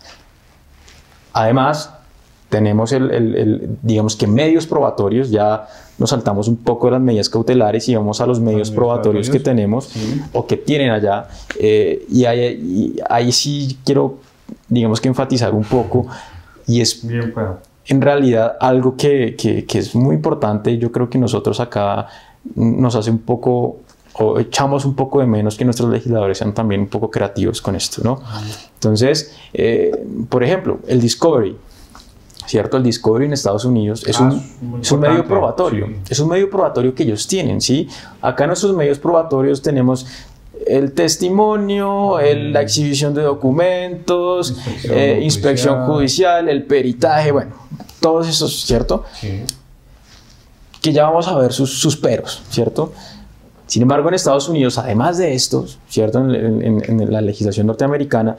Además, 1.37 1.91
tenemos 2.49 2.93
el, 2.93 3.76
digamos 3.82 4.16
que 4.16 4.26
medios 4.26 4.66
probatorios, 4.66 5.30
ya 5.30 5.66
nos 5.99 6.09
saltamos 6.09 6.49
un 6.49 6.57
poco 6.57 6.87
de 6.87 6.93
las 6.93 7.01
medidas 7.03 7.28
cautelares 7.28 7.87
y 7.91 7.95
vamos 7.95 8.22
a 8.22 8.26
los 8.26 8.41
medios, 8.41 8.70
probatorios, 8.70 9.28
que 9.28 9.39
tenemos 9.39 9.93
o 10.32 10.47
que 10.47 10.57
tienen 10.57 10.91
allá. 10.91 11.28
Eh, 11.61 12.07
y, 12.11 12.24
ahí, 12.24 13.32
sí 13.32 13.76
quiero, 13.84 14.18
digamos 14.66 14.99
que 14.99 15.09
enfatizar 15.09 15.53
un 15.55 15.64
poco 15.64 16.07
y 16.66 16.80
es 16.80 17.05
en 17.89 18.01
realidad 18.01 18.57
algo 18.59 18.97
que, 18.97 19.37
que, 19.37 19.78
es 19.78 19.95
muy 19.95 20.14
importante. 20.14 20.78
Yo 20.78 20.91
creo 20.91 21.11
que 21.11 21.18
nosotros 21.18 21.61
acá 21.61 22.07
nos 22.55 22.95
hace 22.95 23.11
un 23.11 23.18
poco 23.18 23.80
o 24.18 24.38
echamos 24.38 24.84
un 24.84 24.94
poco 24.94 25.20
de 25.20 25.26
menos 25.26 25.56
que 25.56 25.64
nuestros 25.64 25.90
legisladores 25.90 26.38
sean 26.38 26.54
también 26.54 26.82
un 26.82 26.86
poco 26.88 27.10
creativos 27.10 27.60
con 27.60 27.76
esto, 27.76 28.02
¿no? 28.02 28.20
Entonces, 28.74 29.36
eh, 29.52 29.92
por 30.28 30.42
ejemplo, 30.42 30.78
el 30.86 31.00
Discovery, 31.00 31.56
¿cierto? 32.46 32.78
El 32.78 32.82
Discovery 32.82 33.26
en 33.26 33.32
Estados 33.34 33.64
Unidos 33.64 34.04
es, 34.06 34.18
un, 34.18 34.30
ah, 34.30 34.78
es 34.80 34.90
un, 34.90 35.00
medio 35.00 35.24
probatorio, 35.26 35.88
es 36.08 36.18
un 36.18 36.28
medio 36.28 36.48
probatorio 36.48 36.94
que 36.94 37.02
ellos 37.02 37.26
tienen, 37.26 37.60
¿sí? 37.60 37.88
Acá 38.22 38.44
en 38.44 38.48
nuestros 38.48 38.74
medios 38.74 38.98
probatorios 38.98 39.60
tenemos 39.60 40.06
el 40.66 40.92
testimonio, 40.92 42.18
la 42.18 42.62
exhibición 42.62 43.12
de 43.14 43.22
documentos, 43.22 44.56
inspección, 45.20 45.82
eh, 45.82 45.86
judicial. 45.86 46.48
el 46.48 46.64
peritaje, 46.64 47.32
bueno, 47.32 47.52
todos 48.00 48.26
esos, 48.26 48.64
¿cierto? 48.64 49.04
Sí. 49.20 49.42
Que 50.80 50.92
ya 50.92 51.04
vamos 51.04 51.28
a 51.28 51.36
ver 51.36 51.52
sus, 51.52 51.78
sus 51.78 51.96
peros, 51.96 52.42
¿cierto? 52.48 52.92
Sin 53.66 53.82
embargo, 53.82 54.08
en 54.08 54.14
Estados 54.14 54.48
Unidos, 54.48 54.78
además 54.78 55.18
de 55.18 55.34
esto, 55.34 55.66
¿cierto? 55.88 56.18
En, 56.20 57.12
la 57.12 57.20
legislación 57.20 57.66
norteamericana, 57.66 58.36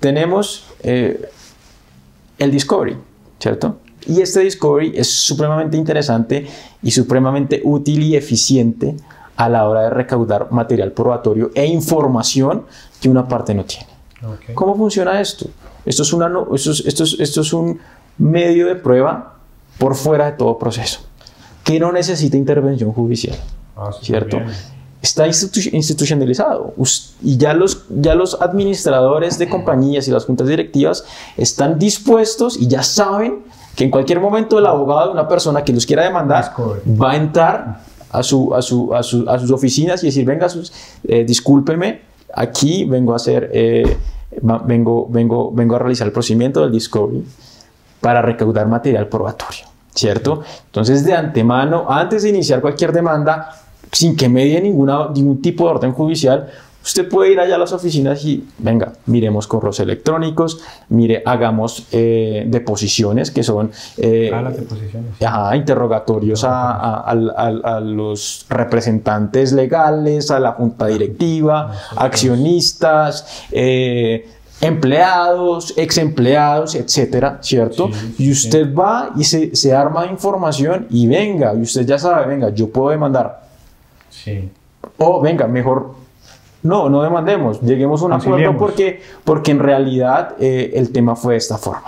tenemos 0.00 0.66
eh, 0.82 1.28
el 2.38 2.50
Discovery, 2.50 2.96
¿cierto? 3.38 3.78
Y 4.06 4.20
este 4.20 4.40
Discovery 4.40 4.92
es 4.94 5.10
supremamente 5.10 5.76
interesante 5.76 6.46
y 6.82 6.90
supremamente 6.90 7.60
útil 7.64 8.02
y 8.02 8.16
eficiente 8.16 8.96
a 9.36 9.48
la 9.48 9.68
hora 9.68 9.82
de 9.82 9.90
recaudar 9.90 10.52
material 10.52 10.92
probatorio 10.92 11.50
e 11.54 11.66
información 11.66 12.64
que 13.00 13.08
una 13.08 13.26
parte 13.26 13.54
no 13.54 13.64
tiene. 13.64 13.86
¿Cómo 14.54 14.76
funciona 14.76 15.20
esto? 15.20 15.46
Esto 15.84 16.02
es, 16.02 16.12
una, 16.12 16.30
esto, 16.54 16.70
esto, 16.70 17.04
esto 17.04 17.40
es 17.40 17.52
un 17.52 17.80
medio 18.18 18.66
de 18.66 18.76
prueba 18.76 19.36
por 19.78 19.94
fuera 19.94 20.26
de 20.26 20.32
todo 20.32 20.58
proceso, 20.58 21.00
que 21.64 21.78
no 21.78 21.92
necesita 21.92 22.36
intervención 22.36 22.92
judicial. 22.92 23.36
Ah, 23.76 23.90
¿Cierto? 24.00 24.40
Está 25.02 25.26
institucionalizado 25.26 26.74
y 27.22 27.36
ya 27.36 27.52
los, 27.52 27.84
ya 27.90 28.14
los 28.14 28.40
administradores 28.40 29.38
de 29.38 29.48
compañías 29.48 30.08
y 30.08 30.10
las 30.10 30.24
juntas 30.24 30.48
directivas 30.48 31.04
están 31.36 31.78
dispuestos 31.78 32.56
y 32.56 32.66
ya 32.66 32.82
saben 32.82 33.44
que 33.76 33.84
en 33.84 33.90
cualquier 33.90 34.20
momento 34.20 34.58
el 34.58 34.66
abogado 34.66 35.08
de 35.08 35.12
una 35.12 35.28
persona 35.28 35.62
que 35.62 35.72
los 35.72 35.84
quiera 35.84 36.02
demandar 36.02 36.52
va 37.00 37.12
a 37.12 37.16
entrar 37.16 37.80
a, 38.10 38.22
su, 38.22 38.54
a, 38.54 38.62
su, 38.62 38.92
a, 38.94 39.02
sus 39.02 39.50
oficinas 39.50 40.02
y 40.02 40.06
decir, 40.06 40.24
venga, 40.24 40.48
sus, 40.48 40.72
eh, 41.06 41.24
discúlpeme, 41.24 42.00
aquí 42.34 42.84
vengo 42.86 43.12
a 43.12 43.16
hacer, 43.16 43.50
eh, 43.52 43.96
vengo, 44.40 45.06
vengo, 45.10 45.52
vengo 45.52 45.76
a 45.76 45.78
realizar 45.78 46.06
el 46.06 46.12
procedimiento 46.12 46.62
del 46.62 46.72
discovery 46.72 47.22
para 48.00 48.22
recaudar 48.22 48.66
material 48.66 49.08
probatorio, 49.08 49.66
¿cierto? 49.94 50.42
Entonces, 50.64 51.04
de 51.04 51.12
antemano, 51.12 51.86
antes 51.88 52.22
de 52.22 52.30
iniciar 52.30 52.62
cualquier 52.62 52.92
demanda, 52.92 53.65
sin 53.92 54.16
que 54.16 54.28
medie 54.28 54.60
ninguna, 54.60 55.08
ningún 55.14 55.40
tipo 55.40 55.64
de 55.64 55.70
orden 55.70 55.92
judicial, 55.92 56.48
usted 56.86 57.08
puede 57.08 57.32
ir 57.32 57.40
allá 57.40 57.56
a 57.56 57.58
las 57.58 57.72
oficinas 57.72 58.24
y, 58.24 58.46
venga, 58.58 58.92
miremos 59.06 59.48
correos 59.48 59.80
electrónicos, 59.80 60.60
mire, 60.88 61.20
hagamos 61.26 61.88
eh, 61.90 62.44
deposiciones, 62.46 63.32
que 63.32 63.42
son 63.42 63.72
eh, 63.96 64.30
ah, 64.32 64.42
las 64.42 64.56
deposiciones. 64.56 65.14
interrogatorios 65.56 66.44
a, 66.44 67.00
a, 67.00 67.80
los 67.80 68.46
representantes 68.48 69.52
legales, 69.52 70.30
a 70.30 70.38
la 70.38 70.52
junta 70.52 70.86
directiva, 70.86 71.72
accionistas, 71.96 73.46
eh, 73.50 74.28
empleados, 74.60 75.74
ex 75.76 75.98
empleados, 75.98 76.76
etcétera, 76.76 77.38
¿cierto? 77.42 77.90
y 78.16 78.30
usted 78.30 78.72
va 78.72 79.10
y 79.16 79.24
se, 79.24 79.56
se 79.56 79.74
arma 79.74 80.06
información 80.06 80.86
y 80.88 81.08
venga, 81.08 81.52
y 81.52 81.62
usted 81.62 81.84
ya 81.84 81.98
sabe, 81.98 82.26
venga, 82.26 82.50
yo 82.50 82.70
puedo 82.70 82.90
demandar 82.90 83.45
o 84.98 85.20
venga, 85.20 85.46
mejor 85.46 85.94
no, 86.62 86.88
no 86.88 87.02
demandemos, 87.02 87.60
lleguemos 87.60 88.02
a 88.02 88.06
un 88.06 88.12
acuerdo 88.14 88.56
porque, 88.56 89.00
porque 89.24 89.52
en 89.52 89.60
realidad 89.60 90.34
eh, 90.38 90.72
el 90.74 90.90
tema 90.90 91.16
fue 91.16 91.34
de 91.34 91.38
esta 91.38 91.58
forma. 91.58 91.84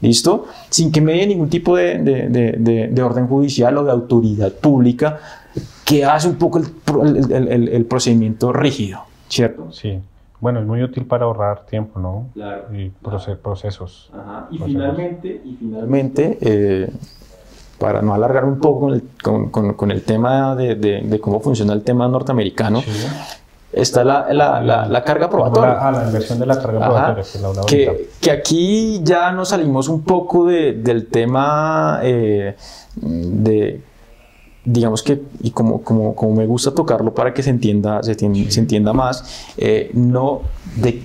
¿Listo? 0.00 0.46
Sin 0.70 0.90
que 0.90 1.02
me 1.02 1.12
dé 1.12 1.26
ningún 1.26 1.50
tipo 1.50 1.76
de, 1.76 1.98
de, 1.98 2.88
de, 2.90 3.02
orden 3.02 3.26
judicial 3.26 3.76
o 3.76 3.84
de 3.84 3.92
autoridad 3.92 4.52
pública 4.52 5.18
que 5.84 6.04
hace 6.04 6.28
un 6.28 6.36
poco 6.36 6.58
el, 6.58 7.30
el, 7.30 7.68
el, 7.68 7.84
procedimiento 7.84 8.52
rígido, 8.54 9.00
¿cierto? 9.28 9.70
Sí. 9.70 10.00
Bueno, 10.40 10.60
es 10.60 10.66
muy 10.66 10.82
útil 10.82 11.04
para 11.04 11.26
ahorrar 11.26 11.66
tiempo, 11.66 12.00
¿no? 12.00 12.28
Claro. 12.32 12.74
Y 12.74 12.88
procesos. 12.88 14.10
Ajá. 14.14 14.48
Y 14.50 14.58
finalmente, 14.58 15.42
y 15.44 15.56
finalmente 15.56 16.38
eh, 16.40 16.90
para 17.80 18.02
no 18.02 18.12
alargar 18.12 18.44
un 18.44 18.58
poco 18.58 18.80
con 18.80 18.92
el, 18.92 19.02
con, 19.50 19.72
con, 19.72 19.90
el 19.90 20.02
tema 20.02 20.54
de, 20.54 20.74
de, 20.76 21.18
cómo 21.18 21.40
funciona 21.40 21.72
el 21.72 21.82
tema 21.82 22.06
norteamericano, 22.08 22.82
está 23.72 24.04
la, 24.04 24.30
la, 24.34 24.86
la, 24.86 25.02
carga 25.02 25.30
probatoria. 25.30 25.78
Ah, 25.80 25.90
la 25.90 26.04
inversión 26.04 26.38
de 26.38 26.44
la 26.44 26.60
carga 26.60 26.78
probatoria, 26.78 27.24
que, 27.66 28.10
que, 28.20 28.30
aquí 28.30 29.00
ya 29.02 29.32
nos 29.32 29.48
salimos 29.48 29.88
un 29.88 30.02
poco 30.02 30.44
de, 30.44 30.74
del 30.74 31.06
tema 31.06 32.00
eh, 32.02 32.54
de, 32.96 33.80
digamos 34.62 35.02
que, 35.02 35.22
y 35.40 35.50
como, 35.50 35.82
como, 35.82 36.14
como, 36.14 36.34
me 36.34 36.44
gusta 36.44 36.72
tocarlo 36.72 37.14
para 37.14 37.32
que 37.32 37.42
se 37.42 37.48
entienda, 37.48 38.02
se, 38.02 38.14
se 38.14 38.60
entienda 38.60 38.92
más, 38.92 39.52
eh, 39.56 39.90
no 39.94 40.42
de 40.76 41.02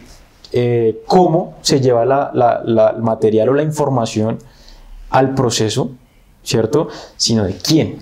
eh, 0.52 1.04
cómo 1.08 1.54
se 1.62 1.80
lleva 1.80 2.04
la, 2.04 2.32
la, 2.34 2.90
el 2.90 3.02
material 3.02 3.48
o 3.48 3.54
la 3.54 3.64
información 3.64 4.40
al 5.10 5.34
proceso 5.36 5.92
¿cierto? 6.46 6.88
Sino 7.18 7.43
de 7.43 7.58
quién. 7.58 7.98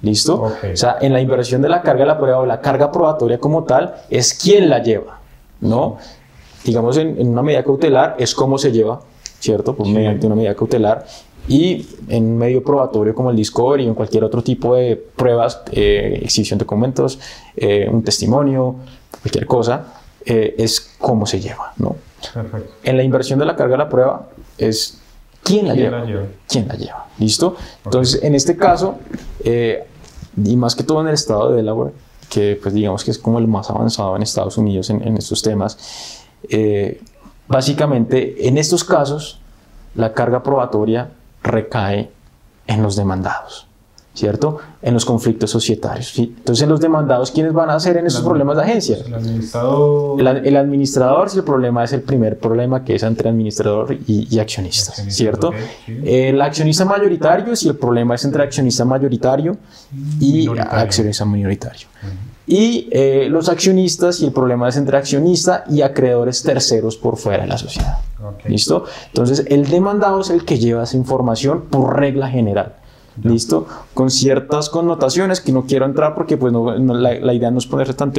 ¿Listo? 0.00 0.42
O 0.42 0.52
sea, 0.74 0.96
en 1.00 1.12
la 1.12 1.20
inversión 1.20 1.62
de 1.62 1.68
la 1.68 1.80
carga 1.80 2.00
de 2.00 2.06
la 2.06 2.18
prueba 2.18 2.38
o 2.40 2.46
la 2.46 2.60
carga 2.60 2.90
probatoria 2.90 3.38
como 3.38 3.62
tal, 3.62 3.94
es 4.10 4.34
quién 4.34 4.68
la 4.68 4.82
lleva, 4.82 5.20
¿no? 5.60 5.98
Digamos, 6.64 6.96
en, 6.96 7.28
una 7.28 7.42
medida 7.42 7.62
cautelar 7.62 8.16
es 8.18 8.34
cómo 8.34 8.58
se 8.58 8.72
lleva, 8.72 9.00
¿cierto? 9.38 9.76
Pues 9.76 9.88
mediante 9.88 10.26
una 10.26 10.34
medida 10.34 10.56
cautelar. 10.56 11.06
y 11.46 11.86
en 12.08 12.24
un 12.24 12.38
medio 12.38 12.62
probatorio 12.64 13.14
como 13.14 13.30
el 13.30 13.36
Discovery 13.36 13.84
o 13.84 13.88
en 13.88 13.94
cualquier 13.94 14.24
otro 14.24 14.42
tipo 14.42 14.74
de 14.74 14.96
pruebas, 14.96 15.62
eh, 15.70 16.20
exhibición 16.22 16.58
de 16.58 16.64
documentos, 16.64 17.20
eh, 17.56 17.88
un 17.90 18.02
testimonio, 18.02 18.76
cualquier 19.20 19.46
cosa, 19.46 19.86
eh, 20.24 20.54
es 20.58 20.94
cómo 20.98 21.26
se 21.26 21.40
lleva, 21.40 21.72
¿no? 21.76 21.96
Perfecto. 22.32 22.72
En 22.84 22.96
la 22.96 23.02
inversión 23.02 23.38
de 23.38 23.44
la 23.44 23.56
carga 23.56 23.72
de 23.72 23.78
la 23.78 23.88
prueba 23.88 24.28
es 24.58 25.01
quién 25.42 25.68
la, 25.68 25.74
lleva? 25.74 26.04
¿Quién 26.48 26.68
la 26.68 26.74
lleva? 26.74 27.06
¿Listo? 27.18 27.56
Entonces, 27.84 28.22
en 28.22 28.34
este 28.34 28.56
caso, 28.56 28.98
y 29.44 30.56
más 30.56 30.74
que 30.74 30.82
todo 30.82 31.00
en 31.00 31.08
el 31.08 31.14
estado 31.14 31.50
de 31.50 31.56
Delaware, 31.56 31.92
que 32.28 32.58
pues 32.62 32.72
digamos 32.72 33.04
que 33.04 33.10
es 33.10 33.18
como 33.18 33.38
el 33.38 33.46
más 33.46 33.68
avanzado 33.68 34.16
en 34.16 34.22
Estados 34.22 34.56
Unidos 34.56 34.88
en, 34.90 35.06
en 35.06 35.16
estos 35.16 35.42
temas, 35.42 36.24
básicamente 37.48 38.48
en 38.48 38.58
estos 38.58 38.84
casos 38.84 39.38
la 39.94 40.14
carga 40.14 40.42
probatoria 40.42 41.10
recae 41.42 42.10
en 42.66 42.82
los 42.82 42.96
demandados, 42.96 43.66
¿cierto? 44.14 44.58
En 44.82 44.94
los 44.94 45.04
conflictos 45.04 45.50
societarios. 45.50 46.18
Entonces, 46.18 46.62
en 46.62 46.68
los 46.68 46.80
demandados, 46.80 47.30
¿quiénes 47.30 47.52
van 47.52 47.70
a 47.70 47.74
hacer 47.74 47.96
en 47.96 48.06
esos 48.06 48.22
problemas 48.22 48.56
de 48.56 48.62
agencia? 48.62 48.98
El 49.06 49.14
administrador. 49.14 50.20
El, 50.20 50.56
administrador, 50.56 51.30
si 51.30 51.38
el 51.38 51.44
problema 51.44 51.84
es 51.84 51.92
el 51.92 52.02
primer 52.02 52.38
problema 52.38 52.84
que 52.84 52.96
es 52.96 53.02
entre 53.02 53.30
administrador 53.30 53.96
y, 54.06 54.38
accionistas, 54.38 55.02
¿cierto? 55.08 55.52
El 55.86 56.40
accionista 56.40 56.84
mayoritario, 56.84 57.56
si 57.56 57.68
el 57.68 57.76
problema 57.76 58.14
es 58.14 58.24
entre 58.24 58.42
accionista 58.42 58.84
mayoritario 58.84 59.56
y 60.20 60.48
accionista 60.58 61.24
minoritario. 61.24 61.88
Y 62.44 62.88
eh, 62.90 63.28
los 63.30 63.48
accionistas, 63.48 64.16
si 64.16 64.26
el 64.26 64.32
problema 64.32 64.68
es 64.68 64.76
entre 64.76 64.96
accionista 64.96 65.64
y 65.70 65.80
acreedores 65.80 66.42
terceros 66.42 66.96
por 66.96 67.16
fuera 67.16 67.44
de 67.44 67.48
la 67.48 67.56
sociedad. 67.56 67.98
¿Listo? 68.44 68.84
Entonces, 69.06 69.46
el 69.48 69.68
demandado 69.68 70.20
es 70.20 70.30
el 70.30 70.44
que 70.44 70.58
lleva 70.58 70.82
esa 70.82 70.96
información 70.96 71.62
por 71.70 71.98
regla 71.98 72.28
general. 72.28 72.74
¿Listo? 73.22 73.66
Con 73.94 74.10
ciertas 74.10 74.70
connotaciones 74.70 75.40
que 75.40 75.52
no 75.52 75.66
quiero 75.66 75.84
entrar 75.84 76.14
porque 76.14 76.36
pues 76.36 76.52
no, 76.52 76.72
la, 76.78 77.34
idea 77.34 77.50
no 77.50 77.58
es 77.58 77.66
ponerse 77.66 77.94
tan, 77.94 78.12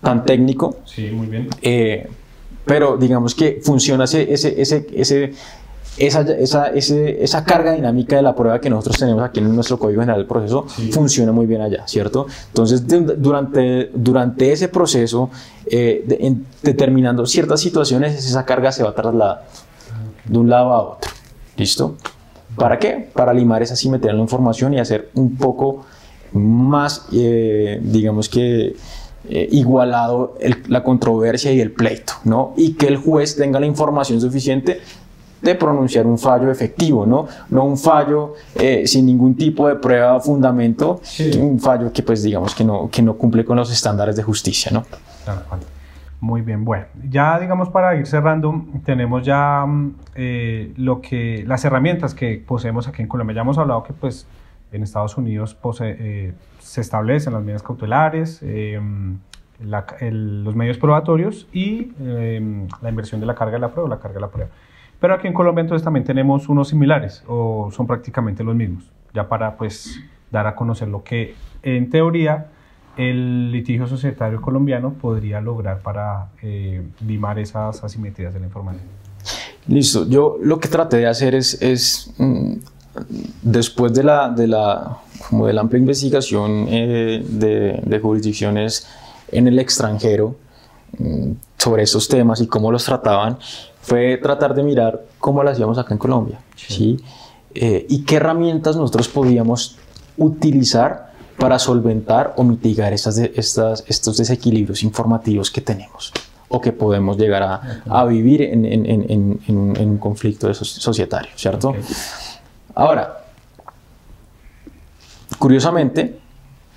tan 0.00 0.24
técnico. 0.24 0.76
Sí, 0.84 1.10
muy 1.10 1.26
bien. 1.26 1.48
Eh, 1.60 2.08
pero 2.64 2.96
digamos 2.96 3.34
que 3.34 3.60
funciona 3.62 4.04
ese, 4.04 4.32
ese, 4.32 4.60
ese, 4.60 4.86
ese 4.94 5.32
esa, 5.98 6.22
esa, 6.22 6.68
esa, 6.68 7.44
carga 7.44 7.72
dinámica 7.72 8.16
de 8.16 8.22
la 8.22 8.34
prueba 8.34 8.60
que 8.60 8.70
nosotros 8.70 8.98
tenemos 8.98 9.22
aquí 9.22 9.40
en 9.40 9.54
nuestro 9.54 9.78
Código 9.78 10.00
General 10.00 10.20
del 10.20 10.26
Proceso 10.26 10.66
funciona 10.90 11.32
muy 11.32 11.46
bien 11.46 11.60
allá, 11.60 11.86
¿cierto? 11.86 12.26
Entonces, 12.48 12.84
durante, 12.86 13.90
durante 13.94 14.52
ese 14.52 14.68
proceso, 14.68 15.30
eh, 15.66 16.34
determinando 16.62 17.26
ciertas 17.26 17.60
situaciones, 17.60 18.24
esa 18.24 18.44
carga 18.46 18.72
se 18.72 18.82
va 18.82 18.90
a 18.90 18.94
trasladar 18.94 19.44
de 20.24 20.38
un 20.38 20.48
lado 20.48 20.72
a 20.72 20.82
otro, 20.82 21.10
¿listo? 21.56 21.96
¿Para 22.56 22.78
qué? 22.78 23.08
Para 23.12 23.32
limar 23.32 23.62
esa 23.62 23.76
simetría 23.76 24.10
en 24.10 24.18
la 24.18 24.22
información 24.22 24.74
y 24.74 24.80
hacer 24.80 25.10
un 25.14 25.36
poco 25.36 25.84
más, 26.32 27.06
eh, 27.12 27.80
digamos 27.82 28.28
que, 28.28 28.76
eh, 29.28 29.48
igualado 29.52 30.36
la 30.68 30.82
controversia 30.82 31.52
y 31.52 31.60
el 31.60 31.70
pleito, 31.70 32.14
¿no? 32.24 32.54
Y 32.56 32.74
que 32.74 32.88
el 32.88 32.96
juez 32.96 33.36
tenga 33.36 33.60
la 33.60 33.66
información 33.66 34.20
suficiente 34.20 34.80
de 35.40 35.54
pronunciar 35.54 36.06
un 36.06 36.18
fallo 36.18 36.50
efectivo, 36.50 37.06
¿no? 37.06 37.26
No 37.50 37.64
un 37.64 37.76
fallo 37.76 38.34
eh, 38.54 38.84
sin 38.86 39.06
ningún 39.06 39.34
tipo 39.36 39.68
de 39.68 39.76
prueba 39.76 40.16
o 40.16 40.20
fundamento, 40.20 41.00
un 41.38 41.60
fallo 41.60 41.92
que 41.92 42.02
pues 42.02 42.22
digamos 42.22 42.54
que 42.54 42.64
no, 42.64 42.88
que 42.90 43.02
no 43.02 43.14
cumple 43.14 43.44
con 43.44 43.56
los 43.56 43.70
estándares 43.70 44.16
de 44.16 44.22
justicia, 44.22 44.70
¿no? 44.72 44.84
Muy 46.22 46.40
bien, 46.40 46.64
bueno, 46.64 46.86
ya 47.10 47.36
digamos 47.40 47.68
para 47.68 47.96
ir 47.96 48.06
cerrando, 48.06 48.64
tenemos 48.84 49.24
ya 49.24 49.66
mm, 49.66 49.94
eh, 50.14 50.72
lo 50.76 51.00
que, 51.00 51.42
las 51.48 51.64
herramientas 51.64 52.14
que 52.14 52.40
poseemos 52.46 52.86
aquí 52.86 53.02
en 53.02 53.08
Colombia. 53.08 53.34
Ya 53.34 53.40
hemos 53.40 53.58
hablado 53.58 53.82
que 53.82 53.92
pues 53.92 54.28
en 54.70 54.84
Estados 54.84 55.16
Unidos 55.16 55.58
eh, 55.80 56.32
se 56.60 56.80
establecen 56.80 57.32
las 57.32 57.42
medidas 57.42 57.64
cautelares, 57.64 58.40
los 59.60 60.54
medios 60.54 60.78
probatorios 60.78 61.48
y 61.52 61.90
la 61.98 62.88
inversión 62.88 63.20
de 63.20 63.26
la 63.26 63.34
carga 63.34 63.54
de 63.54 63.58
la 63.58 63.72
prueba, 63.72 63.88
la 63.88 63.98
carga 63.98 64.14
de 64.14 64.20
la 64.20 64.28
prueba. 64.28 64.50
Pero 65.00 65.14
aquí 65.14 65.26
en 65.26 65.34
Colombia 65.34 65.62
entonces 65.62 65.82
también 65.82 66.04
tenemos 66.04 66.48
unos 66.48 66.68
similares 66.68 67.24
o 67.26 67.68
son 67.72 67.88
prácticamente 67.88 68.44
los 68.44 68.54
mismos, 68.54 68.92
ya 69.12 69.28
para 69.28 69.56
pues 69.56 70.00
dar 70.30 70.46
a 70.46 70.54
conocer 70.54 70.86
lo 70.86 71.02
que 71.02 71.34
en 71.64 71.90
teoría 71.90 72.46
el 72.96 73.50
litigio 73.50 73.86
societario 73.86 74.40
colombiano 74.40 74.92
podría 74.94 75.40
lograr 75.40 75.80
para 75.80 76.28
eh, 76.42 76.82
limar 77.06 77.38
esas 77.38 77.82
asimetrías 77.82 78.34
de 78.34 78.40
la 78.40 78.46
información. 78.46 78.84
Listo, 79.66 80.08
yo 80.08 80.38
lo 80.42 80.58
que 80.58 80.68
traté 80.68 80.98
de 80.98 81.06
hacer 81.06 81.34
es, 81.34 81.60
es 81.62 82.12
mm, 82.18 82.54
después 83.42 83.92
de 83.94 84.02
la, 84.02 84.28
de 84.28 84.48
la, 84.48 84.98
como 85.28 85.46
de 85.46 85.52
la 85.52 85.60
amplia 85.60 85.78
investigación 85.78 86.66
eh, 86.68 87.24
de, 87.26 87.80
de, 87.84 88.00
jurisdicciones 88.00 88.86
en 89.30 89.46
el 89.46 89.58
extranjero 89.58 90.34
mm, 90.98 91.32
sobre 91.58 91.84
esos 91.84 92.08
temas 92.08 92.40
y 92.40 92.46
cómo 92.46 92.72
los 92.72 92.84
trataban, 92.84 93.38
fue 93.80 94.16
tratar 94.18 94.54
de 94.54 94.62
mirar 94.62 95.04
cómo 95.18 95.42
lo 95.42 95.50
hacíamos 95.50 95.78
acá 95.78 95.94
en 95.94 95.98
Colombia, 95.98 96.40
¿sí? 96.56 97.00
Eh, 97.54 97.86
y 97.88 98.04
qué 98.04 98.16
herramientas 98.16 98.76
nosotros 98.76 99.08
podíamos 99.08 99.76
utilizar 100.16 101.11
para 101.38 101.58
solventar 101.58 102.34
o 102.36 102.44
mitigar 102.44 102.92
estas, 102.92 103.18
estas, 103.18 103.84
estos 103.86 104.16
desequilibrios 104.16 104.82
informativos 104.82 105.50
que 105.50 105.60
tenemos 105.60 106.12
o 106.48 106.60
que 106.60 106.72
podemos 106.72 107.16
llegar 107.16 107.42
a, 107.42 107.82
a 107.88 108.04
vivir 108.04 108.42
en, 108.42 108.66
en, 108.66 108.86
en, 108.86 109.40
en, 109.48 109.88
un 109.88 109.98
conflicto 109.98 110.52
societario, 110.52 111.30
¿cierto? 111.34 111.74
Ahora, 112.74 113.24
curiosamente, 115.38 116.20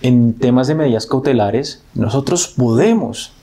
en 0.01 0.33
temas 0.35 0.67
de 0.67 0.75
medidas 0.75 1.05
cautelares, 1.05 1.83
nosotros 1.93 2.47
podemos, 2.47 3.33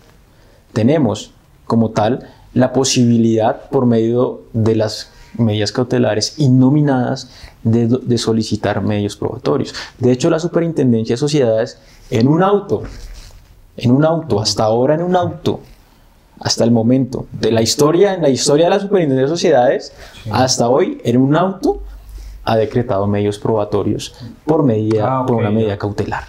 tenemos 0.72 1.32
como 1.66 1.90
tal, 1.90 2.28
la 2.54 2.72
posibilidad 2.72 3.68
por 3.68 3.84
medio 3.84 4.42
de 4.54 4.76
las 4.76 5.11
medidas 5.38 5.72
cautelares 5.72 6.38
innominadas 6.38 7.30
de, 7.62 7.86
de, 7.86 8.18
solicitar 8.18 8.82
medios 8.82 9.16
probatorios. 9.16 9.74
De 9.98 10.12
hecho, 10.12 10.30
la 10.30 10.38
Superintendencia 10.38 11.14
de 11.14 11.18
Sociedades 11.18 11.78
en 12.10 12.28
un 12.28 12.42
auto, 12.42 12.82
en 13.76 13.90
un 13.90 14.04
auto, 14.04 14.40
hasta 14.40 14.64
ahora 14.64 14.94
en 14.94 15.02
un 15.02 15.16
auto, 15.16 15.60
hasta 16.40 16.64
el 16.64 16.70
momento 16.70 17.26
de 17.32 17.52
la 17.52 17.62
historia, 17.62 18.14
en 18.14 18.22
la 18.22 18.28
historia 18.28 18.66
de 18.66 18.70
la 18.70 18.80
Superintendencia 18.80 19.22
de 19.22 19.28
Sociedades, 19.28 19.92
hasta 20.30 20.68
hoy 20.68 21.00
en 21.04 21.16
un 21.16 21.36
auto 21.36 21.82
ha 22.44 22.56
decretado 22.56 23.06
medios 23.06 23.38
probatorios 23.38 24.14
por 24.44 24.64
medida, 24.64 25.20
ah, 25.20 25.26
por 25.26 25.36
una 25.36 25.50
medida 25.50 25.78
cautelar. 25.78 26.24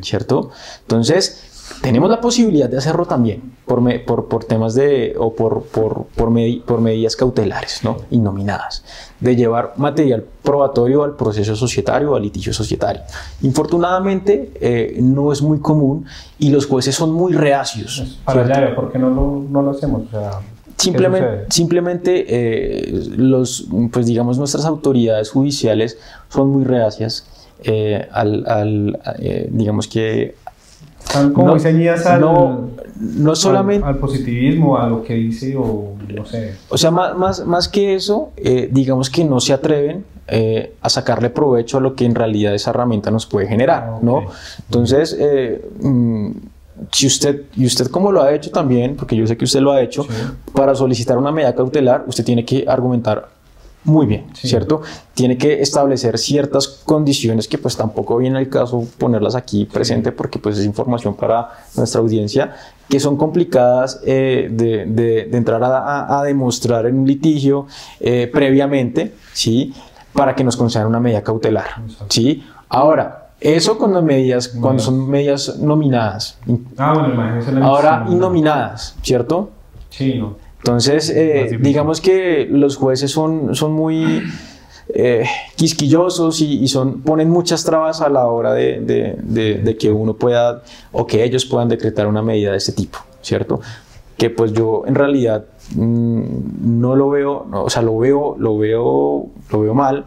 ¿Cierto? 0.00 0.50
Entonces, 0.82 1.57
tenemos 1.82 2.10
la 2.10 2.20
posibilidad 2.20 2.68
de 2.68 2.78
hacerlo 2.78 3.06
también 3.06 3.54
por, 3.66 3.82
por, 4.04 4.28
por 4.28 4.44
temas 4.44 4.74
de, 4.74 5.14
o 5.18 5.34
por, 5.34 5.62
por, 5.64 6.06
por, 6.06 6.32
por 6.64 6.80
medidas 6.80 7.16
cautelares, 7.16 7.84
¿no? 7.84 7.98
Innominadas, 8.10 8.84
de 9.20 9.36
llevar 9.36 9.74
material 9.76 10.24
probatorio 10.42 11.04
al 11.04 11.16
proceso 11.16 11.54
societario 11.54 12.12
o 12.12 12.16
al 12.16 12.22
litigio 12.22 12.52
societario. 12.52 13.02
Infortunadamente, 13.42 14.52
eh, 14.60 14.98
no 15.00 15.32
es 15.32 15.42
muy 15.42 15.60
común 15.60 16.04
y 16.38 16.50
los 16.50 16.66
jueces 16.66 16.94
son 16.94 17.12
muy 17.12 17.32
reacios. 17.32 18.18
Para 18.24 18.44
allá, 18.44 18.74
¿por 18.74 18.90
qué 18.90 18.98
no 18.98 19.10
lo, 19.10 19.44
no 19.48 19.62
lo 19.62 19.70
hacemos? 19.70 20.02
O 20.08 20.10
sea, 20.10 20.30
Simplemente, 20.76 21.46
simplemente 21.50 22.24
eh, 22.28 23.02
los, 23.16 23.66
pues 23.92 24.06
digamos, 24.06 24.38
nuestras 24.38 24.64
autoridades 24.64 25.28
judiciales 25.28 25.98
son 26.28 26.50
muy 26.50 26.62
reacias 26.62 27.26
eh, 27.64 28.06
al, 28.12 28.46
al 28.46 29.00
digamos 29.50 29.88
que 29.88 30.36
como 31.32 31.54
al, 31.54 32.20
no, 32.20 32.68
no 33.00 33.36
solamente 33.36 33.86
al, 33.86 33.98
positivismo, 33.98 34.78
a 34.78 34.88
lo 34.88 35.02
que 35.02 35.14
dice 35.14 35.56
o 35.56 35.94
no 36.14 36.24
sé. 36.24 36.54
O 36.68 36.76
sea, 36.76 36.90
más, 36.90 37.16
más, 37.16 37.46
más 37.46 37.68
que 37.68 37.94
eso, 37.94 38.30
eh, 38.36 38.68
digamos 38.70 39.10
que 39.10 39.24
no 39.24 39.40
se 39.40 39.52
atreven 39.52 40.04
eh, 40.26 40.74
a 40.82 40.90
sacarle 40.90 41.30
provecho 41.30 41.78
a 41.78 41.80
lo 41.80 41.94
que 41.94 42.04
en 42.04 42.14
realidad 42.14 42.54
esa 42.54 42.70
herramienta 42.70 43.10
nos 43.10 43.26
puede 43.26 43.46
generar, 43.46 43.90
ah, 43.94 43.98
¿no? 44.02 44.24
Entonces, 44.66 45.16
eh, 45.18 45.66
mm, 45.80 46.30
si 46.92 47.06
usted, 47.06 47.44
y 47.56 47.66
usted 47.66 47.86
como 47.86 48.12
lo 48.12 48.22
ha 48.22 48.34
hecho 48.34 48.50
también, 48.50 48.94
porque 48.94 49.16
yo 49.16 49.26
sé 49.26 49.36
que 49.36 49.44
usted 49.44 49.60
lo 49.60 49.72
ha 49.72 49.80
hecho, 49.80 50.06
para 50.52 50.74
solicitar 50.74 51.16
una 51.18 51.32
medida 51.32 51.54
cautelar, 51.54 52.04
usted 52.06 52.24
tiene 52.24 52.44
que 52.44 52.64
argumentar 52.68 53.28
muy 53.88 54.06
bien, 54.06 54.26
¿cierto? 54.34 54.82
Tiene 55.14 55.36
que 55.38 55.60
establecer 55.60 56.18
ciertas 56.18 56.68
condiciones 56.68 57.48
que 57.48 57.58
pues 57.58 57.76
tampoco 57.76 58.18
viene 58.18 58.38
el 58.38 58.48
caso 58.48 58.86
ponerlas 58.98 59.34
aquí 59.34 59.64
presente 59.64 60.12
porque 60.12 60.38
pues 60.38 60.58
es 60.58 60.64
información 60.64 61.14
para 61.14 61.48
nuestra 61.74 62.00
audiencia 62.00 62.54
que 62.88 63.00
son 63.00 63.16
complicadas 63.16 64.00
eh, 64.04 64.48
de, 64.50 64.86
de, 64.86 65.36
entrar 65.36 65.62
a, 65.64 66.20
a, 66.20 66.22
demostrar 66.22 66.86
en 66.86 66.98
un 66.98 67.06
litigio 67.06 67.66
eh, 68.00 68.30
previamente, 68.32 69.14
¿sí? 69.32 69.74
Para 70.12 70.34
que 70.34 70.44
nos 70.44 70.56
concedan 70.56 70.86
una 70.86 71.00
medida 71.00 71.22
cautelar, 71.22 71.82
¿sí? 72.08 72.44
Ahora, 72.68 73.30
eso 73.40 73.78
cuando, 73.78 74.02
medidas, 74.02 74.48
cuando 74.48 74.82
son 74.82 75.08
medidas 75.08 75.58
nominadas. 75.58 76.38
Ah, 76.76 76.92
bueno, 76.94 77.66
Ahora, 77.66 78.06
innominadas, 78.08 78.96
¿cierto? 79.02 79.50
Sí, 79.90 80.14
no. 80.14 80.47
Entonces, 80.58 81.10
eh, 81.10 81.58
digamos 81.60 82.00
que 82.00 82.46
los 82.50 82.76
jueces 82.76 83.10
son, 83.10 83.54
son 83.54 83.72
muy, 83.72 84.22
eh, 84.90 85.24
quisquillosos 85.56 86.40
y, 86.40 86.66
son, 86.66 87.02
ponen 87.02 87.28
muchas 87.28 87.62
trabas 87.62 88.00
a 88.00 88.08
la 88.08 88.26
hora 88.26 88.54
de, 88.54 88.80
de, 88.80 89.54
de, 89.58 89.76
que 89.76 89.90
uno 89.90 90.14
pueda 90.14 90.62
o 90.92 91.06
que 91.06 91.24
ellos 91.24 91.44
puedan 91.44 91.68
decretar 91.68 92.06
una 92.06 92.22
medida 92.22 92.52
de 92.52 92.56
ese 92.56 92.72
tipo, 92.72 92.98
¿cierto? 93.20 93.60
Que 94.16 94.30
pues 94.30 94.54
yo 94.54 94.84
en 94.86 94.94
realidad 94.94 95.44
mm, 95.74 96.80
no 96.80 96.96
lo 96.96 97.10
veo, 97.10 97.46
o 97.52 97.68
sea, 97.68 97.82
lo 97.82 97.98
veo, 97.98 98.34
lo 98.38 98.56
veo, 98.56 99.26
lo 99.50 99.60
veo 99.60 99.74
mal, 99.74 100.06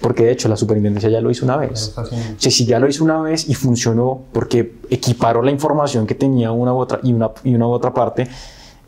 porque 0.00 0.24
de 0.24 0.32
hecho 0.32 0.48
la 0.48 0.56
superintendencia 0.56 1.10
ya 1.10 1.20
lo 1.20 1.30
hizo 1.30 1.44
una 1.44 1.58
vez. 1.58 1.94
si 2.38 2.64
ya 2.64 2.78
lo 2.78 2.88
hizo 2.88 3.04
una 3.04 3.20
vez 3.20 3.46
y 3.46 3.54
funcionó 3.54 4.22
porque 4.32 4.76
equiparó 4.88 5.42
la 5.42 5.50
información 5.50 6.06
que 6.06 6.14
tenía 6.14 6.50
una 6.50 6.72
u 6.72 6.78
otra 6.78 6.98
y 7.02 7.12
una, 7.12 7.30
y 7.44 7.54
una 7.54 7.66
u 7.66 7.70
otra 7.72 7.92
parte, 7.92 8.26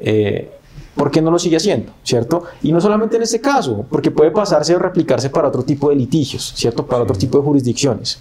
eh, 0.00 0.50
¿por 0.94 1.10
qué 1.10 1.20
no 1.20 1.30
lo 1.30 1.38
sigue 1.38 1.56
haciendo? 1.56 1.92
¿Cierto? 2.02 2.44
Y 2.62 2.72
no 2.72 2.80
solamente 2.80 3.16
en 3.16 3.22
este 3.22 3.40
caso, 3.40 3.84
porque 3.90 4.10
puede 4.10 4.30
pasarse 4.30 4.74
o 4.74 4.78
replicarse 4.78 5.30
para 5.30 5.48
otro 5.48 5.62
tipo 5.62 5.90
de 5.90 5.96
litigios, 5.96 6.52
¿cierto? 6.56 6.86
Para 6.86 7.02
otro 7.02 7.16
tipo 7.16 7.38
de 7.38 7.44
jurisdicciones. 7.44 8.20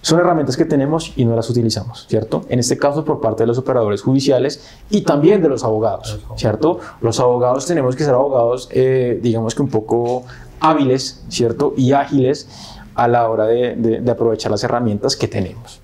Son 0.00 0.20
herramientas 0.20 0.56
que 0.56 0.64
tenemos 0.64 1.12
y 1.16 1.24
no 1.24 1.34
las 1.34 1.50
utilizamos, 1.50 2.06
¿cierto? 2.08 2.44
En 2.48 2.60
este 2.60 2.78
caso 2.78 3.04
por 3.04 3.20
parte 3.20 3.42
de 3.42 3.48
los 3.48 3.58
operadores 3.58 4.02
judiciales 4.02 4.64
y 4.88 5.00
también 5.00 5.42
de 5.42 5.48
los 5.48 5.64
abogados, 5.64 6.20
¿cierto? 6.36 6.78
Los 7.00 7.18
abogados 7.18 7.66
tenemos 7.66 7.96
que 7.96 8.04
ser 8.04 8.14
abogados, 8.14 8.68
eh, 8.70 9.18
digamos 9.20 9.56
que 9.56 9.62
un 9.62 9.68
poco 9.68 10.22
hábiles, 10.60 11.24
¿cierto? 11.28 11.74
Y 11.76 11.92
ágiles 11.92 12.48
a 12.94 13.08
la 13.08 13.28
hora 13.28 13.46
de, 13.46 14.02
aprovechar 14.08 14.50
las 14.50 14.62
herramientas 14.62 15.16
que 15.16 15.28
tenemos. 15.28 15.80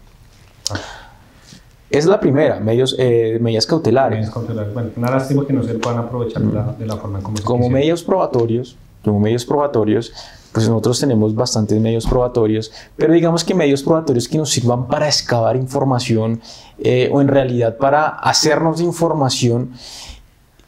Es 1.93 2.07
la 2.07 2.18
primera, 2.18 2.59
medios, 2.59 2.97
eh, 2.99 3.38
medidas 3.38 3.66
cautelares. 3.66 4.16
Medidas 4.16 4.32
cautelares. 4.32 4.72
Bueno, 4.72 4.90
una 4.97 5.11
lástima 5.11 5.47
que 5.47 5.53
no 5.53 5.62
se 5.62 5.74
puedan 5.74 5.99
aprovechar 5.99 6.43
de 6.43 6.86
la, 6.86 6.97
forma 6.97 7.22
como 7.22 7.36
se 7.36 7.43
Como 7.43 7.68
medios 7.68 8.03
probatorios, 8.03 8.76
como 9.05 9.20
medios 9.20 9.45
probatorios, 9.45 10.11
pues 10.53 10.66
nosotros 10.68 11.01
tenemos 11.01 11.34
bastantes 11.34 11.78
medios 11.78 12.07
probatorios, 12.07 12.72
pero 12.97 13.12
digamos 13.12 13.45
que 13.45 13.55
medios 13.55 13.82
probatorios 13.82 14.26
que 14.26 14.38
nos 14.38 14.51
sirvan 14.51 14.86
para 14.86 15.07
excavar 15.07 15.57
información 15.57 16.40
eh, 16.78 17.11
o 17.12 17.20
en 17.20 17.28
realidad 17.28 17.76
para 17.76 18.09
hacernos 18.09 18.80
información 18.80 19.72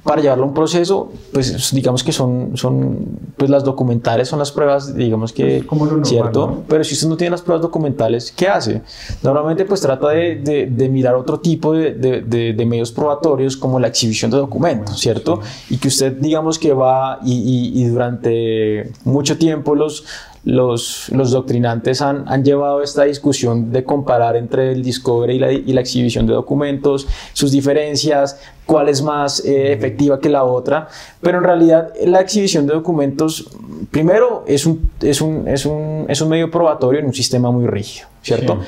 para 0.05 0.21
llevarlo 0.21 0.45
a 0.45 0.47
un 0.49 0.55
proceso, 0.55 1.11
pues 1.33 1.73
digamos 1.73 2.05
que 2.05 2.13
son, 2.13 2.57
son 2.57 2.99
pues 3.39 3.49
las 3.49 3.65
documentales 3.65 4.29
son 4.29 4.39
las 4.39 4.53
pruebas, 4.53 4.95
digamos 4.95 5.33
que, 5.33 5.65
¿cierto? 6.03 6.63
Pero 6.69 6.85
si 6.85 6.93
usted 6.93 7.09
no 7.09 7.17
tiene 7.17 7.31
las 7.31 7.41
pruebas 7.41 7.63
documentales, 7.63 8.31
¿qué 8.31 8.47
hace? 8.47 8.83
Normalmente 9.23 9.65
pues 9.65 9.81
trata 9.81 10.11
de, 10.11 10.69
de, 10.71 10.89
mirar 10.91 11.15
otro 11.15 11.41
tipo 11.41 11.73
de, 11.73 11.93
de, 11.95 12.67
medios 12.67 12.93
probatorios 12.93 13.57
como 13.57 13.81
la 13.81 13.89
exhibición 13.89 14.31
de 14.31 14.37
documentos, 14.37 15.01
¿cierto? 15.01 15.41
Y 15.71 15.79
que 15.79 15.89
usted 15.89 16.13
digamos 16.13 16.59
que 16.59 16.75
va 16.75 17.19
y, 17.25 17.33
y, 17.33 17.83
y 17.83 17.89
durante 17.89 18.93
mucho 19.05 19.39
tiempo 19.39 19.75
los, 19.75 20.05
los, 20.45 21.09
los 21.11 21.31
doctrinantes 21.31 22.03
han, 22.03 22.25
han, 22.29 22.45
llevado 22.45 22.83
esta 22.83 23.05
discusión 23.05 23.73
de 23.73 23.83
comparar 23.83 24.37
entre 24.37 24.73
el 24.73 24.83
discovery 24.83 25.37
y 25.37 25.39
la, 25.39 25.53
y 25.53 25.73
la 25.73 25.81
exhibición 25.81 26.27
de 26.27 26.35
documentos, 26.35 27.07
sus 27.33 27.51
diferencias, 27.51 28.39
cuál 28.67 28.89
es 28.89 29.03
más 29.03 29.45
eh, 29.45 29.73
efectiva 29.73 30.21
que 30.21 30.29
la 30.29 30.45
otra, 30.45 30.89
pero 31.21 31.39
en 31.39 31.45
realidad 31.45 31.93
la 32.05 32.21
exhibición 32.21 32.67
de 32.67 32.75
documentos, 32.75 33.49
primero, 33.91 34.45
es 34.47 34.67
un, 34.67 34.91
es 35.01 35.21
un, 35.21 35.49
es 35.49 35.65
un, 35.65 36.07
es 36.09 36.21
un 36.21 36.29
medio 36.29 36.51
probatorio 36.51 37.01
en 37.01 37.07
un 37.07 37.15
sistema 37.15 37.51
muy 37.51 37.67
rígido, 37.67 38.09
¿cierto? 38.23 38.61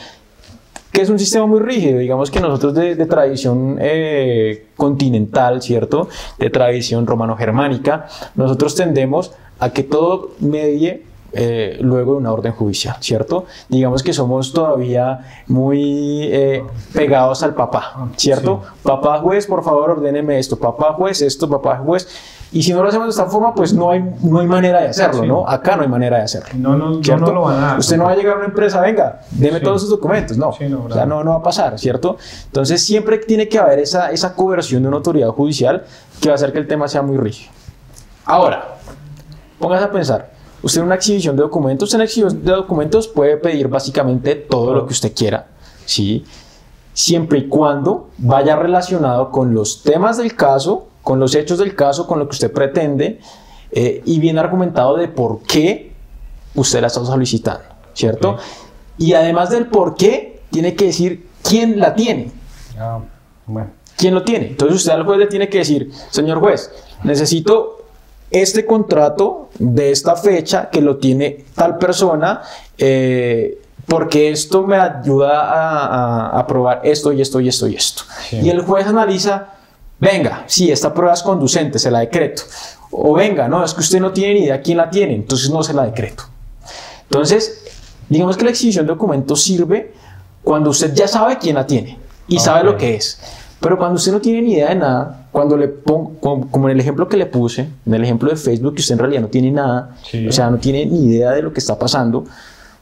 que 0.93 1.03
es 1.03 1.11
un 1.11 1.19
sistema 1.19 1.45
muy 1.45 1.61
rígido, 1.61 1.99
digamos 1.99 2.31
que 2.31 2.41
nosotros 2.41 2.73
de, 2.73 2.95
de 2.95 3.05
tradición 3.05 3.77
eh, 3.79 4.69
continental, 4.79 5.61
¿cierto? 5.61 6.09
De 6.39 6.49
tradición 6.49 7.07
romano-germánica, 7.07 8.07
nosotros 8.35 8.75
tendemos 8.75 9.33
a 9.59 9.75
que 9.75 9.83
todo 9.83 10.31
medie 10.41 11.03
eh, 11.37 11.79
luego 11.81 12.13
de 12.13 12.19
una 12.19 12.33
orden 12.33 12.53
judicial, 12.53 12.97
¿cierto? 13.01 13.47
Digamos 13.69 14.03
que 14.03 14.13
somos 14.13 14.53
todavía 14.53 15.43
muy 15.47 16.25
eh, 16.25 16.63
pegados 16.93 17.43
al 17.43 17.55
papá, 17.55 18.09
¿cierto? 18.17 18.63
Papá 18.83 19.19
juez, 19.21 19.47
por 19.47 19.63
favor, 19.63 19.91
ordéneme 19.91 20.39
esto, 20.39 20.57
papá 20.59 20.95
juez, 20.95 21.23
esto, 21.23 21.49
papá 21.49 21.79
juez. 21.79 22.09
Y 22.53 22.63
si 22.63 22.73
no 22.73 22.83
lo 22.83 22.89
hacemos 22.89 23.09
de 23.09 23.11
esta 23.11 23.27
forma, 23.27 23.55
pues 23.55 23.75
no 23.75 23.91
hay, 23.91 24.03
no 24.23 24.39
hay 24.39 24.47
manera 24.47 24.81
de 24.81 24.89
hacerlo, 24.89 25.25
¿no? 25.25 25.49
Acá 25.49 25.77
no 25.77 25.83
hay 25.83 25.89
manera 25.89 26.19
de 26.19 26.23
hacerlo. 26.23 26.49
No, 26.55 26.77
no, 26.77 27.03
¿cierto? 27.03 27.27
no 27.27 27.33
lo 27.33 27.41
van 27.43 27.59
a 27.59 27.67
dar. 27.67 27.79
Usted 27.79 27.97
no 27.97 28.05
va 28.05 28.13
a 28.13 28.17
llegar 28.17 28.35
a 28.35 28.37
una 28.39 28.47
empresa, 28.47 28.81
venga, 28.81 29.21
deme 29.33 29.61
todos 29.61 29.83
sus 29.83 29.91
documentos. 29.91 30.37
No, 30.39 30.53
no, 30.69 30.85
o 30.85 30.93
sea, 30.93 31.07
no, 31.07 31.25
no 31.25 31.33
va 31.33 31.37
a 31.39 31.43
pasar, 31.43 31.79
¿cierto? 31.79 32.17
Entonces 32.47 32.83
siempre 32.83 33.19
tiene 33.19 33.49
que 33.49 33.59
haber 33.59 33.81
esa, 33.81 34.11
esa 34.11 34.35
coerción 34.35 34.83
de 34.83 34.89
una 34.89 34.99
autoridad 34.99 35.29
judicial 35.29 35.85
que 36.21 36.29
va 36.29 36.35
a 36.35 36.37
hacer 36.37 36.53
que 36.53 36.59
el 36.59 36.69
tema 36.69 36.89
sea 36.89 37.03
muy 37.03 37.17
rígido. 37.17 37.51
Ahora, 38.25 38.77
póngase 39.59 39.85
a 39.85 39.91
pensar, 39.91 40.31
Usted 40.67 40.81
en 40.81 40.87
una 40.87 40.97
exhibición 40.97 41.37
de 41.37 41.43
documentos, 41.43 41.95
en 41.95 42.01
exhibición 42.01 42.45
de 42.45 42.51
documentos 42.51 43.07
puede 43.07 43.37
pedir 43.37 43.69
básicamente 43.69 44.35
todo 44.35 44.75
lo 44.75 44.85
que 44.85 44.95
usted 44.95 45.15
quiera, 45.15 45.47
¿sí? 45.85 46.25
Siempre 46.93 47.39
y 47.39 47.49
cuando 47.49 48.09
vaya 48.19 48.57
relacionado 48.57 49.31
con 49.31 49.55
los 49.55 49.85
temas 49.85 50.17
del 50.17 50.35
caso, 50.35 50.89
con 51.05 51.21
los 51.21 51.37
hechos 51.37 51.61
del 51.61 51.77
caso, 51.77 52.09
con 52.09 52.19
lo 52.19 52.27
que 52.27 52.33
usted 52.33 52.53
pretende 52.53 53.21
eh, 53.71 54.03
y 54.05 54.19
bien 54.19 54.39
argumentado 54.39 54.97
de 54.97 55.07
por 55.07 55.43
qué 55.43 55.93
usted 56.57 56.81
la 56.81 56.89
está 56.89 57.05
solicitando, 57.05 57.63
¿cierto? 57.95 58.37
Y 58.99 59.13
además 59.13 59.51
del 59.51 59.69
por 59.69 59.95
qué, 59.95 60.43
tiene 60.51 60.75
que 60.75 60.87
decir 60.87 61.29
quién 61.45 61.79
la 61.79 61.95
tiene. 61.95 62.33
Ah, 62.77 62.99
¿Quién 63.97 64.15
lo 64.15 64.25
tiene? 64.25 64.49
Entonces 64.49 64.79
usted 64.79 64.91
al 64.91 65.05
juez 65.05 65.21
le 65.21 65.27
tiene 65.29 65.49
que 65.49 65.59
decir, 65.59 65.93
señor 66.11 66.41
juez, 66.41 66.73
necesito 67.05 67.86
este 68.31 68.67
contrato 68.67 69.51
de 69.59 69.91
esta 69.91 70.17
fecha 70.17 70.69
que 70.71 70.81
lo 70.81 70.97
tiene 70.97 71.45
tal 71.55 71.79
persona, 71.79 72.43
eh, 72.79 73.61
porque 73.87 74.31
esto 74.31 74.67
me 74.67 74.77
ayuda 74.77 76.39
a, 76.39 76.47
probar 76.47 76.81
esto 76.83 77.13
y 77.13 77.23
esto 77.23 77.41
y 77.41 77.49
esto 77.49 77.69
y 77.69 77.77
esto. 77.77 78.03
Y 78.33 78.51
el 78.51 78.63
juez 78.63 78.87
analiza, 78.87 79.55
venga, 80.01 80.43
si 80.47 80.73
esta 80.73 80.93
prueba 80.93 81.15
es 81.15 81.23
conducente, 81.23 81.79
se 81.79 81.91
la 81.91 82.01
decreto. 82.01 82.43
O 82.91 83.15
venga, 83.15 83.47
no, 83.47 83.65
es 83.65 83.75
que 83.75 83.81
usted 83.81 84.01
no 84.01 84.13
tiene 84.13 84.35
ni 84.35 84.41
idea 84.41 84.61
quién 84.61 84.79
la 84.79 84.91
tiene, 84.91 85.15
entonces 85.15 85.51
no 85.51 85.63
se 85.63 85.73
la 85.73 85.85
decreto. 85.85 86.25
Entonces, 87.05 87.63
digamos 88.09 88.37
que 88.37 88.45
la 88.45 88.51
exhibición 88.51 88.87
de 88.87 88.93
documentos 88.93 89.43
sirve 89.43 89.93
cuando 90.43 90.71
usted 90.71 90.93
ya 90.93 91.07
sabe 91.07 91.39
quién 91.39 91.55
la 91.55 91.67
tiene 91.67 91.99
y 92.27 92.41
sabe 92.41 92.65
lo 92.65 92.77
que 92.77 92.97
es. 92.97 93.21
Pero 93.61 93.79
cuando 93.79 93.97
usted 93.97 94.13
no 94.13 94.21
tiene 94.21 94.43
ni 94.43 94.53
idea 94.55 94.69
de 94.71 94.77
nada, 94.77 95.26
cuando 95.37 95.59
le 95.59 95.69
pongo, 95.69 96.15
como 96.51 96.67
en 96.71 96.77
el 96.77 96.81
ejemplo 96.81 97.07
que 97.09 97.19
le 97.19 97.27
puse, 97.27 97.69
en 97.85 97.93
el 97.93 98.03
ejemplo 98.03 98.31
de 98.31 98.37
Facebook, 98.37 98.77
que 98.77 98.81
usted 98.81 98.95
en 98.95 99.01
realidad 99.01 99.21
no 99.21 99.29
tiene 99.29 99.51
nada, 99.51 99.95
o 100.27 100.33
sea, 100.33 100.49
no 100.49 100.57
tiene 100.57 100.87
ni 100.87 101.09
idea 101.09 101.33
de 101.33 101.43
lo 101.43 101.53
que 101.53 101.61
está 101.61 101.79
pasando, 101.79 102.25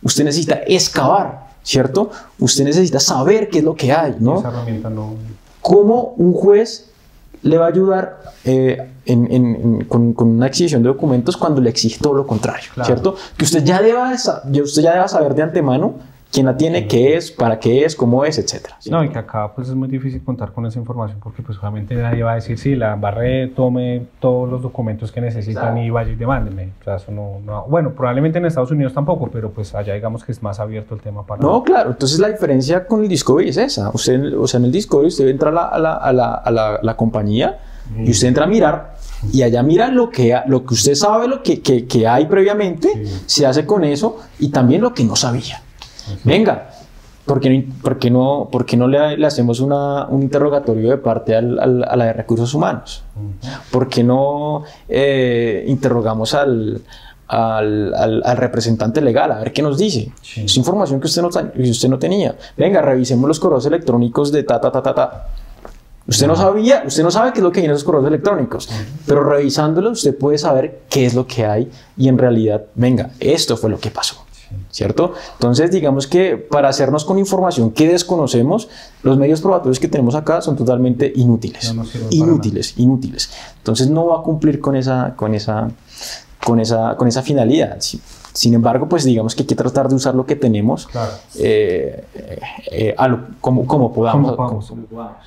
usted 0.05 0.23
necesita 0.23 0.61
excavar, 0.65 1.49
¿cierto? 1.65 2.13
Usted 2.39 2.63
necesita 2.63 3.01
saber 3.01 3.49
qué 3.49 3.59
es 3.59 3.65
lo 3.65 3.75
que 3.75 3.93
hay, 3.93 4.15
¿no? 4.21 4.39
Esa 4.39 4.51
herramienta 4.51 4.89
no... 4.89 5.15
¿Cómo 5.61 6.15
un 6.17 6.33
juez 6.33 6.93
le 7.43 7.59
va 7.59 7.65
a 7.65 7.69
ayudar 7.71 8.23
eh, 8.45 8.89
con, 9.89 10.15
una 10.17 10.47
exhibición 10.47 10.81
de 10.85 10.91
documentos 10.91 11.37
cuando 11.37 11.61
le 11.61 11.71
exige 11.71 11.99
todo 12.01 12.15
lo 12.15 12.25
contrario, 12.25 12.71
¿cierto? 12.85 13.17
Que 13.37 13.47
usted 13.47 13.65
ya, 13.65 13.83
deba, 13.83 14.13
usted 14.13 14.81
ya 14.81 14.93
deba 14.93 15.09
saber 15.09 15.35
de 15.35 15.43
antemano 15.43 15.95
quién 16.35 16.47
la 16.47 16.57
tiene, 16.57 16.89
qué 16.89 17.17
es, 17.17 17.31
para 17.31 17.61
qué 17.61 17.85
es, 17.85 17.95
cómo 17.95 18.25
es, 18.25 18.39
etcétera. 18.39 18.77
No, 18.91 19.05
y 19.05 19.09
que 19.09 19.19
acá 19.19 19.53
pues 19.55 19.69
es 19.69 19.75
muy 19.75 19.89
difícil 19.89 20.23
contar 20.25 20.53
con 20.53 20.67
esa 20.67 20.81
información 20.81 21.21
porque 21.23 21.43
pues 21.43 21.57
obviamente 21.59 21.95
nadie 21.95 22.25
va 22.25 22.33
a 22.33 22.35
decir, 22.35 22.59
sí, 22.59 22.75
la 22.75 22.97
barré, 22.97 23.47
tome 23.49 24.03
todos 24.19 24.51
los 24.51 24.61
documentos 24.61 25.13
que 25.13 25.21
necesitan 25.21 25.79
y 25.79 25.91
vaya 25.91 26.11
y 26.11 26.17
demándeme. 26.17 26.73
O 26.81 26.85
sea, 26.85 26.97
eso 26.97 27.13
no, 27.13 27.65
bueno, 27.69 27.93
probablemente 27.93 28.39
en 28.39 28.47
Estados 28.47 28.73
Unidos 28.73 28.93
tampoco, 28.93 29.31
pero 29.33 29.51
pues 29.51 29.75
allá 29.77 29.95
digamos 29.95 30.25
que 30.25 30.33
es 30.33 30.43
más 30.43 30.59
abierto 30.59 30.97
el 30.97 31.01
tema 31.01 31.25
para... 31.25 31.41
No, 31.41 31.63
claro, 31.63 31.91
entonces 31.91 32.19
la 32.19 32.29
diferencia 32.29 32.85
con 32.85 33.03
el 33.03 33.09
Discovery 33.09 33.51
es 33.51 33.57
esa. 33.57 33.91
Usted, 33.91 34.37
o 34.37 34.49
sea, 34.49 34.59
en 34.59 34.65
el 34.65 34.73
Discovery 34.73 35.09
usted 35.09 35.29
entra 35.29 35.51
a 35.51 35.53
la, 35.53 35.65
a 35.67 35.79
la, 35.79 36.35
a 36.35 36.51
la, 36.51 36.81
la, 36.83 36.97
compañía 36.97 37.59
y 37.97 38.11
usted 38.11 38.29
entra 38.29 38.45
a 38.45 38.49
mirar 38.49 38.95
y 39.33 39.43
allá 39.43 39.63
mira 39.63 39.89
lo 39.89 40.11
que, 40.11 40.37
lo 40.47 40.67
que 40.67 40.75
usted 40.75 40.95
sabe, 40.95 41.29
lo 41.29 41.43
que, 41.43 41.61
que, 41.61 41.87
que 41.87 42.09
hay 42.09 42.27
previamente, 42.27 43.05
se 43.27 43.47
hace 43.47 43.65
con 43.65 43.85
eso 43.85 44.19
y 44.41 44.49
también 44.49 44.81
lo 44.83 44.93
que 44.93 45.05
no 45.05 45.15
sabía. 45.15 45.63
Venga, 46.25 46.71
¿por 47.25 47.41
qué, 47.41 48.11
no, 48.11 48.49
por 48.51 48.77
no 48.77 48.89
le, 48.89 49.27
hacemos 49.27 49.61
una, 49.61 50.07
un 50.07 50.23
interrogatorio 50.23 50.91
de 50.91 50.99
parte 50.99 51.35
al, 51.35 51.59
a 51.59 51.97
la 51.97 52.05
de 52.05 52.13
recursos 52.13 52.53
humanos? 52.55 53.03
¿Por 53.71 53.89
qué 53.89 54.05
no 54.05 54.65
eh, 54.89 55.65
interrogamos 55.67 56.35
al, 56.35 56.83
al, 57.29 57.95
al, 57.95 58.37
representante 58.37 59.01
legal 59.01 59.33
a 59.33 59.39
ver 59.39 59.53
qué 59.53 59.63
nos 59.63 59.79
dice? 59.79 60.13
Es 60.37 60.57
información 60.57 61.01
que 61.01 61.07
usted, 61.07 61.23
no, 61.23 61.29
usted 61.29 61.89
no 61.89 61.99
tenía. 61.99 62.37
Venga, 62.57 62.83
revisemos 62.83 63.27
los 63.27 63.41
correos 63.41 63.65
electrónicos 63.67 64.31
de 64.31 64.43
ta, 64.43 64.61
ta, 64.61 64.71
ta, 64.71 64.83
ta, 64.83 64.95
ta. 64.95 65.29
Usted 66.07 66.27
no 66.27 66.37
sabía, 66.37 66.83
usted 66.87 67.03
no 67.03 67.11
sabe 67.11 67.33
qué 67.33 67.39
es 67.39 67.43
lo 67.43 67.51
que 67.51 67.61
hay 67.61 67.67
en 67.67 67.73
esos 67.73 67.85
correos 67.85 68.07
electrónicos, 68.07 68.69
pero 69.07 69.25
revisándolos 69.25 69.93
usted 69.99 70.15
puede 70.15 70.37
saber 70.37 70.83
qué 70.91 71.07
es 71.07 71.15
lo 71.15 71.27
que 71.27 71.47
hay 71.47 71.71
y 71.97 72.09
en 72.09 72.19
realidad, 72.19 72.65
venga, 72.75 73.13
esto 73.21 73.57
fue 73.57 73.71
lo 73.71 73.79
que 73.79 73.91
pasó. 73.91 74.24
¿Cierto? 74.71 75.15
Entonces, 75.35 75.71
digamos 75.71 76.07
que 76.07 76.37
para 76.37 76.69
hacernos 76.69 77.05
con 77.05 77.19
información 77.19 77.71
que 77.71 77.89
desconocemos, 77.89 78.69
los 79.03 79.19
medios 79.19 79.41
probatorios 79.41 79.79
que 79.79 79.89
tenemos 79.89 80.15
acá 80.15 80.41
son 80.41 80.57
totalmente 80.57 81.13
inútiles. 81.15 81.75
inútiles, 82.11 82.75
inútiles. 82.79 83.31
Entonces, 83.59 83.89
no 83.89 84.07
va 84.07 84.21
a 84.21 84.23
cumplir 84.23 84.61
con 84.61 84.77
esa, 84.77 85.15
con 85.17 85.35
esa, 85.35 85.71
con 86.45 86.61
esa, 86.61 86.97
con 86.97 87.09
esa 87.09 87.23
finalidad. 87.23 87.79
Sin 88.35 88.53
embargo, 88.53 88.89
pues 88.89 89.05
digamos 89.05 89.35
que 89.37 89.43
hay 89.43 89.47
que 89.47 89.55
tratar 89.55 89.89
de 89.89 89.95
usar 89.95 90.15
lo 90.17 90.27
que 90.27 90.35
tenemos 90.35 90.89
eh, 91.39 92.05
eh, 92.71 92.97
como, 93.41 93.65
como, 93.65 93.93
podamos, 93.93 94.37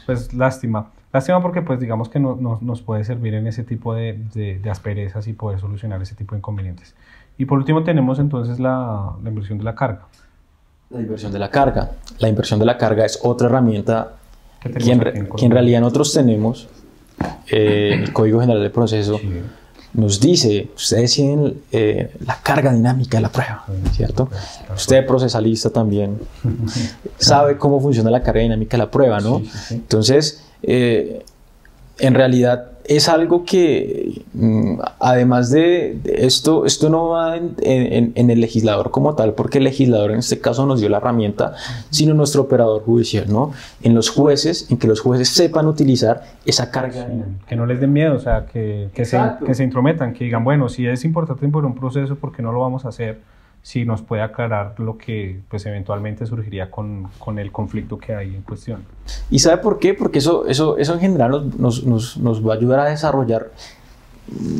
Pues 0.05 0.33
lástima. 0.33 0.87
Lástima 1.13 1.41
porque 1.41 1.61
pues 1.61 1.79
digamos 1.79 2.09
que 2.09 2.19
no, 2.19 2.59
nos 2.61 2.81
puede 2.81 3.05
servir 3.05 3.33
en 3.33 3.47
ese 3.47 3.63
tipo 3.63 3.93
de, 3.93 4.19
de, 4.33 4.69
asperezas 4.69 5.25
y 5.27 5.33
poder 5.33 5.59
solucionar 5.61 6.01
ese 6.01 6.15
tipo 6.15 6.35
de 6.35 6.39
inconvenientes. 6.39 6.95
Y 7.37 7.45
por 7.45 7.57
último 7.57 7.83
tenemos 7.83 8.19
entonces 8.19 8.59
la, 8.59 9.13
la 9.23 9.29
inversión 9.29 9.57
de 9.57 9.63
la 9.63 9.75
carga. 9.75 10.07
La 10.89 11.01
inversión 11.01 11.31
de 11.31 11.39
la 11.39 11.49
carga. 11.49 11.91
La 12.19 12.29
inversión 12.29 12.59
de 12.59 12.65
la 12.65 12.77
carga 12.77 13.05
es 13.05 13.19
otra 13.23 13.47
herramienta 13.47 14.13
que 14.61 14.91
en, 14.91 15.29
que 15.35 15.45
en 15.45 15.51
realidad 15.51 15.81
nosotros 15.81 16.13
tenemos 16.13 16.67
eh, 17.47 17.99
el 18.03 18.13
Código 18.13 18.39
General 18.39 18.61
del 18.61 18.71
Proceso 18.71 19.19
nos 19.93 20.19
dice, 20.19 20.69
ustedes 20.75 21.13
tienen 21.15 21.61
eh, 21.71 22.11
la 22.25 22.39
carga 22.43 22.71
dinámica 22.71 23.17
de 23.17 23.21
la 23.21 23.29
prueba, 23.29 23.65
¿cierto? 23.93 24.29
Usted 24.75 25.05
procesalista 25.07 25.71
también 25.71 26.19
sabe 27.17 27.57
cómo 27.57 27.81
funciona 27.81 28.11
la 28.11 28.21
carga 28.21 28.41
dinámica 28.41 28.77
de 28.77 28.83
la 28.83 28.91
prueba, 28.91 29.19
¿no? 29.19 29.41
Entonces, 29.71 30.45
eh, 30.61 31.25
en 31.97 32.13
realidad 32.13 32.71
es 32.87 33.09
algo 33.09 33.43
que, 33.43 34.21
mm, 34.33 34.79
además 34.99 35.51
de, 35.51 35.99
esto, 36.05 36.65
esto 36.65 36.89
no 36.89 37.09
va 37.09 37.37
en, 37.37 38.13
el 38.15 38.41
legislador 38.41 38.91
como 38.91 39.15
tal, 39.15 39.33
porque 39.33 39.57
el 39.57 39.65
legislador 39.65 40.11
en 40.11 40.19
este 40.19 40.39
caso 40.39 40.65
nos 40.65 40.79
dio 40.79 40.89
la 40.89 40.97
herramienta, 40.97 41.53
sino 41.89 42.13
nuestro 42.13 42.43
operador 42.43 42.83
judicial, 42.83 43.25
¿no? 43.27 43.51
En 43.81 43.93
los 43.93 44.09
jueces, 44.09 44.69
en 44.71 44.77
que 44.77 44.87
los 44.87 45.01
jueces 45.01 45.29
sepan 45.29 45.67
utilizar 45.67 46.23
esa 46.45 46.71
carga. 46.71 47.07
que 47.47 47.55
no 47.55 47.65
les 47.65 47.79
den 47.79 47.91
miedo, 47.91 48.15
o 48.15 48.19
sea, 48.19 48.45
que, 48.45 48.89
que 48.93 49.05
se, 49.05 49.19
que 49.45 49.53
se 49.53 49.63
intrometan, 49.63 50.13
que 50.13 50.23
digan, 50.23 50.43
bueno, 50.43 50.69
si 50.69 50.87
es 50.87 51.03
importante 51.03 51.47
por 51.47 51.65
un 51.65 51.75
proceso, 51.75 52.15
¿por 52.15 52.31
qué 52.31 52.41
no 52.41 52.51
lo 52.51 52.61
vamos 52.61 52.85
a 52.85 52.89
hacer? 52.89 53.19
Si 53.67 53.83
nos 53.83 54.01
puede 54.01 54.21
aclarar 54.21 54.79
lo 54.79 54.97
que 54.97 55.41
pues 55.49 55.65
eventualmente 55.65 56.25
surgiría 56.25 56.71
con, 56.71 57.09
con, 57.19 57.37
el 57.37 57.51
conflicto 57.51 57.97
que 57.97 58.15
hay 58.15 58.33
en 58.33 58.41
cuestión. 58.41 58.85
¿Y 59.29 59.39
sabe 59.39 59.57
por 59.57 59.77
qué? 59.77 59.93
Porque 59.93 60.19
eso, 60.19 60.47
eso, 60.47 60.77
eso 60.77 60.93
en 60.93 61.01
general 61.01 61.51
nos, 61.57 61.83
nos, 61.83 62.15
nos 62.15 62.47
va 62.47 62.53
a 62.53 62.55
ayudar 62.55 62.79
a 62.79 62.85
desarrollar 62.85 63.51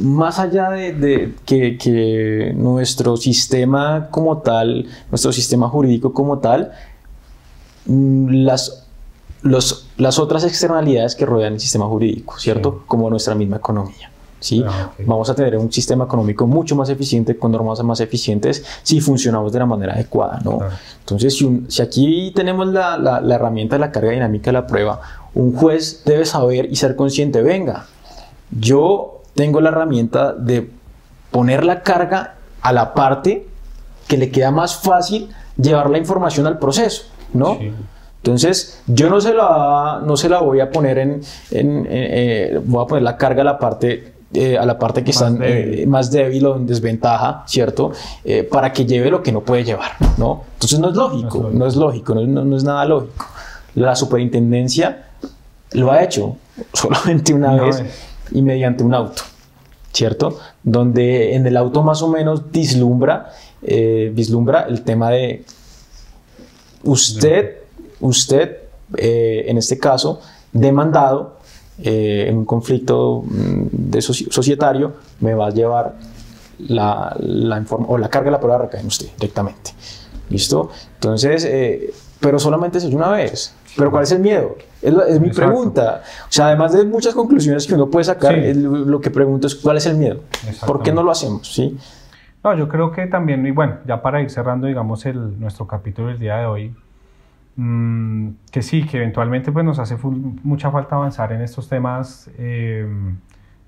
más 0.04 0.40
allá 0.40 0.72
de, 0.72 0.92
de 0.92 1.34
que, 1.46 1.78
que, 1.78 2.52
nuestro 2.54 3.16
sistema 3.16 4.10
como 4.12 4.40
tal, 4.40 4.88
nuestro 5.10 5.32
sistema 5.32 5.70
jurídico 5.70 6.12
como 6.12 6.40
tal, 6.40 6.74
mm, 7.86 8.44
las, 8.44 8.88
los, 9.42 9.88
las 9.96 10.20
otras 10.20 10.44
externalidades 10.44 11.16
que 11.16 11.26
rodean 11.26 11.54
el 11.54 11.60
sistema 11.62 11.86
jurídico, 11.86 12.38
¿cierto? 12.40 12.84
Como 12.88 13.10
nuestra 13.10 13.36
misma 13.36 13.56
economía. 13.56 14.12
¿Sí? 14.40 14.64
Ah, 14.68 14.92
Vamos 15.06 15.30
a 15.30 15.36
tener 15.36 15.58
un 15.58 15.72
sistema 15.72 16.06
económico 16.06 16.48
mucho 16.48 16.76
más 16.76 16.90
eficiente, 16.90 17.38
con 17.38 17.52
normas 17.52 17.82
más 17.84 18.00
eficientes, 18.00 18.64
si 18.84 19.02
funcionamos 19.02 19.52
de 19.52 19.60
la 19.60 19.66
manera 19.66 19.94
adecuada, 19.94 20.40
¿no? 20.44 20.60
Entonces, 21.00 21.36
si, 21.36 21.66
si, 21.68 21.82
aquí 21.82 22.32
tenemos 22.36 22.68
la, 22.68 22.98
la, 22.98 23.36
herramienta 23.36 23.76
de 23.76 23.80
la 23.80 23.92
carga 23.92 24.12
dinámica 24.12 24.48
de 24.48 24.54
la 24.54 24.68
prueba, 24.68 25.02
un 25.34 25.56
juez 25.56 26.04
debe 26.06 26.26
saber 26.26 26.66
y 26.72 26.76
ser 26.76 26.96
consciente, 26.96 27.42
venga, 27.42 27.86
yo 28.52 29.22
tengo 29.36 29.62
la 29.62 29.70
herramienta 29.70 30.34
de 30.34 30.70
poner 31.32 31.64
la 31.64 31.84
carga 31.84 32.36
a 32.62 32.74
la 32.74 32.94
parte 32.94 33.48
que 34.08 34.18
le 34.18 34.32
queda 34.32 34.52
más 34.52 34.78
fácil 34.78 35.30
llevar 35.58 35.90
la 35.90 35.98
información 35.98 36.48
al 36.48 36.60
proceso, 36.60 37.04
¿no? 37.34 37.58
Entonces, 38.18 38.82
yo 38.88 39.10
no 39.10 39.22
se 39.22 39.34
la, 39.34 40.02
no 40.04 40.18
se 40.18 40.28
la 40.28 40.40
voy 40.40 40.60
a 40.60 40.70
poner 40.70 40.98
en, 40.98 41.22
en, 41.52 41.88
eh, 41.90 42.60
voy 42.66 42.84
a 42.84 42.88
poner 42.88 43.04
la 43.04 43.16
carga 43.16 43.42
a 43.42 43.46
la 43.46 43.60
parte 43.60 44.17
eh, 44.34 44.58
a 44.58 44.66
la 44.66 44.78
parte 44.78 45.06
que 45.06 45.12
está 45.12 45.34
eh, 45.40 45.86
más 45.88 46.12
débil 46.12 46.46
o 46.48 46.58
en 46.58 46.68
desventaja, 46.68 47.44
¿cierto? 47.48 47.94
Eh, 48.26 48.44
para 48.44 48.74
que 48.74 48.86
lleve 48.86 49.10
lo 49.10 49.24
que 49.24 49.32
no 49.32 49.40
puede 49.40 49.64
llevar, 49.64 49.92
¿no? 50.18 50.44
Entonces 50.56 50.80
no 50.80 50.90
es 50.90 50.96
lógico, 50.98 51.50
no 51.54 51.66
es 51.66 51.78
lógico, 51.78 52.14
no 52.14 52.58
es, 52.58 52.64
nada 52.66 52.84
lógico. 52.84 53.26
La 53.76 53.96
superintendencia 53.96 55.08
lo 55.72 55.94
ha 55.94 56.04
hecho 56.04 56.36
solamente 56.74 57.34
una 57.34 57.56
vez 57.56 57.82
y 58.32 58.42
mediante 58.42 58.84
un 58.84 58.94
auto, 58.94 59.24
¿cierto? 59.94 60.38
Donde 60.62 61.34
en 61.36 61.48
el 61.48 61.56
auto 61.56 61.82
más 61.82 62.02
o 62.02 62.10
menos 62.10 62.52
vislumbra, 62.52 63.32
vislumbra 63.62 64.64
el 64.68 64.82
tema 64.82 65.10
de 65.10 65.46
usted, 66.84 67.60
usted, 68.02 68.58
en 68.98 69.58
este 69.58 69.80
caso, 69.80 70.20
demandado, 70.52 71.37
eh, 71.84 72.26
en 72.28 72.38
un 72.38 72.46
conflicto 72.46 73.24
mm, 73.24 73.68
de 73.72 74.02
societario, 74.02 74.94
me 75.20 75.34
va 75.34 75.48
a 75.48 75.50
llevar 75.52 75.96
la, 76.60 77.16
la 77.20 77.64
o 77.70 77.98
la 77.98 78.10
carga 78.10 78.26
de 78.26 78.32
la 78.32 78.40
prueba 78.40 78.58
recae 78.60 78.82
en 78.82 78.88
usted 78.88 79.08
directamente. 79.20 79.72
¿Listo? 80.30 80.70
Entonces, 80.96 81.46
eh, 81.46 81.94
pero 82.20 82.40
solamente 82.40 82.80
se 82.80 82.88
una 82.88 83.10
vez. 83.10 83.54
¿Pero 83.76 83.92
cuál 83.92 84.04
es 84.04 84.12
el 84.12 84.20
miedo? 84.20 84.56
Es, 84.82 85.20
mi 85.20 85.30
pregunta. 85.30 86.02
O 86.24 86.32
sea, 86.32 86.48
además 86.48 86.74
de 86.74 86.84
muchas 86.84 87.14
conclusiones 87.14 87.68
que 87.68 87.76
uno 87.76 87.90
puede 87.90 88.06
sacar, 88.06 88.36
lo 88.56 89.00
que 89.00 89.12
pregunto 89.12 89.48
es 89.48 89.56
cuál 89.56 89.78
es 89.78 89.86
el 89.86 89.98
miedo. 89.98 90.22
¿Por 90.66 90.82
qué 90.82 90.92
no 90.92 91.04
lo 91.04 91.12
hacemos? 91.12 91.54
¿Sí? 91.54 91.78
No, 92.44 92.56
yo 92.56 92.68
creo 92.68 92.92
que 92.92 93.08
también, 93.08 93.46
y 93.46 93.52
bueno, 93.52 93.78
ya 93.86 94.02
para 94.02 94.22
ir 94.22 94.30
cerrando, 94.30 94.68
digamos, 94.68 95.06
el, 95.06 95.40
nuestro 95.40 95.68
capítulo 95.68 96.08
del 96.08 96.20
día 96.20 96.38
de 96.38 96.46
hoy, 96.46 96.76
Mm, 97.60 98.36
que 98.52 98.62
sí, 98.62 98.86
que 98.86 98.98
eventualmente 98.98 99.52
pues 99.52 99.66
nos 99.66 99.80
hace 99.80 99.98
mucha 100.44 100.70
falta 100.70 100.96
avanzar 100.96 101.34
en 101.34 101.42
estos 101.42 101.68
temas, 101.68 102.30
em, 102.38 103.18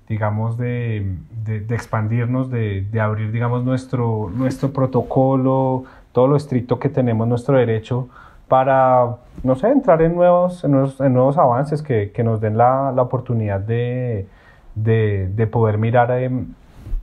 digamos, 0.07 0.57
de, 0.57 1.15
de, 1.43 1.75
expandirnos, 1.75 2.51
de, 2.51 2.81
de, 2.91 3.01
abrir, 3.01 3.31
digamos, 3.31 3.63
nuestro, 3.63 4.31
nuestro 4.33 4.71
protocolo, 4.71 5.85
todo 6.11 6.27
lo 6.27 6.35
estricto 6.35 6.79
que 6.79 6.89
tenemos, 6.89 7.27
nuestro 7.27 7.57
derecho, 7.57 8.09
para, 8.47 9.17
no 9.43 9.55
sé, 9.55 9.69
entrar 9.69 10.01
en 10.03 10.15
nuevos, 10.15 10.63
en 10.63 10.71
nuevos, 10.71 11.01
en 11.01 11.13
nuevos 11.13 11.37
avances 11.39 11.81
que, 11.81 12.11
que, 12.11 12.23
nos 12.23 12.41
den 12.41 12.57
la, 12.57 12.91
la 12.95 13.01
oportunidad 13.01 13.59
de, 13.59 14.27
de, 14.75 15.47
poder 15.47 15.79
mirar 15.79 16.11
em, 16.11 16.47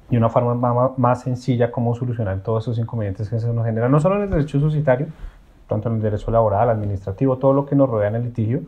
de 0.09 0.19
una 0.19 0.29
forma 0.29 0.55
más, 0.55 0.99
más, 0.99 1.23
sencilla 1.23 1.73
cómo 1.73 1.95
solucionar 1.97 2.39
todos 2.41 2.65
esos 2.65 2.79
inconvenientes 2.79 3.29
que 3.29 3.39
se 3.41 3.53
nos 3.53 3.65
generan, 3.67 3.91
no 3.91 3.99
solo 4.01 4.17
en 4.17 4.23
el 4.23 4.31
derecho 4.31 4.61
societario, 4.61 5.09
tanto 5.69 5.89
en 5.89 5.97
el 5.97 6.03
derecho 6.03 6.31
laboral, 6.31 6.71
administrativo, 6.71 7.39
todo 7.39 7.53
lo 7.53 7.67
que 7.67 7.75
nos 7.75 7.89
rodea 7.89 8.09
en 8.09 8.17
el 8.17 8.25
litigio. 8.25 8.63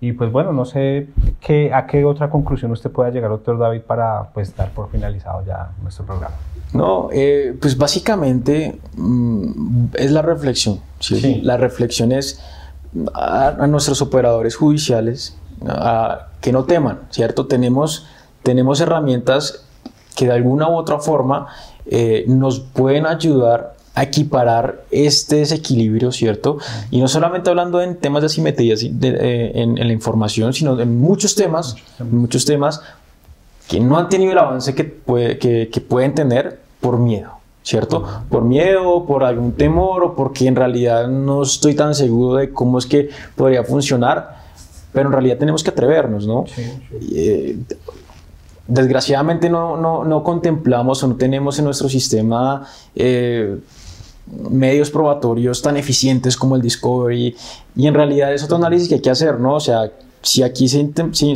Y 0.00 0.12
pues 0.12 0.30
bueno, 0.30 0.52
no 0.52 0.64
sé 0.64 1.08
qué, 1.40 1.72
a 1.72 1.86
qué 1.86 2.04
otra 2.04 2.28
conclusión 2.28 2.70
usted 2.70 2.90
pueda 2.90 3.10
llegar, 3.10 3.30
doctor 3.30 3.58
David, 3.58 3.80
para 3.82 4.28
pues 4.34 4.54
dar 4.54 4.70
por 4.70 4.90
finalizado 4.90 5.42
ya 5.44 5.70
nuestro 5.82 6.04
programa. 6.04 6.34
No, 6.72 7.08
eh, 7.12 7.56
pues 7.60 7.78
básicamente 7.78 8.78
mm, 8.96 9.86
es 9.94 10.10
la 10.10 10.22
reflexión. 10.22 10.80
¿sí? 11.00 11.40
La 11.42 11.56
reflexión 11.56 12.12
es 12.12 12.42
a, 13.14 13.66
nuestros 13.66 14.02
operadores 14.02 14.56
judiciales 14.56 15.38
que 16.40 16.52
no 16.52 16.64
teman, 16.64 17.00
¿cierto? 17.10 17.46
Tenemos, 17.46 18.06
tenemos 18.42 18.80
herramientas 18.80 19.66
que 20.14 20.26
de 20.26 20.32
alguna 20.32 20.68
u 20.68 20.74
otra 20.74 20.98
forma 20.98 21.46
eh, 21.86 22.24
nos 22.28 22.60
pueden 22.60 23.06
ayudar 23.06 23.74
a 23.74 23.75
equiparar 24.02 24.84
este 24.90 25.36
desequilibrio, 25.36 26.12
¿cierto? 26.12 26.58
Y 26.90 27.00
no 27.00 27.08
solamente 27.08 27.48
hablando 27.48 27.80
en 27.80 27.96
temas 27.96 28.22
de 28.22 28.26
asimetría 28.26 28.74
eh, 28.74 29.52
en, 29.54 29.74
la 29.74 29.92
información, 29.92 30.52
sino 30.52 30.78
en 30.78 31.00
muchos 31.00 31.34
temas, 31.34 31.76
muchos 31.98 32.44
temas 32.44 32.82
que 33.66 33.80
no 33.80 33.96
han 33.96 34.08
tenido 34.10 34.32
el 34.32 34.38
avance 34.38 34.74
que, 34.74 34.84
puede, 34.84 35.38
que, 35.38 35.80
pueden 35.80 36.14
tener 36.14 36.60
por 36.80 36.98
miedo. 36.98 37.32
¿Cierto? 37.62 38.06
Por 38.28 38.44
miedo, 38.44 39.06
por 39.06 39.24
algún 39.24 39.50
temor 39.50 40.04
o 40.04 40.14
porque 40.14 40.46
en 40.46 40.54
realidad 40.54 41.08
no 41.08 41.42
estoy 41.42 41.74
tan 41.74 41.96
seguro 41.96 42.36
de 42.36 42.50
cómo 42.52 42.78
es 42.78 42.86
que 42.86 43.08
podría 43.34 43.64
funcionar, 43.64 44.36
pero 44.92 45.08
en 45.08 45.12
realidad 45.12 45.36
tenemos 45.36 45.64
que 45.64 45.70
atrevernos, 45.70 46.28
¿no? 46.28 46.44
Eh, 47.12 47.58
desgraciadamente 48.68 49.50
no, 49.50 49.76
no, 49.76 50.04
no, 50.04 50.22
contemplamos 50.22 51.02
o 51.02 51.08
no 51.08 51.16
tenemos 51.16 51.58
en 51.58 51.64
nuestro 51.64 51.88
sistema 51.88 52.64
eh, 52.94 53.58
medios 54.26 54.90
probatorios 54.90 55.62
tan 55.62 55.76
eficientes 55.76 56.36
como 56.36 56.56
el 56.56 56.62
Discovery 56.62 57.36
y 57.76 57.86
en 57.86 57.94
realidad 57.94 58.32
es 58.34 58.42
otro 58.42 58.56
análisis 58.56 58.88
que 58.88 58.96
hay 58.96 59.00
que 59.00 59.10
hacer, 59.10 59.38
¿no? 59.38 59.54
O 59.54 59.60
sea, 59.60 59.90
si 60.22 60.42
aquí 60.42 60.68
se, 60.68 60.80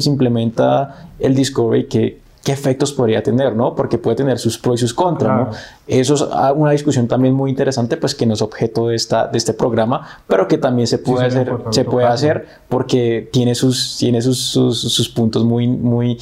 implementa 0.05 1.11
el 1.21 1.35
Discovery, 1.35 1.87
¿qué, 1.87 2.21
¿qué, 2.43 2.53
efectos 2.53 2.93
podría 2.93 3.23
tener, 3.23 3.55
¿no? 3.55 3.77
Porque 3.77 3.99
puede 3.99 4.17
tener 4.17 4.39
sus 4.41 4.59
pros 4.59 4.81
y 4.81 4.83
sus 4.83 4.95
contras, 4.95 5.37
¿no? 5.37 5.51
Eso 5.87 6.15
es 6.15 6.25
ah, 6.33 6.53
una 6.53 6.73
discusión 6.73 7.07
también 7.07 7.33
muy 7.35 7.51
interesante, 7.51 7.97
pues 7.97 8.17
que 8.17 8.27
no 8.27 8.35
es 8.35 8.43
objeto 8.43 8.89
de, 8.89 8.97
esta, 8.97 9.29
de 9.29 9.39
este 9.39 9.55
programa, 9.55 10.23
pero 10.27 10.49
que 10.49 10.59
también 10.59 10.89
se 10.89 10.99
puede 10.99 11.27
hacer, 11.27 11.53
se 11.71 11.85
puede 11.85 12.09
hacer 12.09 12.47
porque 12.69 13.29
tiene 13.33 13.55
sus, 13.55 13.97
tiene 13.99 14.21
sus, 14.21 14.41
sus, 14.41 15.09
puntos 15.11 15.45
muy, 15.45 15.69
muy 15.69 16.19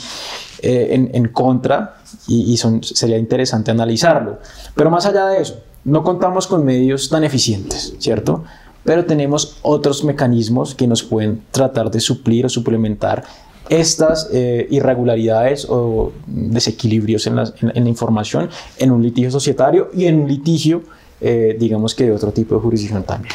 eh, 0.60 0.88
en, 0.90 1.10
en, 1.14 1.28
contra 1.28 1.96
y, 2.26 2.52
y 2.52 2.56
son, 2.58 2.82
sería 2.82 3.16
interesante 3.16 3.70
analizarlo. 3.70 4.38
Pero 4.74 4.90
más 4.90 5.06
allá 5.06 5.26
de 5.28 5.40
eso, 5.40 5.56
no 5.84 6.02
contamos 6.02 6.46
con 6.46 6.64
medios 6.64 7.08
tan 7.08 7.24
eficientes, 7.24 7.94
¿cierto? 7.98 8.44
Pero 8.84 9.04
tenemos 9.04 9.58
otros 9.62 10.04
mecanismos 10.04 10.74
que 10.74 10.86
nos 10.86 11.02
pueden 11.02 11.42
tratar 11.50 11.90
de 11.90 12.00
suplir 12.00 12.46
o 12.46 12.48
suplementar 12.48 13.24
estas 13.68 14.30
eh, 14.32 14.66
irregularidades 14.70 15.66
o 15.68 16.12
desequilibrios 16.26 17.26
en 17.26 17.36
la, 17.36 17.52
información 17.74 18.48
en 18.78 18.90
un 18.90 19.02
litigio 19.02 19.30
societario 19.30 19.90
y 19.92 20.06
en 20.06 20.20
un 20.20 20.28
litigio, 20.28 20.82
eh, 21.20 21.56
digamos 21.58 21.94
que 21.94 22.04
de 22.04 22.12
otro 22.12 22.32
tipo 22.32 22.54
de 22.54 22.60
jurisdicción 22.60 23.02
también. 23.02 23.34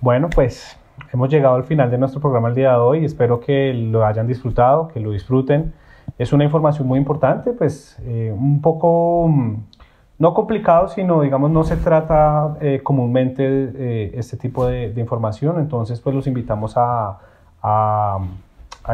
Bueno, 0.00 0.30
pues 0.30 0.76
hemos 1.12 1.28
llegado 1.28 1.54
al 1.54 1.64
final 1.64 1.90
de 1.90 1.98
nuestro 1.98 2.20
programa 2.20 2.48
el 2.48 2.54
día 2.54 2.72
de 2.72 2.76
hoy. 2.78 3.04
Espero 3.04 3.40
que 3.40 3.72
lo 3.74 4.06
hayan 4.06 4.26
disfrutado, 4.26 4.88
que 4.88 5.00
lo 5.00 5.10
disfruten. 5.10 5.72
Es 6.18 6.32
una 6.32 6.44
información 6.44 6.86
muy 6.86 6.98
importante, 6.98 7.52
pues 7.52 7.96
eh, 8.04 8.32
un 8.36 8.60
poco 8.60 9.28
mm, 9.28 9.54
no 10.18 10.34
complicado, 10.34 10.88
sino 10.88 11.22
digamos 11.22 11.50
no 11.50 11.64
se 11.64 11.76
trata 11.76 12.56
eh, 12.60 12.80
comúnmente 12.82 13.44
eh, 13.44 14.12
este 14.14 14.36
tipo 14.36 14.66
de, 14.66 14.92
información. 14.96 15.58
Entonces, 15.58 16.00
pues 16.00 16.14
los 16.14 16.26
invitamos 16.26 16.74
a, 16.76 17.18
a, 17.62 18.18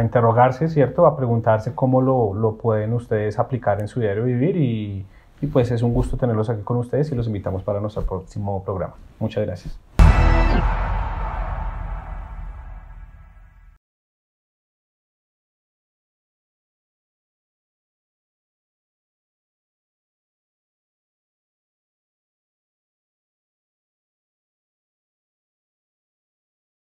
interrogarse, 0.03 0.69
¿cierto? 0.69 1.07
A 1.07 1.17
preguntarse 1.17 1.75
cómo 1.75 2.01
lo, 2.01 2.33
lo, 2.35 2.57
pueden 2.57 2.93
ustedes 2.95 3.39
aplicar 3.39 3.81
en 3.81 3.89
su 3.89 4.01
diario 4.01 4.25
vivir 4.25 4.57
y, 4.57 5.05
y 5.43 5.47
pues 5.47 5.71
es 5.71 5.83
un 5.83 5.93
gusto 5.93 6.17
tenerlos 6.17 6.49
aquí 6.49 6.63
con 6.63 6.77
ustedes 6.79 7.11
y 7.13 7.15
los 7.15 7.27
invitamos 7.27 7.63
para 7.63 7.81
nuestro 7.81 8.03
próximo 8.03 8.63
programa. 8.63 8.95
Muchas 9.19 9.45
gracias. 9.45 9.90